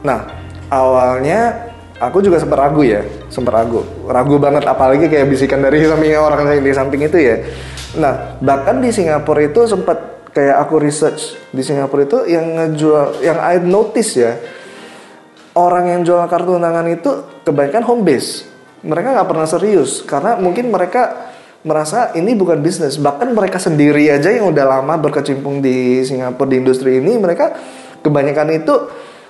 Nah, 0.00 0.24
awalnya 0.66 1.70
aku 1.98 2.18
juga 2.18 2.40
sempat 2.40 2.58
ragu 2.58 2.82
ya, 2.82 3.00
sempat 3.28 3.52
ragu, 3.54 3.84
ragu 4.04 4.40
banget 4.40 4.64
apalagi 4.64 5.06
kayak 5.06 5.28
bisikan 5.28 5.60
dari 5.60 5.84
samping 5.84 6.16
orang 6.16 6.48
yang 6.48 6.64
di 6.64 6.72
samping 6.72 7.00
itu 7.02 7.18
ya. 7.20 7.36
Nah, 7.94 8.40
bahkan 8.40 8.80
di 8.80 8.88
Singapura 8.88 9.44
itu 9.44 9.68
sempat 9.68 10.00
kayak 10.32 10.56
aku 10.58 10.80
research 10.80 11.36
di 11.52 11.60
Singapura 11.60 12.02
itu 12.02 12.24
yang 12.24 12.56
ngejual, 12.56 13.20
yang 13.20 13.36
I 13.36 13.60
notice 13.60 14.16
ya, 14.16 14.32
orang 15.54 15.84
yang 15.88 16.00
jual 16.04 16.24
kartu 16.28 16.56
undangan 16.56 16.86
itu 16.88 17.10
kebanyakan 17.44 17.84
home 17.84 18.02
base. 18.06 18.48
Mereka 18.82 19.14
nggak 19.14 19.28
pernah 19.28 19.46
serius 19.46 20.02
karena 20.02 20.34
mungkin 20.40 20.72
mereka 20.72 21.32
merasa 21.62 22.10
ini 22.18 22.34
bukan 22.34 22.58
bisnis. 22.58 22.98
Bahkan 22.98 23.30
mereka 23.30 23.62
sendiri 23.62 24.10
aja 24.10 24.30
yang 24.30 24.50
udah 24.50 24.66
lama 24.78 24.94
berkecimpung 24.98 25.62
di 25.62 26.02
Singapura 26.02 26.50
di 26.50 26.56
industri 26.58 26.98
ini, 26.98 27.14
mereka 27.14 27.54
kebanyakan 28.02 28.48
itu 28.58 28.74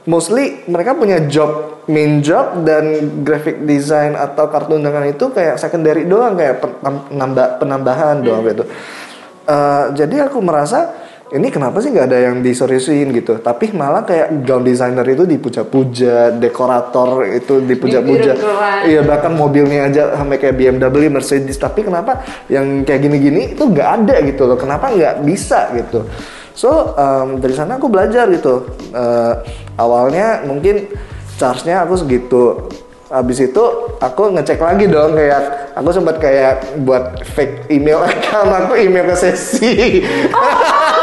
mostly 0.09 0.67
mereka 0.67 0.99
punya 0.99 1.23
job 1.31 1.85
main 1.87 2.25
job 2.25 2.65
dan 2.67 2.85
graphic 3.23 3.63
design 3.69 4.19
atau 4.19 4.51
kartu 4.51 4.75
undangan 4.79 5.07
itu 5.07 5.31
kayak 5.31 5.61
secondary 5.61 6.09
doang 6.09 6.35
kayak 6.35 6.59
pen- 6.59 6.79
penambah 6.83 7.47
penambahan 7.61 8.25
doang 8.25 8.43
gitu. 8.49 8.65
Eh, 9.43 9.85
jadi 9.99 10.31
aku 10.31 10.39
merasa 10.39 10.95
ini 11.33 11.49
kenapa 11.49 11.81
sih 11.81 11.89
nggak 11.89 12.07
ada 12.13 12.19
yang 12.29 12.45
diseriusin? 12.45 13.09
gitu. 13.17 13.41
Tapi 13.41 13.73
malah 13.73 14.05
kayak 14.05 14.45
gown 14.45 14.61
designer 14.61 15.05
itu 15.09 15.25
dipuja-puja 15.25 16.37
dekorator 16.37 17.25
itu 17.33 17.65
dipuja-puja. 17.65 18.37
Iya 18.85 19.01
bahkan 19.01 19.33
mobilnya 19.33 19.89
aja 19.89 20.13
sampai 20.13 20.37
kayak 20.37 20.61
BMW 20.61 21.09
Mercedes. 21.09 21.57
Tapi 21.57 21.89
kenapa 21.89 22.21
yang 22.53 22.85
kayak 22.85 23.09
gini-gini 23.09 23.57
itu 23.57 23.65
nggak 23.65 23.89
ada 24.05 24.21
gitu 24.29 24.45
loh. 24.45 24.61
Kenapa 24.61 24.93
nggak 24.93 25.25
bisa 25.25 25.73
gitu? 25.73 26.05
So 26.53 26.93
um, 27.01 27.41
dari 27.41 27.57
sana 27.57 27.81
aku 27.81 27.89
belajar 27.89 28.29
gitu. 28.29 28.69
Eh, 28.93 29.35
awalnya 29.81 30.45
mungkin 30.45 30.85
charge-nya 31.41 31.89
aku 31.89 31.97
segitu. 31.97 32.69
Habis 33.13 33.45
itu 33.45 33.65
aku 34.01 34.33
ngecek 34.37 34.61
lagi 34.61 34.89
dong 34.89 35.17
kayak 35.17 35.77
aku 35.77 35.89
sempat 35.93 36.17
kayak 36.17 36.81
buat 36.85 37.25
fake 37.37 37.73
email 37.73 38.05
account 38.09 38.53
aku 38.53 38.77
email 38.77 39.09
ke 39.09 39.17
sesi. 39.17 39.73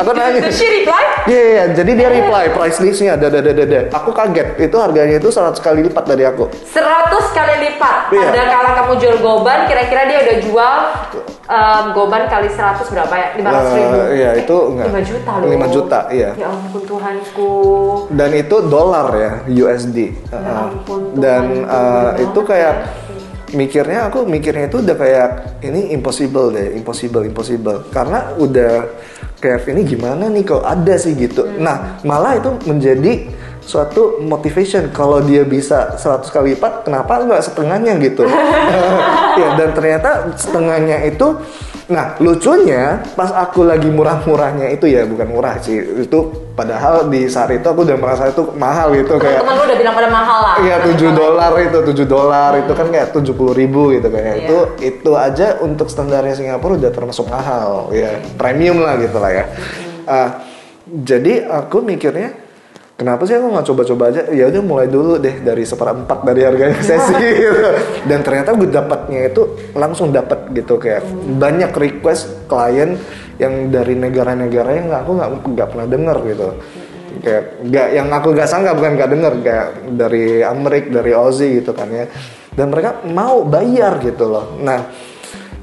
aku 0.00 0.10
nanya. 0.16 0.40
Did 0.40 0.54
she 0.56 0.66
reply? 0.80 1.04
Iya, 1.28 1.42
iya, 1.44 1.64
jadi 1.76 1.90
dia 1.92 2.08
reply 2.08 2.44
price 2.56 2.78
listnya, 2.80 3.20
ada, 3.20 3.28
ada, 3.28 3.44
ada, 3.44 3.62
ada. 3.68 3.80
Aku 3.92 4.16
kaget, 4.16 4.56
itu 4.56 4.76
harganya 4.80 5.20
itu 5.20 5.28
100 5.28 5.60
kali 5.60 5.84
lipat 5.84 6.04
dari 6.08 6.24
aku. 6.24 6.48
100 6.48 7.36
kali 7.36 7.54
lipat. 7.68 7.98
Iya. 8.16 8.28
Pada 8.32 8.42
kala 8.48 8.70
kamu 8.80 8.92
jual 8.96 9.16
goban, 9.20 9.58
kira-kira 9.68 10.08
dia 10.08 10.18
udah 10.24 10.36
jual 10.40 10.76
um, 11.44 11.84
goban 11.92 12.24
kali 12.32 12.48
100 12.48 12.80
berapa 12.88 13.12
ya? 13.12 13.28
500 13.36 13.76
ribu. 13.76 13.92
Eh, 13.92 14.08
iya, 14.16 14.30
itu 14.40 14.56
enggak. 14.72 14.86
5 14.88 15.10
juta 15.12 15.30
loh. 15.36 15.46
5 15.52 15.74
juta, 15.76 16.00
iya. 16.08 16.30
Ya 16.32 16.46
ampun 16.48 16.82
Tuhanku. 16.88 17.52
Dan 18.08 18.30
itu 18.32 18.56
dolar 18.72 19.08
ya, 19.12 19.32
USD. 19.44 20.16
Uh, 20.32 20.72
ampun, 20.72 21.00
Dan 21.12 21.66
Tuhan, 21.66 21.68
uh, 21.68 22.12
itu 22.16 22.38
itu 22.38 22.46
kayak 22.46 22.74
mikirnya 23.54 24.12
aku 24.12 24.28
mikirnya 24.28 24.68
itu 24.68 24.80
udah 24.84 24.96
kayak 24.96 25.28
ini 25.64 25.92
impossible 25.94 26.52
deh, 26.52 26.76
impossible, 26.76 27.24
impossible. 27.24 27.88
Karena 27.88 28.34
udah 28.36 28.88
kayak 29.38 29.70
ini 29.70 29.82
gimana 29.86 30.28
nih 30.28 30.44
kok 30.44 30.64
ada 30.64 30.94
sih 31.00 31.16
gitu. 31.16 31.46
Nah, 31.56 32.02
malah 32.04 32.36
itu 32.36 32.50
menjadi 32.68 33.28
suatu 33.68 34.24
motivation 34.24 34.88
kalau 34.96 35.20
dia 35.20 35.44
bisa 35.44 36.00
100 36.00 36.32
kali 36.32 36.56
lipat 36.56 36.88
kenapa 36.88 37.20
nggak 37.20 37.44
setengahnya 37.44 38.00
gitu 38.00 38.24
ya 39.44 39.60
dan 39.60 39.76
ternyata 39.76 40.32
setengahnya 40.40 41.04
itu 41.04 41.36
nah 41.88 42.12
lucunya 42.20 43.00
pas 43.16 43.32
aku 43.32 43.64
lagi 43.64 43.88
murah-murahnya 43.88 44.68
itu 44.68 44.84
ya 44.84 45.08
bukan 45.08 45.24
murah 45.24 45.56
sih 45.56 46.04
itu 46.04 46.18
padahal 46.52 47.08
di 47.08 47.24
saat 47.24 47.48
itu 47.48 47.64
aku 47.64 47.80
udah 47.80 47.96
merasa 47.96 48.28
itu 48.28 48.44
mahal 48.60 48.92
gitu 48.92 49.16
kayak 49.16 49.40
Teman-teman 49.40 49.56
lu 49.56 49.64
udah 49.72 49.78
bilang 49.80 49.94
pada 49.96 50.10
mahal 50.12 50.38
lah. 50.44 50.54
Iya 50.60 50.76
7 50.84 51.16
dolar 51.16 51.52
itu 51.64 51.78
7 51.80 52.04
dolar 52.04 52.50
itu 52.60 52.72
kan 52.76 52.86
kayak 52.92 53.08
70 53.16 53.32
ribu 53.56 53.82
gitu 53.96 54.04
kayak 54.04 54.34
Iya. 54.36 54.44
itu 54.44 54.56
itu 54.84 55.10
aja 55.16 55.46
untuk 55.64 55.88
standarnya 55.88 56.36
Singapura 56.36 56.76
udah 56.76 56.92
termasuk 56.92 57.24
mahal 57.24 57.88
ya 57.88 58.20
premium 58.36 58.84
lah 58.84 59.00
gitu 59.00 59.16
lah 59.16 59.32
ya. 59.32 59.44
Ah, 60.04 60.28
jadi 60.84 61.48
aku 61.48 61.80
mikirnya 61.80 62.36
kenapa 62.98 63.22
sih 63.24 63.38
aku 63.38 63.46
nggak 63.54 63.66
coba-coba 63.70 64.04
aja? 64.10 64.22
Ya 64.34 64.50
udah 64.50 64.62
mulai 64.66 64.90
dulu 64.90 65.22
deh 65.22 65.38
dari 65.38 65.62
seperempat 65.62 66.26
dari 66.26 66.42
harganya 66.42 66.82
sesi 66.90 67.14
gitu. 67.14 67.70
dan 68.10 68.20
ternyata 68.26 68.58
gue 68.58 68.68
dapatnya 68.68 69.30
itu 69.30 69.42
langsung 69.78 70.10
dapat 70.10 70.50
gitu. 70.50 70.76
Kayak 70.76 71.06
banyak 71.38 71.70
request 71.70 72.50
klien 72.50 72.98
yang 73.38 73.70
dari 73.70 73.94
negara-negara 73.94 74.70
yang 74.74 74.90
aku 74.90 75.10
nggak 75.14 75.30
nggak 75.54 75.68
pernah 75.70 75.86
dengar 75.86 76.18
gitu. 76.26 76.48
Kayak 77.22 77.44
nggak 77.62 77.88
yang 77.94 78.08
aku 78.10 78.28
nggak 78.34 78.50
sangka 78.50 78.74
bukan 78.74 78.92
nggak 78.98 79.10
denger 79.14 79.32
kayak 79.46 79.68
dari 79.94 80.26
Amerik 80.42 80.90
dari 80.90 81.10
Aussie 81.14 81.62
gitu 81.62 81.70
kan 81.70 81.88
ya. 81.88 82.10
Dan 82.50 82.74
mereka 82.74 83.06
mau 83.06 83.46
bayar 83.46 84.02
gitu 84.02 84.26
loh. 84.26 84.58
Nah 84.58 85.06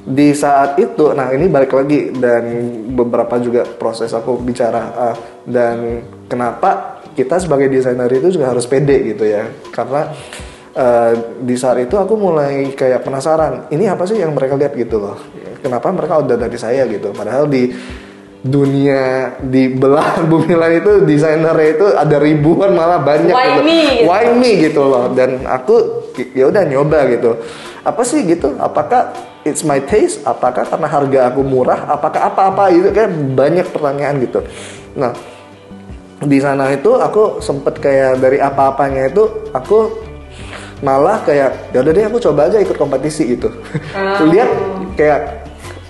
di 0.05 0.37
saat 0.37 0.77
itu 0.77 1.17
nah 1.17 1.33
ini 1.33 1.49
balik 1.49 1.73
lagi 1.73 2.13
dan 2.13 2.45
beberapa 2.93 3.41
juga 3.41 3.65
proses 3.65 4.13
aku 4.13 4.37
bicara 4.37 4.81
ah, 4.93 5.15
dan 5.49 6.05
kenapa 6.29 6.94
kita 7.15 7.39
sebagai 7.39 7.71
desainer 7.71 8.11
itu 8.11 8.35
juga 8.35 8.51
harus 8.51 8.67
pede 8.67 9.15
gitu 9.15 9.23
ya 9.23 9.47
karena 9.71 10.11
eh, 10.75 11.13
di 11.41 11.55
saat 11.55 11.79
itu 11.81 11.95
aku 11.95 12.13
mulai 12.19 12.75
kayak 12.75 13.01
penasaran 13.01 13.71
ini 13.71 13.87
apa 13.87 14.03
sih 14.03 14.19
yang 14.19 14.35
mereka 14.35 14.59
lihat 14.59 14.75
gitu 14.75 14.99
loh 14.99 15.17
kenapa 15.63 15.89
mereka 15.89 16.21
udah 16.21 16.35
dari 16.35 16.57
saya 16.59 16.85
gitu 16.85 17.15
padahal 17.15 17.47
di 17.47 17.71
dunia 18.45 19.33
di 19.41 19.73
belahan 19.73 20.27
bumi 20.31 20.53
lain 20.53 20.77
itu 20.85 20.93
desainernya 21.01 21.69
itu 21.73 21.85
ada 21.97 22.17
ribuan 22.21 22.77
malah 22.77 23.01
banyak 23.01 23.33
Why 23.33 23.49
gitu. 23.49 23.61
me. 23.65 23.81
Why 24.05 24.25
me 24.37 24.49
gitu 24.61 24.81
loh 24.85 25.09
dan 25.17 25.41
aku 25.49 26.05
ya 26.37 26.53
udah 26.53 26.61
nyoba 26.69 27.09
gitu. 27.09 27.41
Apa 27.81 28.05
sih 28.05 28.21
gitu? 28.21 28.53
Apakah 28.61 29.17
it's 29.41 29.65
my 29.65 29.81
taste? 29.81 30.21
Apakah 30.25 30.61
karena 30.61 30.85
harga 30.85 31.19
aku 31.33 31.41
murah? 31.41 31.89
Apakah 31.89 32.29
apa-apa 32.29 32.69
itu 32.69 32.93
kayak 32.93 33.09
banyak 33.33 33.65
pertanyaan 33.73 34.21
gitu. 34.21 34.45
Nah, 34.93 35.13
di 36.23 36.39
sana 36.39 36.71
itu 36.71 36.95
aku 36.95 37.43
sempet 37.43 37.83
kayak 37.83 38.23
dari 38.23 38.39
apa-apanya 38.39 39.11
itu 39.11 39.51
aku 39.51 39.91
malah 40.79 41.19
kayak 41.27 41.75
ya 41.75 41.83
udah 41.83 41.91
deh 41.91 42.05
aku 42.07 42.19
coba 42.23 42.47
aja 42.47 42.59
ikut 42.63 42.77
kompetisi 42.79 43.35
gitu. 43.35 43.51
Lihat 44.23 44.49
kayak 44.95 45.47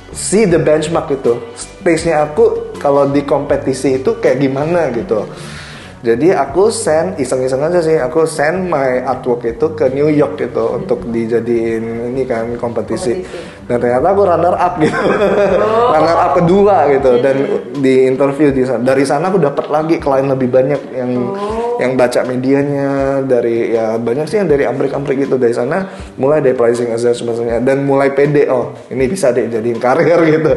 see 0.10 0.50
the 0.50 0.58
benchmark 0.58 1.10
gitu. 1.14 1.38
Taste-nya 1.86 2.26
aku 2.26 2.74
kalau 2.82 3.06
di 3.10 3.22
kompetisi 3.22 4.02
itu 4.02 4.18
kayak 4.18 4.42
gimana 4.42 4.90
gitu. 4.94 5.30
Jadi 6.06 6.30
aku 6.30 6.70
send 6.70 7.18
iseng-iseng 7.18 7.66
aja 7.66 7.82
sih, 7.82 7.98
aku 7.98 8.30
send 8.30 8.70
my 8.70 9.02
artwork 9.02 9.42
itu 9.50 9.74
ke 9.74 9.90
New 9.90 10.06
York 10.14 10.38
gitu 10.38 10.78
untuk 10.78 11.10
dijadiin 11.10 12.14
ini 12.14 12.22
kan 12.30 12.54
kompetisi. 12.62 13.26
Dan 13.66 13.82
ternyata 13.82 14.14
aku 14.14 14.22
runner 14.30 14.54
up 14.54 14.78
gitu, 14.78 15.02
runner 15.90 16.18
up 16.22 16.32
kedua 16.38 16.86
gitu. 16.94 17.18
Dan 17.18 17.36
di 17.82 18.06
interview 18.06 18.54
di 18.54 18.62
sana, 18.62 18.86
dari 18.86 19.02
sana 19.02 19.34
aku 19.34 19.42
dapat 19.42 19.66
lagi 19.74 19.98
klien 19.98 20.30
lebih 20.30 20.54
banyak 20.54 20.82
yang 20.94 21.12
yang 21.76 21.92
baca 22.00 22.24
medianya 22.24 23.20
dari 23.26 23.74
ya 23.74 23.98
banyak 23.98 24.30
sih 24.30 24.38
yang 24.46 24.50
dari 24.54 24.70
Amrik-Amrik 24.70 25.26
gitu. 25.26 25.42
Dari 25.42 25.58
sana 25.58 25.90
mulai 26.22 26.46
dari 26.46 26.54
pricing 26.54 26.94
assessmentnya 26.94 27.58
dan 27.66 27.82
mulai 27.82 28.14
pede 28.14 28.46
oh 28.54 28.78
ini 28.94 29.10
bisa 29.10 29.34
deh 29.34 29.50
jadiin 29.50 29.82
karir 29.82 30.22
gitu. 30.30 30.52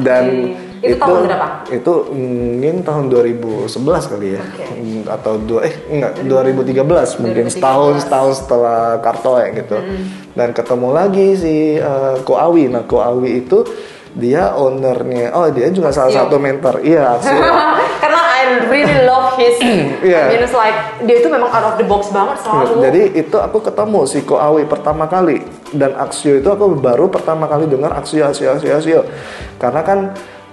Dan 0.00 0.24
Itu 0.78 0.96
tahun 0.96 1.24
berapa? 1.24 1.46
itu 1.66 1.92
mungkin 2.12 2.74
tahun 2.80 3.04
2011 3.08 4.12
kali 4.12 4.28
ya 4.34 4.42
Hmm, 4.76 5.02
atau 5.08 5.34
dua 5.38 5.64
eh 5.64 5.74
enggak 5.88 6.12
2013 6.22 6.76
mungkin 7.18 7.46
2013. 7.48 7.54
setahun 7.54 7.94
setahun 8.04 8.32
setelah 8.38 8.80
Kartoe 9.00 9.44
gitu 9.54 9.76
dan 10.32 10.48
ketemu 10.52 10.88
lagi 10.90 11.26
si 11.34 11.56
eh, 11.74 12.14
Ko 12.22 12.36
Awi 12.36 12.68
nah 12.68 12.84
Ko 12.84 13.00
Awi 13.00 13.40
itu 13.40 13.64
dia 14.12 14.52
ownernya 14.52 15.32
oh 15.32 15.48
dia 15.48 15.68
juga 15.68 15.92
salah 15.92 16.08
Aksio. 16.08 16.20
satu 16.24 16.36
mentor 16.36 16.80
iya. 16.80 17.16
Karena 18.02 18.20
I 18.36 18.40
really 18.66 19.02
love 19.02 19.34
his. 19.34 19.56
Iya. 19.58 20.28
I 20.28 20.36
mean, 20.36 20.40
it's 20.40 20.52
like 20.52 20.76
dia 21.02 21.18
itu 21.18 21.26
memang 21.26 21.48
out 21.48 21.66
of 21.66 21.76
the 21.76 21.84
box 21.84 22.08
banget 22.08 22.36
selalu. 22.38 22.80
Jadi 22.80 23.02
itu 23.18 23.36
aku 23.36 23.58
ketemu 23.60 24.00
si 24.04 24.22
Ko 24.22 24.36
Awi 24.36 24.64
pertama 24.64 25.04
kali 25.04 25.40
dan 25.72 25.96
Aksio 25.96 26.36
itu 26.36 26.46
aku 26.46 26.76
baru 26.76 27.08
pertama 27.08 27.44
kali 27.44 27.66
dengar 27.66 27.92
Aksio 27.92 28.24
Aksio 28.24 28.52
Aksio 28.52 28.72
Aksio 28.72 29.00
karena 29.56 29.80
kan 29.82 29.98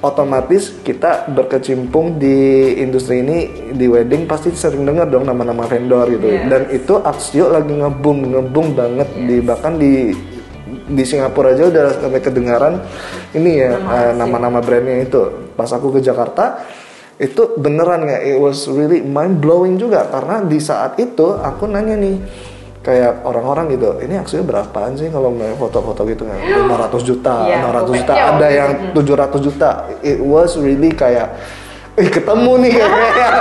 otomatis 0.04 0.84
kita 0.84 1.32
berkecimpung 1.32 2.20
di 2.20 2.76
industri 2.84 3.24
ini 3.24 3.72
di 3.72 3.88
wedding 3.88 4.28
pasti 4.28 4.52
sering 4.52 4.84
dengar 4.84 5.08
dong 5.08 5.24
nama-nama 5.24 5.64
vendor 5.64 6.12
gitu. 6.12 6.28
Yes. 6.28 6.46
dan 6.52 6.62
itu 6.76 6.94
Aksio 7.00 7.48
lagi 7.48 7.72
ngebum 7.72 8.36
ngebum 8.36 8.76
banget 8.76 9.10
di 9.16 9.40
bahkan 9.40 9.80
di 9.80 10.12
di 10.84 11.04
Singapura 11.08 11.56
aja 11.56 11.72
udah 11.72 11.86
sampai 12.04 12.20
kedengaran 12.20 12.84
ini 13.32 13.64
ya 13.64 13.80
eh, 13.80 14.12
nama-nama 14.12 14.60
brandnya 14.60 15.08
itu. 15.08 15.56
Pas 15.56 15.72
aku 15.72 15.96
ke 15.96 16.00
Jakarta 16.04 16.60
itu 17.16 17.56
beneran 17.56 18.04
nggak 18.04 18.22
it 18.28 18.38
was 18.44 18.68
really 18.68 19.00
mind 19.00 19.40
blowing 19.40 19.80
juga. 19.80 20.12
Karena 20.12 20.44
di 20.44 20.60
saat 20.60 21.00
itu 21.00 21.32
aku 21.40 21.64
nanya 21.72 21.96
nih 21.96 22.16
kayak 22.84 23.24
orang-orang 23.24 23.80
gitu 23.80 23.96
ini 24.04 24.20
aksinya 24.20 24.44
berapaan 24.44 24.94
sih 25.00 25.08
kalau 25.08 25.32
main 25.32 25.56
foto-foto 25.56 26.04
gitu 26.04 26.28
kan. 26.28 26.38
500 26.92 27.10
juta 27.10 27.36
Iya, 27.48 27.58
600 27.64 28.00
juta 28.00 28.14
pokoknya 28.14 28.36
ada 28.36 28.48
yang 28.52 28.72
700 28.92 29.40
juta. 29.48 29.70
It 30.04 30.20
was 30.20 30.60
really 30.60 30.92
kayak 30.92 31.32
eh 31.94 32.10
ketemu 32.10 32.52
nih 32.58 32.72
kayak 32.82 33.34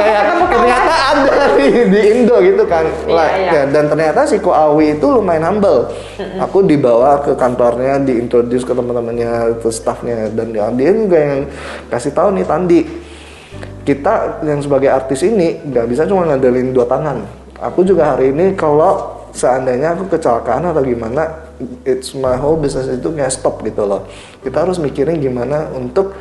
kayak 0.00 0.22
ternyata 0.48 0.94
ada 1.12 1.36
nih 1.54 1.72
di 1.86 2.00
Indo 2.10 2.36
gitu 2.42 2.64
kan. 2.66 2.84
Iya, 3.06 3.24
iya. 3.38 3.50
ya, 3.54 3.62
dan 3.70 3.84
ternyata 3.86 4.26
si 4.26 4.42
Ko 4.42 4.50
Awi 4.50 4.98
itu 4.98 5.06
lumayan 5.06 5.46
humble. 5.46 5.86
Aku 6.42 6.66
dibawa 6.66 7.22
ke 7.22 7.38
kantornya 7.38 8.02
diintroduce 8.02 8.66
ke 8.66 8.74
teman-temannya 8.74 9.62
ke 9.62 9.68
staffnya 9.70 10.26
dan 10.34 10.50
dia 10.74 10.90
juga 10.90 11.18
yang 11.22 11.40
kasih 11.86 12.10
tahu 12.10 12.34
nih 12.34 12.46
Tandi 12.48 12.80
kita 13.82 14.42
yang 14.46 14.62
sebagai 14.62 14.90
artis 14.90 15.26
ini 15.26 15.58
nggak 15.58 15.86
bisa 15.90 16.06
cuma 16.06 16.22
ngandelin 16.30 16.70
dua 16.70 16.86
tangan 16.86 17.41
aku 17.62 17.86
juga 17.86 18.18
hari 18.18 18.34
ini 18.34 18.58
kalau 18.58 19.22
seandainya 19.32 19.96
aku 19.96 20.10
kecelakaan 20.12 20.68
atau 20.74 20.82
gimana 20.82 21.46
it's 21.86 22.12
my 22.12 22.34
whole 22.36 22.58
business 22.58 22.90
itu 22.90 23.08
kayak 23.14 23.32
stop 23.32 23.62
gitu 23.62 23.86
loh. 23.86 24.04
Kita 24.42 24.66
harus 24.66 24.82
mikirin 24.82 25.22
gimana 25.22 25.70
untuk 25.72 26.12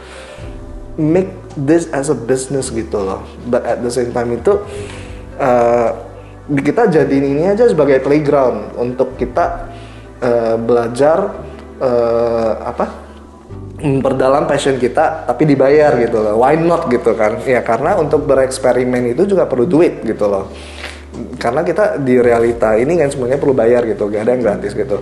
make 0.95 1.33
this 1.57 1.89
as 1.91 2.13
a 2.13 2.15
business 2.15 2.69
gitu 2.69 3.01
loh. 3.01 3.25
But 3.49 3.65
at 3.65 3.81
the 3.81 3.91
same 3.91 4.13
time 4.13 4.37
itu 4.37 4.61
uh, 5.41 5.89
kita 6.47 6.87
jadiin 6.87 7.35
ini 7.35 7.43
aja 7.49 7.67
sebagai 7.67 7.99
playground 8.05 8.77
untuk 8.77 9.17
kita 9.17 9.67
uh, 10.21 10.55
belajar 10.61 11.35
uh, 11.81 12.53
apa 12.63 12.85
memperdalam 13.81 14.45
passion 14.45 14.77
kita 14.77 15.25
tapi 15.25 15.49
dibayar 15.49 15.97
gitu 15.97 16.21
loh. 16.21 16.37
Why 16.37 16.53
not 16.55 16.85
gitu 16.87 17.17
kan? 17.17 17.41
Ya 17.43 17.65
karena 17.65 17.97
untuk 17.97 18.29
bereksperimen 18.29 19.17
itu 19.17 19.25
juga 19.25 19.49
perlu 19.49 19.65
duit 19.65 20.05
gitu 20.05 20.29
loh 20.29 20.47
karena 21.41 21.65
kita 21.65 21.97
di 21.97 22.21
realita 22.21 22.77
ini 22.77 23.01
kan 23.01 23.09
semuanya 23.09 23.41
perlu 23.41 23.57
bayar 23.57 23.81
gitu 23.89 24.05
gak 24.13 24.29
ada 24.29 24.31
yang 24.37 24.43
gratis 24.45 24.77
gitu. 24.77 25.01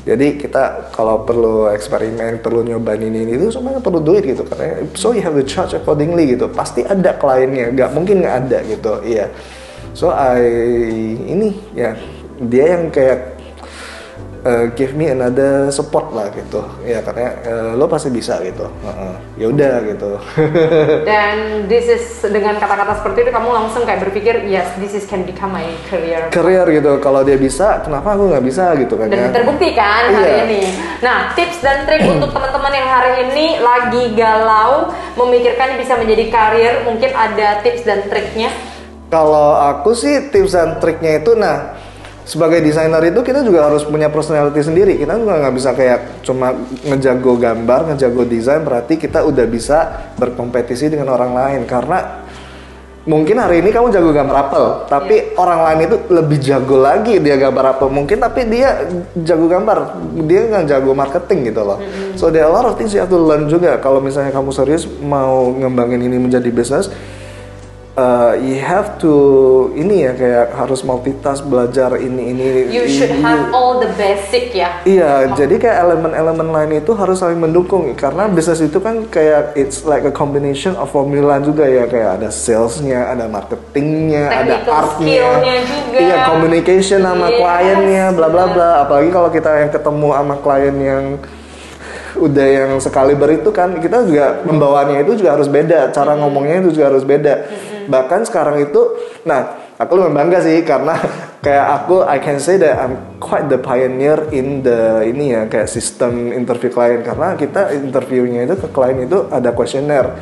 Jadi 0.00 0.40
kita 0.40 0.94
kalau 0.96 1.26
perlu 1.28 1.68
eksperimen 1.68 2.40
perlu 2.40 2.64
nyobain 2.64 3.02
ini, 3.02 3.26
ini 3.26 3.36
itu 3.36 3.52
semuanya 3.52 3.82
perlu 3.82 3.98
duit 4.00 4.22
gitu. 4.22 4.46
Karena 4.46 4.86
so 4.94 5.10
you 5.10 5.20
have 5.20 5.34
to 5.34 5.42
charge 5.42 5.74
accordingly 5.74 6.30
gitu. 6.30 6.46
Pasti 6.46 6.86
ada 6.86 7.18
kliennya 7.18 7.74
nggak 7.74 7.90
mungkin 7.90 8.22
nggak 8.22 8.36
ada 8.46 8.58
gitu 8.64 9.02
iya. 9.02 9.26
So 9.92 10.14
I 10.14 10.46
ini 11.26 11.58
ya. 11.74 11.98
Dia 12.40 12.78
yang 12.78 12.88
kayak 12.88 13.39
uh, 14.44 14.64
give 14.76 14.96
me 14.96 15.08
another 15.08 15.68
support 15.68 16.12
lah 16.12 16.28
gitu. 16.32 16.64
Ya 16.84 17.00
karena 17.04 17.36
uh, 17.44 17.70
lo 17.76 17.86
pasti 17.86 18.08
bisa 18.08 18.40
gitu. 18.40 18.68
Uh 18.82 18.88
-uh. 18.88 19.14
ya 19.36 19.46
udah 19.48 19.74
gitu. 19.86 20.10
Dan 21.08 21.66
this 21.66 21.86
is 21.88 22.04
dengan 22.24 22.56
kata-kata 22.56 23.00
seperti 23.00 23.28
itu 23.28 23.30
kamu 23.32 23.48
langsung 23.50 23.82
kayak 23.84 24.00
berpikir 24.04 24.44
yes 24.48 24.68
this 24.80 24.92
is 24.92 25.04
can 25.04 25.24
become 25.24 25.52
my 25.52 25.66
career. 25.88 26.28
Career 26.32 26.64
gitu. 26.70 27.00
Kalau 27.00 27.24
dia 27.24 27.36
bisa 27.36 27.80
kenapa 27.80 28.16
aku 28.16 28.30
nggak 28.32 28.44
bisa 28.44 28.72
gitu 28.76 28.94
kan 28.96 29.06
dan 29.08 29.28
ya? 29.28 29.32
terbukti 29.32 29.68
kan 29.72 30.12
hari 30.12 30.30
Iya. 30.30 30.44
ini. 30.46 30.62
Nah 31.00 31.32
tips 31.34 31.58
dan 31.60 31.88
trik 31.88 32.04
untuk 32.20 32.30
teman-teman 32.32 32.72
yang 32.72 32.88
hari 32.88 33.12
ini 33.28 33.46
lagi 33.60 34.04
galau 34.14 34.92
memikirkan 35.16 35.76
bisa 35.76 35.96
menjadi 35.96 36.24
karir 36.28 36.74
mungkin 36.84 37.10
ada 37.12 37.60
tips 37.60 37.82
dan 37.84 38.06
triknya? 38.08 38.50
Kalau 39.10 39.58
aku 39.58 39.90
sih 39.90 40.30
tips 40.30 40.54
dan 40.54 40.78
triknya 40.78 41.18
itu 41.18 41.34
nah 41.34 41.79
sebagai 42.24 42.60
desainer 42.60 43.00
itu 43.08 43.20
kita 43.24 43.40
juga 43.42 43.66
harus 43.68 43.82
punya 43.84 44.12
personality 44.12 44.60
sendiri. 44.60 44.94
Kita 45.00 45.16
juga 45.16 45.40
nggak 45.40 45.54
bisa 45.54 45.70
kayak 45.74 46.24
cuma 46.24 46.54
ngejago 46.86 47.36
gambar 47.40 47.92
ngejago 47.92 48.22
desain 48.28 48.62
berarti 48.62 49.00
kita 49.00 49.24
udah 49.24 49.46
bisa 49.48 49.78
berkompetisi 50.16 50.92
dengan 50.92 51.12
orang 51.12 51.32
lain. 51.32 51.62
Karena 51.64 52.26
mungkin 53.08 53.40
hari 53.40 53.64
ini 53.64 53.72
kamu 53.72 53.88
jago 53.96 54.12
gambar 54.12 54.36
apel 54.36 54.64
tapi 54.84 55.32
orang 55.40 55.60
lain 55.64 55.80
itu 55.88 55.96
lebih 56.12 56.38
jago 56.44 56.76
lagi 56.78 57.16
dia 57.18 57.36
gambar 57.40 57.76
apel. 57.76 57.88
Mungkin 57.88 58.20
tapi 58.20 58.46
dia 58.46 58.84
jago 59.24 59.48
gambar 59.48 59.78
dia 60.28 60.40
nggak 60.46 60.64
jago 60.68 60.92
marketing 60.92 61.50
gitu 61.50 61.62
loh. 61.64 61.78
So 62.14 62.28
there 62.28 62.44
are 62.44 62.52
a 62.52 62.54
lot 62.54 62.68
of 62.68 62.76
things 62.76 62.92
you 62.92 63.00
have 63.00 63.10
to 63.10 63.18
learn 63.18 63.48
juga. 63.48 63.80
Kalau 63.80 63.98
misalnya 63.98 64.30
kamu 64.30 64.52
serius 64.52 64.84
mau 65.00 65.50
ngembangin 65.56 66.04
ini 66.04 66.20
menjadi 66.20 66.48
bisnis 66.52 66.92
uh, 67.96 68.34
you 68.38 68.58
have 68.60 68.98
to 68.98 69.12
ini 69.74 70.06
ya 70.06 70.12
kayak 70.14 70.46
harus 70.54 70.82
multitask 70.82 71.42
belajar 71.42 71.96
ini 71.96 72.30
ini 72.30 72.46
you 72.70 72.86
should 72.86 73.10
ini. 73.10 73.22
have 73.22 73.50
all 73.50 73.78
the 73.78 73.90
basic 73.94 74.54
ya 74.54 74.82
Iya, 74.82 75.34
jadi 75.34 75.54
kayak 75.56 75.78
elemen-elemen 75.88 76.48
lain 76.50 76.70
itu 76.80 76.92
harus 76.94 77.20
saling 77.20 77.38
mendukung 77.38 77.90
karena 77.94 78.26
bisnis 78.26 78.62
itu 78.62 78.78
kan 78.78 79.06
kayak 79.08 79.54
it's 79.54 79.82
like 79.84 80.02
a 80.06 80.12
combination 80.12 80.74
of 80.78 80.90
formula 80.90 81.38
juga 81.42 81.66
ya 81.66 81.84
kayak 81.86 82.20
ada 82.22 82.28
salesnya, 82.32 83.10
ada 83.12 83.26
marketingnya, 83.26 84.24
ada 84.30 84.54
artnya, 84.66 85.26
juga. 85.62 85.98
iya 85.98 86.16
communication 86.26 87.00
sama 87.02 87.26
Yes. 87.30 87.38
kliennya, 87.38 88.04
bla 88.16 88.26
bla 88.26 88.44
bla. 88.50 88.70
Apalagi 88.82 89.10
kalau 89.12 89.30
kita 89.30 89.50
yang 89.62 89.70
ketemu 89.70 90.08
sama 90.10 90.34
klien 90.42 90.76
yang 90.76 91.04
udah 92.18 92.46
yang 92.46 92.70
sekali 92.82 93.14
itu 93.14 93.50
kan 93.54 93.78
kita 93.78 94.02
juga 94.04 94.42
membawanya 94.42 95.00
itu 95.00 95.14
juga 95.14 95.38
harus 95.38 95.46
beda, 95.46 95.94
cara 95.94 96.18
ngomongnya 96.18 96.60
itu 96.66 96.74
juga 96.74 96.90
harus 96.90 97.04
beda. 97.06 97.34
Bahkan 97.90 98.30
sekarang 98.30 98.62
itu, 98.62 98.94
nah 99.26 99.74
aku 99.74 99.98
lebih 99.98 100.14
bangga 100.14 100.38
sih 100.40 100.62
karena 100.62 100.94
kayak 101.44 101.66
aku 101.82 102.06
I 102.06 102.22
can 102.22 102.38
say 102.38 102.56
that 102.62 102.78
I'm 102.78 103.18
quite 103.18 103.50
the 103.50 103.58
pioneer 103.58 104.30
in 104.30 104.62
the 104.62 105.02
ini 105.10 105.34
ya 105.34 105.50
kayak 105.50 105.66
sistem 105.66 106.30
interview 106.30 106.70
klien 106.70 107.02
karena 107.02 107.34
kita 107.34 107.74
interviewnya 107.74 108.46
itu 108.46 108.54
ke 108.54 108.68
klien 108.70 109.02
itu 109.02 109.26
ada 109.34 109.50
kuesioner. 109.50 110.14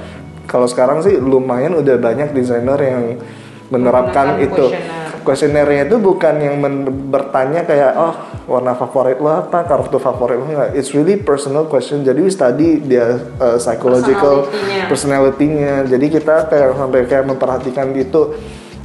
Kalau 0.49 0.64
sekarang 0.64 1.05
sih 1.05 1.21
lumayan 1.21 1.77
udah 1.77 2.01
banyak 2.01 2.33
desainer 2.33 2.81
yang 2.81 3.21
menerapkan 3.69 4.41
itu. 4.41 4.73
Kuesionernya 5.29 5.85
itu 5.85 6.01
bukan 6.01 6.41
yang 6.41 6.57
men- 6.57 6.89
bertanya 7.12 7.68
kayak 7.68 7.93
oh 8.01 8.16
warna 8.49 8.72
favorit 8.72 9.20
lo 9.20 9.29
apa, 9.29 9.61
kartu 9.68 10.01
favorit 10.01 10.41
lo 10.41 10.49
enggak. 10.49 10.72
It's 10.72 10.97
really 10.97 11.20
personal 11.20 11.68
question. 11.68 12.01
Jadi 12.01 12.16
we 12.24 12.33
study 12.33 12.81
dia 12.81 13.20
uh, 13.37 13.61
psychological 13.61 14.49
Personality-nya. 14.49 14.89
personality-nya. 14.89 15.74
Jadi 15.85 16.07
kita 16.09 16.49
kayak 16.49 16.81
sampai 16.81 17.01
kayak 17.05 17.29
memperhatikan 17.29 17.93
gitu 17.93 18.33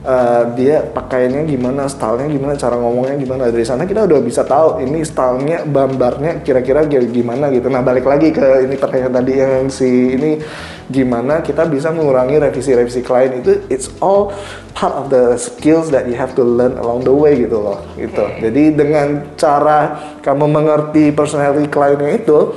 uh, 0.04 0.44
dia 0.54 0.84
pakaiannya 0.84 1.48
gimana, 1.48 1.90
stylenya 1.90 2.30
gimana, 2.30 2.54
cara 2.60 2.76
ngomongnya 2.78 3.16
gimana. 3.18 3.50
Dari 3.50 3.66
sana 3.66 3.88
kita 3.88 4.06
udah 4.06 4.20
bisa 4.22 4.44
tahu 4.44 4.84
ini 4.84 5.02
stylenya, 5.02 5.66
gambarnya 5.66 6.44
kira-kira 6.44 6.86
gi- 6.86 7.10
gimana 7.10 7.50
gitu. 7.50 7.72
Nah 7.72 7.82
balik 7.82 8.06
lagi 8.06 8.30
ke 8.36 8.68
ini 8.68 8.76
pertanyaan 8.78 9.14
tadi 9.16 9.34
yang 9.40 9.68
si 9.72 10.16
ini 10.16 10.38
gimana 10.84 11.40
kita 11.40 11.64
bisa 11.66 11.96
mengurangi 11.96 12.44
revisi-revisi 12.44 13.02
klien 13.08 13.40
itu 13.40 13.64
it's 13.72 13.88
all 14.04 14.36
part 14.76 14.92
of 14.92 15.08
the 15.08 15.40
skills 15.40 15.88
that 15.90 16.04
you 16.12 16.14
have 16.14 16.36
to 16.36 16.44
learn 16.44 16.76
along 16.76 17.08
the 17.08 17.12
way 17.12 17.40
gitu 17.40 17.58
loh 17.58 17.80
gitu. 17.96 18.28
Jadi 18.44 18.76
dengan 18.76 19.32
cara 19.40 19.96
kamu 20.20 20.46
mengerti 20.52 21.16
personality 21.16 21.72
kliennya 21.72 22.20
itu 22.20 22.52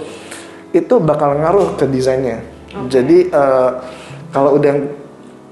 itu 0.74 0.94
bakal 1.00 1.38
ngaruh 1.38 1.78
ke 1.78 1.86
desainnya. 1.86 2.42
Jadi 2.90 3.30
eh, 3.30 3.70
kalau 4.34 4.58
udah 4.60 4.74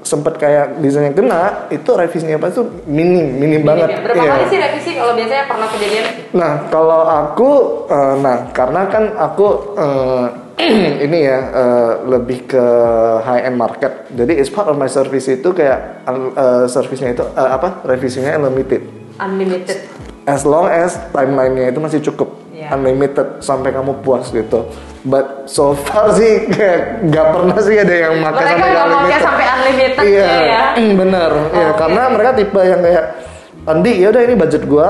sempet 0.04 0.36
kayak 0.36 0.84
desainnya 0.84 1.16
kena, 1.16 1.66
itu 1.72 1.88
revisinya 1.88 2.36
apa 2.36 2.52
tuh 2.52 2.84
minim, 2.84 3.40
minim, 3.40 3.64
banget. 3.64 3.88
ya. 3.88 3.98
berapa 4.04 4.20
Iya. 4.20 4.32
kali 4.36 4.44
sih 4.52 4.58
revisi 4.60 4.90
kalau 4.94 5.12
biasanya 5.16 5.44
pernah 5.48 5.68
kejadian 5.72 6.04
Nah, 6.36 6.52
kalau 6.68 7.00
aku, 7.08 7.50
eh, 7.88 8.14
nah 8.20 8.36
karena 8.52 8.80
kan 8.92 9.04
aku 9.16 9.46
eh, 9.74 10.24
ini 11.08 11.18
ya 11.24 11.38
eh, 11.50 11.92
lebih 12.04 12.46
ke 12.46 12.64
high 13.24 13.48
end 13.48 13.56
market. 13.56 14.06
Jadi 14.12 14.38
it's 14.38 14.52
part 14.52 14.68
of 14.68 14.76
my 14.76 14.86
service 14.86 15.24
itu 15.26 15.48
kayak 15.50 16.04
eh, 16.06 16.64
service-nya 16.68 17.16
itu 17.16 17.24
eh, 17.24 17.50
apa? 17.50 17.82
Revisinya 17.82 18.36
unlimited. 18.36 18.84
unlimited 19.16 19.78
As 20.24 20.44
long 20.44 20.68
as 20.68 20.96
timeline-nya 21.12 21.72
itu 21.72 21.80
masih 21.80 22.00
cukup. 22.00 22.43
Iya. 22.64 22.68
Unlimited 22.72 23.28
sampai 23.38 23.70
kamu 23.70 24.00
puas 24.00 24.28
gitu. 24.28 24.64
But 25.04 25.44
so 25.44 25.76
far 25.76 26.16
sih 26.16 26.48
kayak 26.48 27.04
nggak 27.04 27.26
pernah 27.28 27.58
sih 27.60 27.76
ada 27.76 27.92
yang 27.94 28.14
makan 28.18 28.40
Mereka 28.40 28.56
sampai 28.56 28.72
unlimited. 28.80 29.20
sampai 29.20 29.44
unlimited 29.46 30.04
Iya, 30.08 30.28
ya. 30.40 30.62
mm, 30.74 30.92
bener. 30.96 31.30
Iya, 31.52 31.68
Oke. 31.68 31.76
karena 31.76 32.02
mereka 32.08 32.30
tipe 32.34 32.60
yang 32.60 32.80
kayak 32.80 33.04
Andi, 33.64 33.92
ya 33.96 34.08
udah 34.08 34.22
ini 34.22 34.34
budget 34.34 34.62
gua, 34.64 34.88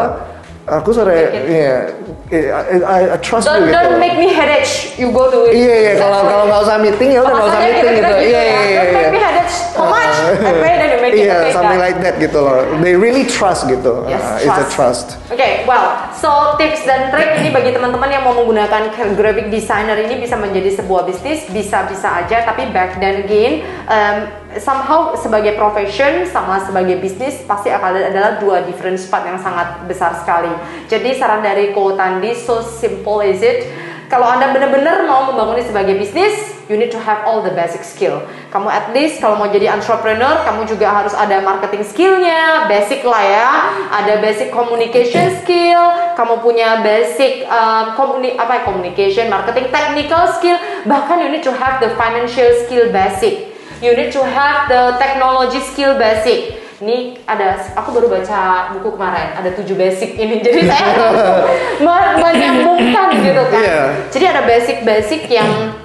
aku 0.66 0.90
sore, 0.90 1.30
iya, 1.46 1.94
I, 2.32 2.80
I, 2.80 3.00
I 3.14 3.18
trust 3.20 3.44
don't 3.44 3.68
you 3.68 3.68
gitu. 3.68 3.76
don't 3.76 4.00
make 4.00 4.16
me 4.16 4.32
headache 4.32 4.96
you 4.96 5.12
go 5.12 5.28
to 5.28 5.44
it 5.44 5.52
Iya, 5.54 5.74
iya, 5.76 5.92
kalau 6.00 6.24
kalau 6.24 6.44
nggak 6.48 6.60
usah 6.64 6.76
meeting 6.80 7.10
ya 7.12 7.20
udah 7.20 7.34
nggak 7.36 7.48
usah 7.52 7.60
meeting 7.60 7.92
gitu. 8.00 8.14
Iya, 8.16 8.24
ya. 8.24 8.40
iya, 8.40 8.60
iya. 8.64 8.80
Don't 8.80 8.96
make 8.96 9.12
me 9.12 9.20
headache 9.20 9.52
how 9.76 9.86
much 9.86 10.16
I 10.40 10.52
pay 10.56 10.74
then 10.80 10.88
you 10.88 11.00
make 11.04 11.12
it 11.12 11.20
Iya, 11.28 11.34
okay 11.36 11.52
something 11.52 11.78
guys. 11.78 11.86
like 11.92 11.98
that 12.00 12.14
gitu 12.16 12.38
loh. 12.40 12.58
They 12.80 12.94
really 12.96 13.24
trust 13.28 13.68
gitu. 13.68 14.08
Yes, 14.08 14.22
Uh, 14.24 14.40
It's 14.40 14.60
a 14.60 14.66
trust. 14.72 15.06
Oke, 15.28 15.68
well, 15.68 15.84
so 16.16 16.56
tips 16.56 16.88
dan 16.88 17.12
trik 17.12 17.38
ini 17.38 17.52
bagi 17.52 17.70
teman-teman 17.70 18.08
yang 18.08 18.24
mau 18.24 18.32
menggunakan 18.32 18.88
graphic 19.14 19.52
designer 19.52 20.00
ini 20.00 20.16
bisa 20.16 20.34
menjadi 20.34 20.80
sebuah 20.80 21.04
bisnis, 21.04 21.44
bisa-bisa 21.52 22.24
aja, 22.24 22.40
tapi 22.42 22.72
back 22.72 22.96
then 22.98 23.20
again, 23.22 23.60
um, 23.86 24.16
somehow 24.60 25.14
sebagai 25.16 25.54
profession 25.58 26.26
sama 26.28 26.60
sebagai 26.62 26.98
bisnis 26.98 27.42
pasti 27.46 27.70
akan 27.70 27.88
ada 27.94 28.00
adalah 28.10 28.32
dua 28.38 28.62
different 28.62 28.98
spot 28.98 29.26
yang 29.26 29.38
sangat 29.38 29.86
besar 29.86 30.14
sekali. 30.18 30.50
Jadi 30.90 31.16
saran 31.16 31.42
dari 31.42 31.74
Ko 31.74 31.94
Tandi, 31.94 32.34
so 32.34 32.60
simple 32.62 33.22
is 33.22 33.40
it. 33.40 33.66
Kalau 34.12 34.28
Anda 34.28 34.52
benar-benar 34.52 35.08
mau 35.08 35.26
membangun 35.32 35.64
sebagai 35.64 35.96
bisnis, 35.96 36.54
you 36.68 36.76
need 36.76 36.92
to 36.92 37.00
have 37.00 37.24
all 37.24 37.40
the 37.40 37.50
basic 37.56 37.82
skill. 37.82 38.20
Kamu 38.52 38.68
at 38.68 38.92
least 38.92 39.18
kalau 39.18 39.40
mau 39.40 39.48
jadi 39.48 39.72
entrepreneur, 39.72 40.44
kamu 40.44 40.68
juga 40.68 40.92
harus 40.92 41.16
ada 41.16 41.40
marketing 41.40 41.82
skillnya, 41.82 42.68
basic 42.68 43.00
lah 43.02 43.24
ya. 43.24 43.48
Ada 43.90 44.20
basic 44.20 44.52
communication 44.52 45.34
skill, 45.40 46.14
kamu 46.20 46.44
punya 46.44 46.84
basic 46.84 47.48
um, 47.48 47.96
comuni- 47.96 48.36
apa 48.36 48.60
ya, 48.60 48.62
communication, 48.68 49.32
marketing, 49.32 49.72
technical 49.72 50.28
skill. 50.36 50.60
Bahkan 50.84 51.24
you 51.24 51.32
need 51.32 51.42
to 51.42 51.50
have 51.56 51.80
the 51.80 51.90
financial 51.96 52.46
skill 52.68 52.92
basic. 52.92 53.53
You 53.84 53.92
need 53.92 54.16
to 54.16 54.24
have 54.24 54.64
the 54.64 54.96
technology 54.96 55.60
skill 55.60 56.00
basic. 56.00 56.56
Ini 56.80 57.20
ada, 57.28 57.60
aku 57.76 57.92
baru 57.92 58.08
baca 58.08 58.72
buku 58.72 58.96
kemarin, 58.96 59.36
ada 59.36 59.52
tujuh 59.52 59.76
basic 59.76 60.16
ini. 60.16 60.40
Jadi 60.46 60.64
saya 60.64 60.96
me- 61.84 62.16
menyambungkan 62.16 63.12
gitu 63.20 63.42
kan. 63.52 63.60
Iya. 63.60 63.82
Jadi 64.08 64.24
ada 64.24 64.40
basic-basic 64.48 65.28
yang 65.28 65.76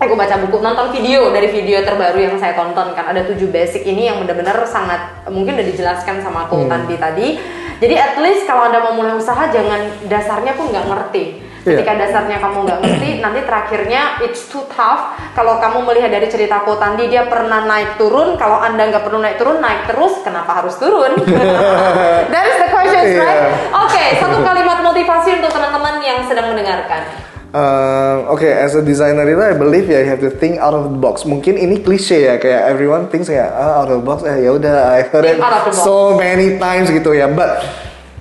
aku 0.00 0.16
baca 0.16 0.40
buku 0.40 0.64
nonton 0.64 0.96
video 0.96 1.28
dari 1.28 1.52
video 1.52 1.84
terbaru 1.84 2.18
yang 2.24 2.34
saya 2.40 2.56
tonton 2.56 2.96
kan 2.96 3.04
ada 3.06 3.22
tujuh 3.28 3.52
basic 3.52 3.84
ini 3.84 4.08
yang 4.08 4.18
benar-benar 4.24 4.64
sangat 4.64 5.28
mungkin 5.28 5.54
udah 5.54 5.66
dijelaskan 5.68 6.24
sama 6.24 6.48
aku 6.50 6.66
Hmm. 6.66 6.88
Tadi 6.88 7.38
jadi 7.78 7.94
at 8.00 8.14
least 8.18 8.48
kalau 8.48 8.66
anda 8.66 8.82
mau 8.82 8.98
mulai 8.98 9.14
usaha 9.14 9.46
jangan 9.52 10.08
dasarnya 10.10 10.58
pun 10.58 10.74
nggak 10.74 10.90
ngerti 10.90 11.24
Ketika 11.62 11.94
dasarnya 11.94 12.42
kamu 12.42 12.58
nggak 12.66 12.78
ngerti, 12.82 13.10
nanti 13.22 13.40
terakhirnya 13.46 14.18
it's 14.18 14.50
too 14.50 14.66
tough. 14.74 15.14
Kalau 15.38 15.62
kamu 15.62 15.86
melihat 15.86 16.10
dari 16.10 16.26
cerita 16.26 16.66
Kotandi, 16.66 17.06
dia 17.06 17.30
pernah 17.30 17.62
naik 17.62 18.02
turun. 18.02 18.34
Kalau 18.34 18.58
anda 18.58 18.82
nggak 18.90 19.06
perlu 19.06 19.22
naik 19.22 19.38
turun, 19.38 19.62
naik 19.62 19.86
terus, 19.86 20.18
kenapa 20.26 20.58
harus 20.58 20.74
turun? 20.82 21.22
That 22.34 22.44
is 22.50 22.56
the 22.58 22.68
question, 22.68 23.04
Iya. 23.14 23.22
right? 23.22 23.42
Oke, 23.78 24.04
satu 24.18 24.42
kalimat 24.42 24.82
motivasi 24.82 25.38
untuk 25.38 25.54
teman-teman 25.54 26.02
yang 26.02 26.26
sedang 26.26 26.50
mendengarkan. 26.50 27.30
Uh, 27.52 28.24
Oke, 28.32 28.48
as 28.48 28.72
a 28.72 28.80
designer 28.80 29.28
itu 29.28 29.36
I 29.36 29.52
believe 29.52 29.84
ya 29.84 30.00
you 30.00 30.08
have 30.08 30.24
to 30.24 30.32
think 30.32 30.56
out 30.56 30.72
of 30.72 30.88
the 30.88 30.96
box. 30.96 31.28
Mungkin 31.28 31.60
ini 31.60 31.84
klise 31.84 32.16
ya 32.16 32.40
kayak 32.40 32.64
everyone 32.64 33.12
thinks 33.12 33.28
ya 33.28 33.44
ah, 33.44 33.84
out 33.84 33.92
of 33.92 34.00
the 34.00 34.06
box. 34.08 34.24
Eh 34.24 34.48
ya 34.48 34.56
udah 34.56 34.96
I 34.96 35.04
heard 35.04 35.28
it 35.28 35.36
so 35.76 36.16
many 36.16 36.56
times 36.56 36.88
gitu 36.88 37.12
ya. 37.12 37.28
But 37.28 37.60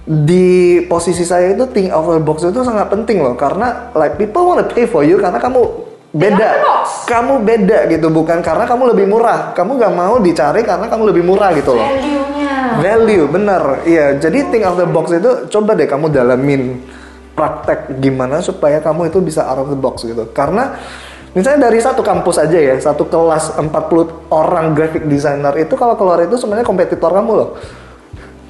di 0.02 0.82
posisi 0.90 1.22
saya 1.22 1.54
itu 1.54 1.70
think 1.70 1.94
out 1.94 2.10
of 2.10 2.18
the 2.18 2.24
box 2.26 2.42
itu 2.42 2.66
sangat 2.66 2.90
penting 2.90 3.22
loh 3.22 3.38
karena 3.38 3.94
like 3.94 4.18
people 4.18 4.50
wanna 4.50 4.66
pay 4.66 4.90
for 4.90 5.06
you 5.06 5.22
karena 5.22 5.38
kamu 5.38 5.62
beda. 6.12 6.50
Kamu 7.08 7.44
beda 7.44 7.88
gitu 7.88 8.12
bukan 8.12 8.44
karena 8.44 8.68
kamu 8.68 8.92
lebih 8.96 9.06
murah. 9.08 9.56
Kamu 9.56 9.80
gak 9.80 9.94
mau 9.96 10.20
dicari 10.20 10.62
karena 10.64 10.86
kamu 10.92 11.04
lebih 11.12 11.24
murah 11.24 11.56
gitu 11.56 11.76
loh. 11.76 11.88
Value-nya. 11.88 12.56
Value, 12.84 13.26
bener. 13.32 13.64
Iya, 13.88 14.06
jadi 14.20 14.52
think 14.52 14.64
out 14.68 14.76
of 14.76 14.84
the 14.84 14.90
box 14.92 15.16
itu 15.16 15.48
coba 15.48 15.76
deh 15.76 15.88
kamu 15.88 16.12
dalamin 16.12 16.84
praktek 17.32 17.98
gimana 18.04 18.44
supaya 18.44 18.84
kamu 18.84 19.08
itu 19.08 19.24
bisa 19.24 19.48
out 19.48 19.64
of 19.64 19.72
the 19.72 19.80
box 19.80 20.04
gitu. 20.04 20.28
Karena 20.36 20.76
misalnya 21.32 21.72
dari 21.72 21.80
satu 21.80 22.04
kampus 22.04 22.44
aja 22.44 22.60
ya, 22.60 22.76
satu 22.76 23.08
kelas 23.08 23.56
40 23.56 23.72
orang 24.36 24.76
graphic 24.76 25.08
designer 25.08 25.56
itu 25.56 25.74
kalau 25.80 25.96
keluar 25.96 26.20
itu 26.20 26.36
sebenarnya 26.36 26.68
kompetitor 26.68 27.12
kamu 27.16 27.32
loh. 27.32 27.50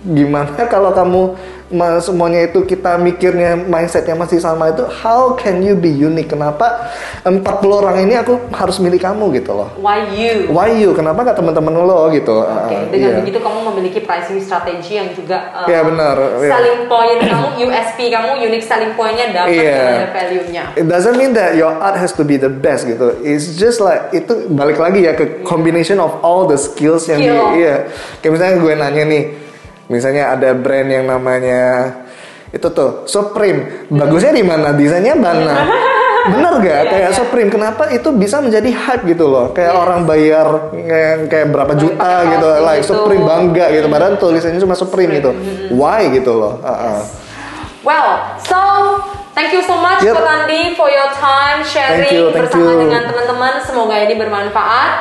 Gimana 0.02 0.66
kalau 0.74 0.92
kamu 0.92 1.22
semuanya 2.04 2.44
itu 2.44 2.68
kita 2.68 3.00
mikirnya 3.00 3.56
mindsetnya 3.56 4.12
masih 4.12 4.44
sama 4.44 4.76
itu 4.76 4.84
how 4.92 5.40
can 5.40 5.64
you 5.64 5.72
be 5.72 5.88
unique? 5.88 6.28
Kenapa 6.28 6.92
40 7.24 7.40
orang 7.72 7.96
ini 8.04 8.20
aku 8.20 8.36
harus 8.52 8.76
milih 8.84 9.00
kamu 9.00 9.32
gitu 9.40 9.56
loh. 9.56 9.72
Why 9.80 10.04
you? 10.12 10.52
Why 10.52 10.76
you? 10.76 10.92
Kenapa 10.92 11.24
gak 11.24 11.40
teman-teman 11.40 11.72
lo 11.72 12.12
gitu? 12.12 12.44
Oke, 12.44 12.76
Ah, 12.76 12.92
dengan 12.92 13.16
iya. 13.16 13.20
begitu 13.24 13.40
kamu 13.40 13.72
memiliki 13.72 14.04
pricing 14.04 14.44
strategi 14.44 15.00
yang 15.00 15.16
juga 15.16 15.48
uh, 15.56 15.68
Iya, 15.70 15.88
benar, 15.88 16.16
iya. 16.44 16.52
selling 16.52 16.80
point 16.92 17.20
kamu, 17.24 17.48
USP 17.64 18.00
kamu, 18.12 18.32
unique 18.44 18.68
selling 18.68 18.92
point-nya 19.00 19.32
dapat 19.32 19.56
Iya. 19.56 19.80
dengan 19.80 20.10
value-nya. 20.12 20.64
It 20.76 20.92
doesn't 20.92 21.16
mean 21.16 21.32
that 21.40 21.56
your 21.56 21.72
art 21.72 21.96
has 21.96 22.12
to 22.20 22.28
be 22.28 22.36
the 22.36 22.52
best 22.52 22.84
gitu. 22.84 23.16
It's 23.24 23.56
just 23.56 23.80
like 23.80 24.12
itu 24.12 24.52
balik 24.52 24.76
lagi 24.76 25.08
ya 25.08 25.16
ke 25.16 25.48
combination 25.48 26.04
of 26.04 26.20
all 26.20 26.52
the 26.52 26.60
skills 26.60 27.08
yang 27.08 27.24
di, 27.24 27.32
Skill. 27.32 27.48
iya. 27.56 27.76
Kayak 28.20 28.32
misalnya 28.36 28.56
gue 28.60 28.74
nanya 28.76 29.04
nih, 29.08 29.24
misalnya 29.92 30.32
ada 30.32 30.56
brand 30.56 30.88
yang 30.88 31.06
namanya 31.12 31.92
itu 32.52 32.68
tuh 32.72 33.04
Supreme. 33.08 33.88
Bagusnya 33.92 34.32
di 34.32 34.44
mana? 34.44 34.72
Desainnya 34.72 35.16
mana? 35.16 35.68
Bener 36.22 36.54
gak? 36.62 36.82
Iya, 36.86 36.92
kayak 36.92 37.10
iya. 37.10 37.18
Supreme. 37.18 37.50
Kenapa 37.50 37.90
itu 37.90 38.14
bisa 38.14 38.38
menjadi 38.44 38.70
hype 38.70 39.04
gitu 39.10 39.26
loh? 39.26 39.50
Kayak 39.52 39.74
Yes. 39.74 39.82
orang 39.82 40.00
bayar 40.06 40.48
kayak 41.28 41.48
berapa 41.50 41.74
juta 41.74 42.12
gitu, 42.30 42.48
like 42.62 42.84
gitu. 42.86 42.94
Supreme 42.94 43.24
bangga 43.26 43.66
gitu. 43.74 43.88
Padahal 43.90 44.16
tulisannya 44.22 44.62
cuma 44.62 44.76
Supreme 44.78 45.18
gitu. 45.18 45.32
Why 45.74 46.14
gitu 46.14 46.32
loh? 46.38 46.62
Uh-uh. 46.62 47.00
Well, 47.82 48.38
so 48.46 48.58
thank 49.34 49.50
you 49.50 49.66
so 49.66 49.74
much 49.82 50.06
Yep. 50.06 50.14
Ko 50.14 50.22
Tandi 50.22 50.78
for 50.78 50.94
your 50.94 51.10
time 51.18 51.66
sharing 51.66 52.06
Thank 52.06 52.14
you, 52.14 52.30
thank 52.30 52.46
bersama 52.46 52.70
you. 52.70 52.86
dengan 52.86 53.02
teman-teman. 53.10 53.54
Semoga 53.66 53.96
ini 53.98 54.14
bermanfaat 54.14 54.92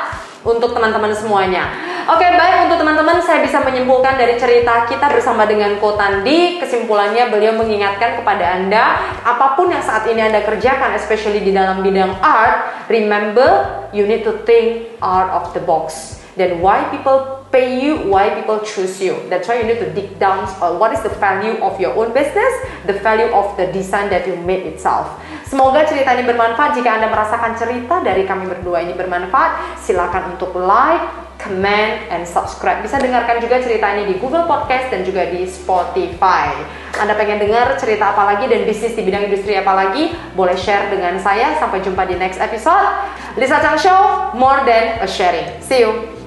untuk 0.40 0.72
teman-teman 0.72 1.12
semuanya. 1.12 1.68
Oke, 2.08 2.24
baik 2.24 2.64
untuk 2.64 2.80
teman-teman 2.80 3.20
saya 3.20 3.44
bisa 3.44 3.60
menyimpulkan 3.60 4.16
dari 4.16 4.40
cerita 4.40 4.88
kita 4.88 5.12
bersama 5.12 5.44
dengan 5.44 5.76
Ko 5.76 6.00
Tandi. 6.00 6.56
Kesimpulannya 6.56 7.28
beliau 7.28 7.52
mengingatkan 7.60 8.16
kepada 8.22 8.56
Anda 8.56 8.96
apa 9.20 9.52
pun 9.52 9.68
yang 9.68 9.84
saat 9.84 10.08
ini 10.08 10.24
Anda 10.24 10.40
kerjakan 10.40 10.96
especially 10.96 11.44
di 11.44 11.52
dalam 11.52 11.84
bidang 11.84 12.16
art, 12.24 12.88
remember 12.88 13.68
you 13.92 14.08
need 14.08 14.24
to 14.24 14.32
think 14.48 14.96
out 15.04 15.28
of 15.28 15.52
the 15.52 15.60
box. 15.60 16.16
Then 16.40 16.64
why 16.64 16.88
people 16.88 17.39
pay 17.50 17.82
you, 17.82 18.06
why 18.06 18.30
people 18.30 18.62
choose 18.62 19.02
you. 19.02 19.18
That's 19.28 19.46
why 19.50 19.60
you 19.60 19.66
need 19.66 19.82
to 19.82 19.90
dig 19.90 20.18
down 20.18 20.46
on 20.62 20.78
what 20.78 20.94
is 20.94 21.02
the 21.02 21.12
value 21.18 21.58
of 21.62 21.78
your 21.82 21.94
own 21.98 22.14
business, 22.14 22.52
the 22.86 22.94
value 23.02 23.30
of 23.34 23.58
the 23.58 23.68
design 23.74 24.08
that 24.10 24.26
you 24.26 24.38
made 24.38 24.66
itself. 24.66 25.18
Semoga 25.50 25.82
cerita 25.82 26.14
ini 26.14 26.22
bermanfaat. 26.30 26.78
Jika 26.78 27.02
Anda 27.02 27.10
merasakan 27.10 27.58
cerita 27.58 27.98
dari 28.06 28.22
kami 28.22 28.46
berdua 28.46 28.86
ini 28.86 28.94
bermanfaat, 28.94 29.82
silakan 29.82 30.38
untuk 30.38 30.54
like, 30.54 31.02
comment, 31.42 32.06
and 32.12 32.22
subscribe. 32.22 32.84
Bisa 32.86 33.02
dengarkan 33.02 33.42
juga 33.42 33.58
cerita 33.58 33.90
ini 33.98 34.14
di 34.14 34.14
Google 34.22 34.46
Podcast 34.46 34.94
dan 34.94 35.02
juga 35.02 35.26
di 35.26 35.42
Spotify. 35.50 36.54
Anda 37.00 37.18
pengen 37.18 37.42
dengar 37.42 37.74
cerita 37.80 38.14
apa 38.14 38.30
lagi 38.30 38.46
dan 38.46 38.62
bisnis 38.62 38.94
di 38.94 39.02
bidang 39.02 39.26
industri 39.26 39.58
apa 39.58 39.72
lagi? 39.74 40.14
Boleh 40.38 40.54
share 40.54 40.92
dengan 40.92 41.18
saya. 41.18 41.58
Sampai 41.58 41.82
jumpa 41.82 42.06
di 42.06 42.14
next 42.14 42.38
episode. 42.38 43.10
Lisa 43.34 43.58
Chang 43.58 43.80
Show, 43.80 44.30
more 44.38 44.62
than 44.62 45.02
a 45.02 45.08
sharing. 45.08 45.58
See 45.64 45.82
you. 45.82 46.19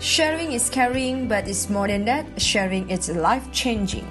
Sharing 0.00 0.52
is 0.52 0.70
caring, 0.70 1.28
but 1.28 1.46
it's 1.46 1.68
more 1.68 1.86
than 1.86 2.06
that. 2.06 2.24
Sharing 2.40 2.88
is 2.88 3.10
life 3.10 3.44
changing. 3.52 4.08